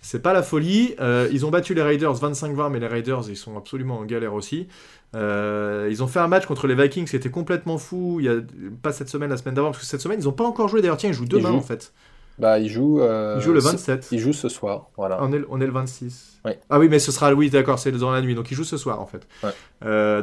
c'est 0.00 0.20
pas 0.20 0.32
la 0.32 0.42
folie. 0.42 0.96
Euh, 0.98 1.28
ils 1.30 1.46
ont 1.46 1.50
battu 1.50 1.72
les 1.72 1.82
Raiders 1.82 2.14
25-20, 2.14 2.70
mais 2.70 2.80
les 2.80 2.88
Raiders, 2.88 3.28
ils 3.28 3.36
sont 3.36 3.56
absolument 3.56 3.98
en 3.98 4.04
galère 4.04 4.34
aussi. 4.34 4.66
ils 5.14 6.02
ont 6.02 6.08
fait 6.08 6.18
un 6.18 6.26
match 6.26 6.46
contre 6.46 6.66
les 6.66 6.74
Vikings 6.74 7.06
qui 7.06 7.14
était 7.14 7.30
complètement 7.30 7.78
fou. 7.78 8.16
Il 8.18 8.26
y 8.26 8.28
a 8.28 8.40
pas 8.82 8.92
cette 8.92 9.08
semaine, 9.08 9.30
la 9.30 9.36
semaine 9.36 9.54
d'avant, 9.54 9.70
parce 9.70 9.84
que 9.84 9.86
cette 9.86 10.00
semaine, 10.00 10.18
ils 10.20 10.24
n'ont 10.24 10.32
pas 10.32 10.44
encore 10.44 10.66
joué. 10.66 10.82
D'ailleurs, 10.82 10.96
tiens, 10.96 11.10
ils 11.10 11.14
jouent 11.14 11.26
demain 11.26 11.52
en 11.52 11.60
fait. 11.60 11.92
Bah, 12.38 12.58
il 12.58 12.68
joue. 12.68 13.00
il 13.00 13.40
joue 13.40 13.52
le 13.52 13.60
27. 13.60 14.08
Il 14.10 14.18
joue 14.18 14.32
ce 14.32 14.48
soir, 14.48 14.90
voilà. 14.96 15.18
On 15.22 15.32
est, 15.32 15.42
on 15.48 15.60
est 15.60 15.66
le 15.66 15.72
26. 15.72 16.40
Ah 16.68 16.78
oui, 16.78 16.88
mais 16.88 16.98
ce 16.98 17.10
sera, 17.10 17.32
oui, 17.32 17.48
d'accord, 17.48 17.78
c'est 17.78 17.92
dans 17.92 18.10
la 18.10 18.20
nuit, 18.20 18.34
donc 18.34 18.50
il 18.50 18.54
joue 18.54 18.64
ce 18.64 18.76
soir 18.76 19.00
en 19.00 19.06
fait. 19.06 19.26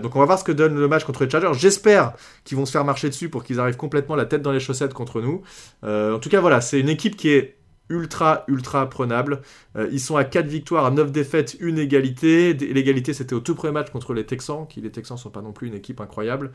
donc 0.01 0.15
on 0.15 0.19
va 0.19 0.25
voir 0.25 0.39
ce 0.39 0.43
que 0.43 0.51
donne 0.51 0.75
le 0.75 0.87
match 0.87 1.03
contre 1.03 1.23
les 1.23 1.29
Chargers. 1.29 1.51
J'espère 1.53 2.13
qu'ils 2.43 2.57
vont 2.57 2.65
se 2.65 2.71
faire 2.71 2.85
marcher 2.85 3.09
dessus 3.09 3.29
pour 3.29 3.43
qu'ils 3.43 3.59
arrivent 3.59 3.77
complètement 3.77 4.15
la 4.15 4.25
tête 4.25 4.41
dans 4.41 4.51
les 4.51 4.59
chaussettes 4.59 4.93
contre 4.93 5.21
nous. 5.21 5.41
en 5.83 6.19
tout 6.19 6.29
cas, 6.29 6.41
voilà, 6.41 6.61
c'est 6.61 6.79
une 6.79 6.89
équipe 6.89 7.15
qui 7.15 7.29
est 7.29 7.60
ultra, 7.91 8.43
ultra 8.47 8.89
prenable. 8.89 9.41
Euh, 9.75 9.87
ils 9.91 9.99
sont 9.99 10.15
à 10.15 10.23
4 10.23 10.47
victoires, 10.47 10.85
à 10.85 10.91
9 10.91 11.11
défaites, 11.11 11.57
une 11.59 11.77
égalité. 11.77 12.53
L'égalité, 12.53 13.13
c'était 13.13 13.33
au 13.33 13.39
tout 13.39 13.53
premier 13.53 13.73
match 13.73 13.89
contre 13.89 14.13
les 14.13 14.25
Texans, 14.25 14.65
qui 14.67 14.81
les 14.81 14.89
Texans 14.89 15.17
sont 15.17 15.29
pas 15.29 15.41
non 15.41 15.51
plus 15.51 15.67
une 15.67 15.73
équipe 15.73 16.01
incroyable. 16.01 16.51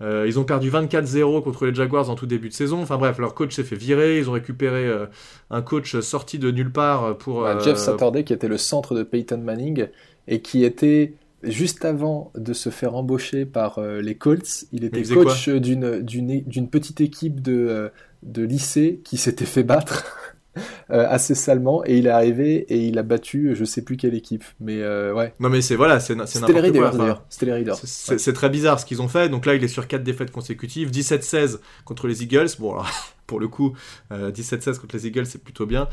Euh, 0.00 0.24
ils 0.26 0.38
ont 0.38 0.44
perdu 0.44 0.70
24-0 0.70 1.42
contre 1.42 1.66
les 1.66 1.74
Jaguars 1.74 2.10
en 2.10 2.14
tout 2.14 2.26
début 2.26 2.48
de 2.48 2.54
saison. 2.54 2.82
Enfin 2.82 2.96
bref, 2.96 3.18
leur 3.18 3.34
coach 3.34 3.54
s'est 3.54 3.64
fait 3.64 3.76
virer. 3.76 4.18
Ils 4.18 4.28
ont 4.28 4.32
récupéré 4.32 4.86
euh, 4.86 5.06
un 5.50 5.62
coach 5.62 5.98
sorti 6.00 6.38
de 6.38 6.50
nulle 6.50 6.72
part 6.72 7.16
pour. 7.18 7.46
Jeff 7.60 7.76
Saturday, 7.76 8.24
qui 8.24 8.32
était 8.32 8.48
le 8.48 8.58
centre 8.58 8.94
de 8.94 9.02
Peyton 9.02 9.38
Manning 9.38 9.86
et 10.26 10.40
qui 10.40 10.64
était 10.64 11.14
juste 11.42 11.84
avant 11.84 12.32
de 12.36 12.52
se 12.52 12.70
faire 12.70 12.94
embaucher 12.94 13.46
par 13.46 13.80
les 13.80 14.16
Colts, 14.16 14.66
il 14.72 14.84
était 14.84 15.02
coach 15.02 15.48
d'une 15.48 16.68
petite 16.68 17.00
équipe 17.00 17.40
de, 17.40 17.90
de 18.22 18.42
lycée 18.42 19.00
qui 19.04 19.16
s'était 19.16 19.44
fait 19.44 19.62
battre 19.62 20.27
assez 20.88 21.34
salement 21.34 21.82
et 21.84 21.98
il 21.98 22.06
est 22.06 22.10
arrivé 22.10 22.66
et 22.68 22.78
il 22.78 22.98
a 22.98 23.02
battu 23.02 23.54
je 23.54 23.64
sais 23.64 23.82
plus 23.82 23.96
quelle 23.96 24.14
équipe 24.14 24.44
mais 24.60 24.80
euh, 24.82 25.12
ouais. 25.12 25.32
Non 25.40 25.48
mais 25.48 25.60
c'est 25.60 25.76
voilà 25.76 26.00
c'est 26.00 26.16
c'était 26.26 26.52
les 26.52 26.60
Raiders 26.60 27.22
c'était 27.28 27.46
les 27.46 27.52
Raiders. 27.52 27.76
c'est 27.76 28.32
très 28.32 28.50
bizarre 28.50 28.80
ce 28.80 28.86
qu'ils 28.86 29.02
ont 29.02 29.08
fait. 29.08 29.28
Donc 29.28 29.46
là 29.46 29.54
il 29.54 29.62
est 29.62 29.68
sur 29.68 29.86
4 29.86 30.02
défaites 30.02 30.30
consécutives 30.30 30.90
17-16 30.90 31.58
contre 31.84 32.06
les 32.06 32.22
Eagles. 32.22 32.48
Bon 32.58 32.72
alors 32.72 32.88
pour 33.28 33.38
le 33.38 33.46
coup. 33.46 33.76
17-16 34.10 34.68
euh, 34.70 34.74
contre 34.80 34.96
les 34.96 35.06
Eagles, 35.06 35.26
c'est 35.26 35.44
plutôt 35.44 35.66
bien. 35.66 35.86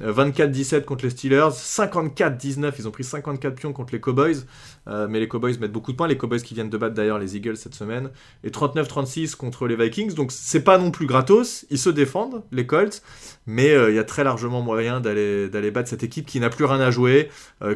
24-17 0.00 0.74
euh, 0.74 0.80
contre 0.82 1.04
les 1.04 1.10
Steelers. 1.10 1.48
54-19, 1.50 2.72
ils 2.78 2.86
ont 2.86 2.92
pris 2.92 3.02
54 3.02 3.54
pions 3.56 3.72
contre 3.72 3.92
les 3.92 4.00
Cowboys. 4.00 4.44
Euh, 4.86 5.08
mais 5.08 5.18
les 5.18 5.26
Cowboys 5.26 5.58
mettent 5.58 5.72
beaucoup 5.72 5.90
de 5.90 5.96
points. 5.96 6.06
Les 6.06 6.16
Cowboys 6.16 6.42
qui 6.42 6.54
viennent 6.54 6.70
de 6.70 6.76
battre 6.76 6.94
d'ailleurs 6.94 7.18
les 7.18 7.36
Eagles 7.36 7.56
cette 7.56 7.74
semaine. 7.74 8.10
Et 8.44 8.50
39-36 8.50 9.34
contre 9.34 9.66
les 9.66 9.74
Vikings. 9.74 10.14
Donc 10.14 10.30
c'est 10.30 10.62
pas 10.62 10.78
non 10.78 10.92
plus 10.92 11.06
gratos. 11.06 11.66
Ils 11.70 11.78
se 11.78 11.90
défendent, 11.90 12.42
les 12.52 12.66
Colts. 12.66 13.02
Mais 13.46 13.72
il 13.88 13.94
y 13.94 13.98
a 13.98 14.04
très 14.04 14.22
largement 14.22 14.60
moyen 14.60 15.00
d'aller 15.00 15.70
battre 15.72 15.88
cette 15.88 16.04
équipe 16.04 16.26
qui 16.26 16.38
n'a 16.38 16.50
plus 16.50 16.64
rien 16.64 16.80
à 16.80 16.90
jouer. 16.90 17.28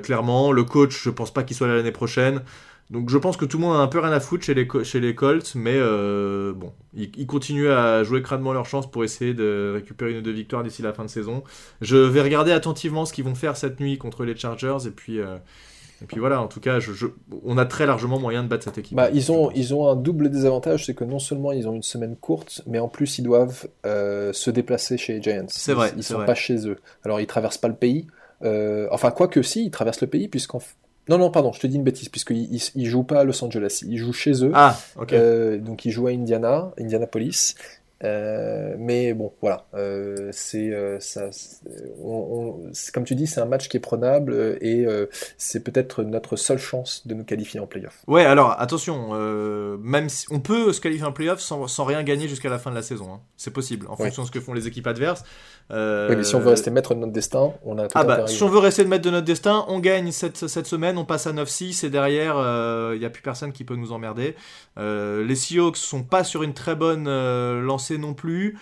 clairement, 0.03 0.53
le 0.53 0.63
coach, 0.63 1.03
je 1.03 1.11
pense 1.11 1.33
pas 1.33 1.43
qu'il 1.43 1.57
soit 1.57 1.67
là 1.67 1.75
l'année 1.75 1.91
prochaine. 1.91 2.43
Donc 2.91 3.11
je 3.11 3.19
pense 3.19 3.37
que 3.37 3.45
tout 3.45 3.59
le 3.59 3.65
monde 3.65 3.77
a 3.77 3.81
un 3.81 3.89
peu 3.89 3.99
rien 3.99 4.13
à 4.13 4.21
foutre 4.21 4.45
chez 4.45 4.55
les, 4.55 4.69
chez 4.85 5.01
les 5.01 5.15
Colts, 5.15 5.55
mais 5.57 5.75
euh, 5.75 6.53
bon, 6.53 6.73
ils, 6.95 7.27
continuent 7.27 7.71
à 7.71 8.05
jouer 8.05 8.23
crânement 8.23 8.53
leur 8.53 8.67
chance 8.67 8.89
pour 8.89 9.03
essayer 9.03 9.35
de 9.35 9.73
récupérer 9.75 10.13
une 10.13 10.19
ou 10.19 10.23
deux 10.23 10.33
victoires 10.33 10.63
d'ici 10.63 10.83
la 10.83 10.93
fin 10.93 11.05
de 11.05 11.11
saison. 11.11 11.43
Je 11.81 11.97
vais 11.97 12.23
regarder 12.23 12.53
attentivement 12.53 13.05
ce 13.05 13.13
qu'ils 13.13 13.25
vont 13.25 13.35
faire 13.35 13.57
cette 13.57 13.81
nuit 13.81 13.99
contre 13.99 14.25
les 14.25 14.37
Chargers, 14.37 14.87
et 14.87 14.93
puis, 14.93 15.19
euh, 15.19 15.37
et 16.01 16.05
puis 16.05 16.21
voilà, 16.21 16.41
en 16.41 16.47
tout 16.47 16.61
cas, 16.61 16.79
je, 16.79 17.07
on 17.45 17.59
a 17.59 17.67
très 17.67 17.87
largement 17.87 18.21
moyen 18.21 18.45
de 18.45 18.49
battre 18.49 18.63
cette 18.63 18.79
équipe. 18.79 18.97
Bah, 18.97 19.11
ils, 19.13 19.33
ont, 19.33 19.51
ils 19.57 19.75
ont 19.75 19.89
un 19.89 19.97
double 19.97 20.31
désavantage, 20.31 20.87
c'est 20.87 20.95
que 20.95 21.05
non 21.05 21.19
seulement 21.19 21.51
ils 21.51 21.67
ont 21.67 21.75
une 21.75 21.83
semaine 21.83 22.15
courte, 22.15 22.63
mais 22.69 22.79
en 22.79 22.89
plus 22.89 23.19
ils 23.19 23.25
doivent 23.25 23.67
euh, 23.85 24.33
se 24.33 24.49
déplacer 24.51 24.97
chez 24.97 25.15
les 25.15 25.23
Giants. 25.23 25.47
C'est 25.49 25.75
vrai. 25.75 25.91
Ils, 25.95 25.99
ne 25.99 26.03
sont 26.03 26.25
pas 26.25 26.37
chez 26.37 26.69
eux. 26.69 26.77
Alors 27.05 27.19
ils 27.19 27.27
traversent 27.27 27.59
pas 27.59 27.69
le 27.69 27.75
pays. 27.75 28.07
enfin, 28.93 29.11
quoi 29.11 29.27
que 29.27 29.43
si, 29.43 29.65
ils 29.65 29.71
traversent 29.73 30.03
le 30.03 30.07
pays, 30.07 30.29
puisqu'en 30.29 30.61
non, 31.09 31.19
non, 31.19 31.31
pardon, 31.31 31.53
je 31.53 31.61
te 31.61 31.67
dis 31.67 31.77
une 31.77 31.85
bêtise, 31.85 32.09
puisqu'ils 32.09 32.61
ne 32.75 32.85
jouent 32.85 33.05
pas 33.05 33.21
à 33.21 33.25
Los 33.25 33.43
Angeles, 33.45 33.83
ils 33.87 33.97
jouent 33.99 34.13
chez 34.13 34.45
eux. 34.45 34.51
Ah, 34.55 34.77
ok. 34.97 35.13
Euh, 35.13 35.59
donc 35.59 35.85
ils 35.85 35.93
jouent 35.93 36.09
à 36.09 36.11
Indiana, 36.11 36.73
Indianapolis. 36.81 37.55
Euh, 38.05 38.75
mais 38.79 39.15
bon, 39.15 39.33
voilà, 39.41 39.67
euh, 39.75 40.29
c'est 40.33 40.73
ça. 41.01 41.31
comme 42.93 43.05
tu 43.05 43.15
dis, 43.15 43.27
c'est 43.27 43.41
un 43.41 43.47
match 43.47 43.69
qui 43.69 43.77
est 43.77 43.81
prenable 43.81 44.59
et 44.61 44.87
c'est 45.39 45.61
peut-être 45.61 46.03
notre 46.03 46.37
seule 46.37 46.59
chance 46.59 47.07
de 47.07 47.15
nous 47.15 47.25
qualifier 47.25 47.61
en 47.61 47.67
playoff. 47.67 48.03
Ouais, 48.07 48.25
alors 48.25 48.61
attention, 48.61 49.15
même 49.79 50.09
si 50.09 50.27
on 50.31 50.41
peut 50.41 50.73
se 50.73 50.81
qualifier 50.81 51.07
en 51.07 51.13
playoff 51.13 51.41
sans, 51.41 51.67
sans 51.69 51.85
rien 51.85 52.03
gagner 52.03 52.29
jusqu'à 52.29 52.51
la 52.51 52.59
fin 52.59 52.71
de 52.71 52.77
la 52.77 52.83
saison, 52.83 53.15
hein. 53.15 53.21
c'est 53.37 53.53
possible 53.53 53.87
en 53.89 53.97
fonction 53.97 54.23
de 54.23 54.27
ce 54.27 54.33
que 54.33 54.41
font 54.41 54.53
les 54.53 54.67
équipes 54.67 54.87
adverses. 54.87 55.25
Euh, 55.73 56.09
oui, 56.09 56.17
mais 56.17 56.25
si 56.25 56.35
on 56.37 56.41
veut 56.41 56.51
rester 56.51 56.71
maître 56.71 56.95
de 56.95 57.01
notre 57.01 57.13
destin, 57.13 57.53
on 57.65 57.77
a 57.79 57.89
tout 57.89 57.99
Ah 57.99 58.05
bah, 58.05 58.27
si 58.27 58.43
on 58.43 58.49
veut 58.49 58.59
rester 58.59 58.85
maître 58.85 59.05
de 59.05 59.11
notre 59.11 59.25
destin, 59.25 59.65
on 59.69 59.81
gagne 59.81 60.13
cette, 60.13 60.47
cette 60.47 60.67
semaine, 60.67 60.97
on 60.97 61.05
passe 61.05 61.27
à 61.27 61.33
9-6 61.33 61.85
et 61.85 61.91
derrière, 61.91 62.35
il 62.37 62.45
euh, 62.45 62.99
n'y 62.99 63.05
a 63.05 63.11
plus 63.11 63.23
personne 63.23 63.53
qui 63.53 63.65
peut 63.65 63.75
nous 63.75 63.91
emmerder. 63.91 64.37
Euh, 64.79 65.25
les 65.25 65.35
Seahawks 65.35 65.77
sont 65.77 66.05
pas 66.05 66.23
sur 66.23 66.45
une 66.45 66.55
très 66.55 66.77
bonne 66.77 67.09
lancée 67.61 67.86
non 67.93 68.15
plus. 68.15 68.59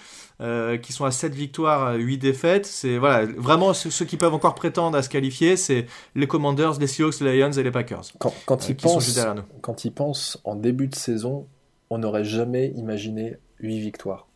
qui 0.83 0.93
sont 0.93 1.05
à 1.05 1.11
7 1.11 1.35
victoires, 1.35 1.95
8 1.95 2.18
défaites. 2.18 2.66
C'est 2.66 2.99
voilà, 2.99 3.27
vraiment 3.37 3.72
ceux, 3.72 4.05
qui 4.05 4.16
peuvent 4.16 4.35
encore 4.35 4.55
prétendre 4.55 4.97
à 4.97 5.03
se 5.03 5.09
qualifier, 5.09 5.57
c'est 5.57 5.87
les 6.14 6.27
Commanders, 6.27 6.79
les 6.79 6.87
Seahawks, 6.87 7.20
les 7.20 7.39
Lions 7.39 7.53
et 7.53 7.62
les 7.62 7.70
Packers. 7.70 8.05
Quand, 8.18 8.35
quand 8.47 8.68
ils 8.68 8.77
pensent, 8.77 9.18
quand 9.61 9.85
ils 9.85 9.93
pensent 9.93 10.41
en 10.45 10.55
début 10.55 10.89
de 10.89 10.95
saison, 10.95 11.47
on 11.91 11.99
n'aurait 11.99 12.25
jamais 12.25 12.68
imaginé 12.77 13.37
8 13.61 13.81
victoires. 13.81 14.27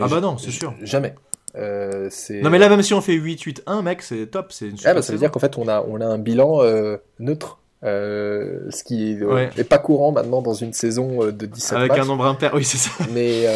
ah 0.00 0.08
bah 0.08 0.20
non, 0.20 0.38
c'est 0.38 0.50
sûr. 0.50 0.74
Jamais. 0.82 1.14
Euh, 1.56 2.10
non 2.42 2.50
mais 2.50 2.58
là 2.58 2.68
même 2.68 2.82
si 2.82 2.92
on 2.92 3.00
fait 3.00 3.16
8-8-1 3.16 3.80
mec 3.80 4.02
c'est 4.02 4.26
top 4.26 4.52
c'est 4.52 4.68
ah, 4.84 4.92
bah, 4.92 5.00
ça 5.00 5.12
veut 5.12 5.18
dire 5.18 5.30
qu'en 5.30 5.40
fait 5.40 5.56
on 5.56 5.68
a, 5.68 5.80
on 5.80 6.02
a 6.02 6.04
un 6.04 6.18
bilan 6.18 6.60
euh, 6.60 6.98
neutre 7.18 7.60
euh, 7.84 8.70
ce 8.70 8.82
qui 8.84 9.12
est, 9.12 9.64
pas 9.64 9.78
courant 9.78 10.10
maintenant 10.12 10.40
dans 10.40 10.54
une 10.54 10.72
saison 10.72 11.26
de 11.30 11.46
17 11.46 11.78
avec 11.78 11.92
un 11.92 12.06
nombre 12.06 12.24
impair 12.24 12.54
oui 12.54 12.64
c'est 12.64 12.78
ça. 12.78 12.90
Mais 13.14 13.46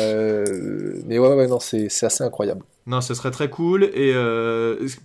mais 1.07 1.19
ouais 1.19 1.35
ouais 1.35 1.47
non 1.47 1.59
c'est 1.61 1.87
assez 2.03 2.25
incroyable. 2.25 2.63
Non 2.87 3.01
ce 3.01 3.15
serait 3.15 3.31
très 3.31 3.49
cool. 3.49 3.85
Et 3.95 4.15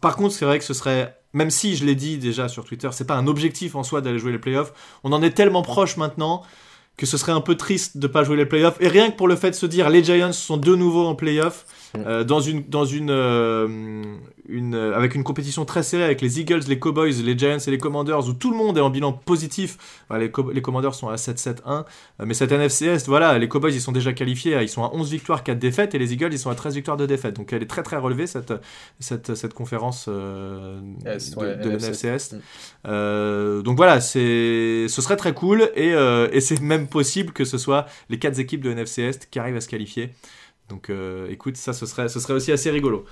par 0.01 0.15
contre 0.15 0.33
c'est 0.33 0.45
vrai 0.45 0.59
que 0.59 0.65
ce 0.65 0.73
serait 0.73 1.15
même 1.33 1.49
si 1.49 1.75
je 1.75 1.85
l'ai 1.85 1.95
dit 1.95 2.17
déjà 2.17 2.47
sur 2.47 2.65
Twitter 2.65 2.89
c'est 2.91 3.07
pas 3.07 3.15
un 3.15 3.27
objectif 3.27 3.75
en 3.75 3.83
soi 3.83 4.01
d'aller 4.01 4.19
jouer 4.19 4.31
les 4.31 4.39
playoffs. 4.39 4.73
On 5.03 5.11
en 5.11 5.21
est 5.21 5.31
tellement 5.31 5.61
proche 5.61 5.97
maintenant 5.97 6.43
que 6.97 7.05
ce 7.05 7.17
serait 7.17 7.31
un 7.31 7.41
peu 7.41 7.55
triste 7.55 7.97
de 7.97 8.07
pas 8.07 8.23
jouer 8.23 8.37
les 8.37 8.45
playoffs. 8.45 8.77
Et 8.79 8.87
rien 8.87 9.11
que 9.11 9.15
pour 9.15 9.27
le 9.27 9.35
fait 9.35 9.51
de 9.51 9.55
se 9.55 9.65
dire 9.65 9.89
les 9.89 10.03
Giants 10.03 10.31
sont 10.31 10.57
de 10.57 10.75
nouveau 10.75 11.05
en 11.05 11.15
playoffs 11.15 11.65
euh, 12.05 12.23
dans 12.23 12.39
une, 12.39 12.63
dans 12.63 12.85
une, 12.85 13.09
euh, 13.09 13.67
une, 14.47 14.75
euh, 14.75 14.95
avec 14.95 15.15
une 15.15 15.23
compétition 15.23 15.65
très 15.65 15.83
serrée 15.83 16.03
avec 16.03 16.21
les 16.21 16.39
Eagles, 16.39 16.61
les 16.67 16.79
Cowboys, 16.79 17.11
les 17.23 17.37
Giants 17.37 17.57
et 17.65 17.71
les 17.71 17.77
Commanders, 17.77 18.27
où 18.27 18.33
tout 18.33 18.51
le 18.51 18.57
monde 18.57 18.77
est 18.77 18.81
en 18.81 18.89
bilan 18.89 19.13
positif. 19.13 19.77
les, 20.11 20.31
les, 20.53 20.61
Commanders 20.61 20.93
sont 20.93 21.09
à 21.09 21.15
7-7-1, 21.15 21.85
mais 22.25 22.33
cette 22.33 22.51
NFC 22.51 22.97
voilà, 23.07 23.37
les 23.37 23.47
Cowboys 23.47 23.73
ils 23.73 23.81
sont 23.81 23.91
déjà 23.91 24.13
qualifiés, 24.13 24.57
ils 24.61 24.69
sont 24.69 24.83
à 24.83 24.91
11 24.93 25.11
victoires, 25.11 25.43
4 25.43 25.57
défaites, 25.59 25.95
et 25.95 25.99
les 25.99 26.13
Eagles 26.13 26.29
ils 26.31 26.39
sont 26.39 26.49
à 26.49 26.55
13 26.55 26.75
victoires, 26.75 26.97
2 26.97 27.07
défaites. 27.07 27.35
Donc 27.35 27.53
elle 27.53 27.63
est 27.63 27.67
très 27.67 27.83
très 27.83 27.97
relevée 27.97 28.27
cette, 28.27 28.53
cette, 28.99 29.35
cette 29.35 29.53
conférence 29.53 30.07
de, 30.07 30.79
de 31.63 31.71
NFC 31.71 32.09
donc 33.63 33.77
voilà, 33.77 34.01
ce 34.01 34.87
serait 34.89 35.17
très 35.17 35.33
cool, 35.33 35.69
et, 35.75 35.89
et 36.31 36.41
c'est 36.41 36.61
même 36.61 36.87
possible 36.87 37.33
que 37.33 37.45
ce 37.45 37.57
soit 37.57 37.85
les 38.09 38.19
4 38.19 38.39
équipes 38.39 38.61
de 38.61 38.71
NFC 38.71 39.03
Est 39.03 39.29
qui 39.29 39.39
arrivent 39.39 39.57
à 39.57 39.61
se 39.61 39.69
qualifier. 39.69 40.13
Donc 40.69 40.89
euh, 40.89 41.27
écoute, 41.29 41.57
ça 41.57 41.73
ce 41.73 41.85
serait, 41.85 42.33
aussi 42.33 42.51
assez 42.51 42.69
rigolo. 42.71 43.05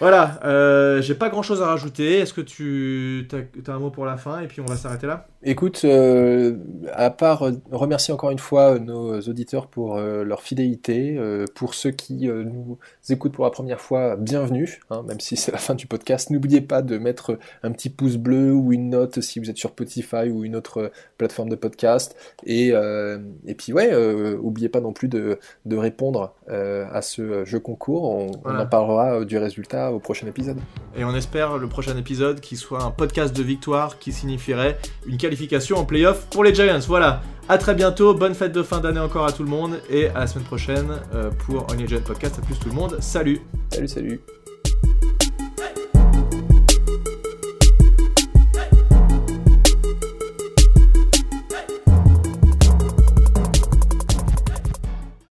Voilà, 0.00 0.40
euh, 0.44 1.02
j'ai 1.02 1.14
pas 1.14 1.28
grand 1.28 1.42
chose 1.42 1.60
à 1.60 1.66
rajouter. 1.66 2.18
Est-ce 2.18 2.32
que 2.32 2.40
tu 2.40 3.28
as, 3.32 3.72
un 3.72 3.78
mot 3.78 3.90
pour 3.90 4.06
la 4.06 4.16
fin 4.16 4.40
et 4.40 4.46
puis 4.46 4.60
on 4.60 4.64
va 4.64 4.76
s'arrêter 4.76 5.06
là? 5.06 5.28
Écoute, 5.44 5.80
euh, 5.84 6.56
à 6.92 7.10
part 7.10 7.50
remercier 7.72 8.14
encore 8.14 8.30
une 8.30 8.38
fois 8.38 8.78
nos 8.78 9.20
auditeurs 9.22 9.66
pour 9.66 9.98
leur 9.98 10.40
fidélité, 10.40 11.18
pour 11.56 11.74
ceux 11.74 11.90
qui 11.90 12.28
nous 12.28 12.78
écoutent 13.08 13.32
pour 13.32 13.44
la 13.44 13.50
première 13.50 13.80
fois, 13.80 14.14
bienvenue, 14.16 14.80
hein, 14.90 15.02
même 15.06 15.18
si 15.18 15.36
c'est 15.36 15.50
la 15.50 15.58
fin 15.58 15.74
du 15.74 15.88
podcast. 15.88 16.30
N'oubliez 16.30 16.60
pas 16.60 16.80
de 16.80 16.96
mettre 16.96 17.38
un 17.64 17.72
petit 17.72 17.90
pouce 17.90 18.18
bleu 18.18 18.52
ou 18.52 18.72
une 18.72 18.90
note 18.90 19.20
si 19.20 19.40
vous 19.40 19.50
êtes 19.50 19.56
sur 19.56 19.70
Spotify 19.70 20.28
ou 20.30 20.44
une 20.44 20.54
autre 20.54 20.92
plateforme 21.18 21.48
de 21.48 21.56
podcast. 21.56 22.14
Et, 22.44 22.68
et 22.68 23.54
puis 23.54 23.72
ouais, 23.72 23.90
n'oubliez 24.36 24.68
pas 24.68 24.80
non 24.80 24.92
plus 24.92 25.08
de, 25.08 25.40
de 25.66 25.76
répondre 25.76 26.34
à 26.48 27.02
ce 27.02 27.44
jeu 27.44 27.58
concours. 27.58 28.04
On, 28.04 28.30
on 28.44 28.58
en 28.58 28.66
parlera 28.66 29.24
du 29.24 29.38
résultat 29.38 29.92
au 29.92 29.98
prochain 29.98 30.28
épisode. 30.28 30.58
Et 30.96 31.04
on 31.04 31.16
espère 31.16 31.58
le 31.58 31.68
prochain 31.68 31.96
épisode 31.96 32.40
qui 32.40 32.56
soit 32.56 32.82
un 32.84 32.92
podcast 32.92 33.36
de 33.36 33.42
victoire 33.42 33.98
qui 33.98 34.12
signifierait 34.12 34.78
une 35.06 35.16
qualification 35.32 35.78
en 35.78 35.84
playoff 35.84 36.26
pour 36.30 36.44
les 36.44 36.54
Giants. 36.54 36.78
Voilà, 36.86 37.22
à 37.48 37.56
très 37.56 37.74
bientôt, 37.74 38.12
bonne 38.12 38.34
fête 38.34 38.52
de 38.52 38.62
fin 38.62 38.80
d'année 38.80 39.00
encore 39.00 39.24
à 39.24 39.32
tout 39.32 39.42
le 39.42 39.48
monde. 39.48 39.80
Et 39.88 40.08
à 40.08 40.20
la 40.20 40.26
semaine 40.26 40.44
prochaine 40.44 40.90
euh, 41.14 41.30
pour 41.46 41.66
Only 41.72 41.88
Giant 41.88 42.02
Podcast. 42.04 42.38
À 42.38 42.44
plus 42.44 42.58
tout 42.58 42.68
le 42.68 42.74
monde, 42.74 42.98
salut. 43.00 43.40
Salut, 43.70 43.88
salut 43.88 44.41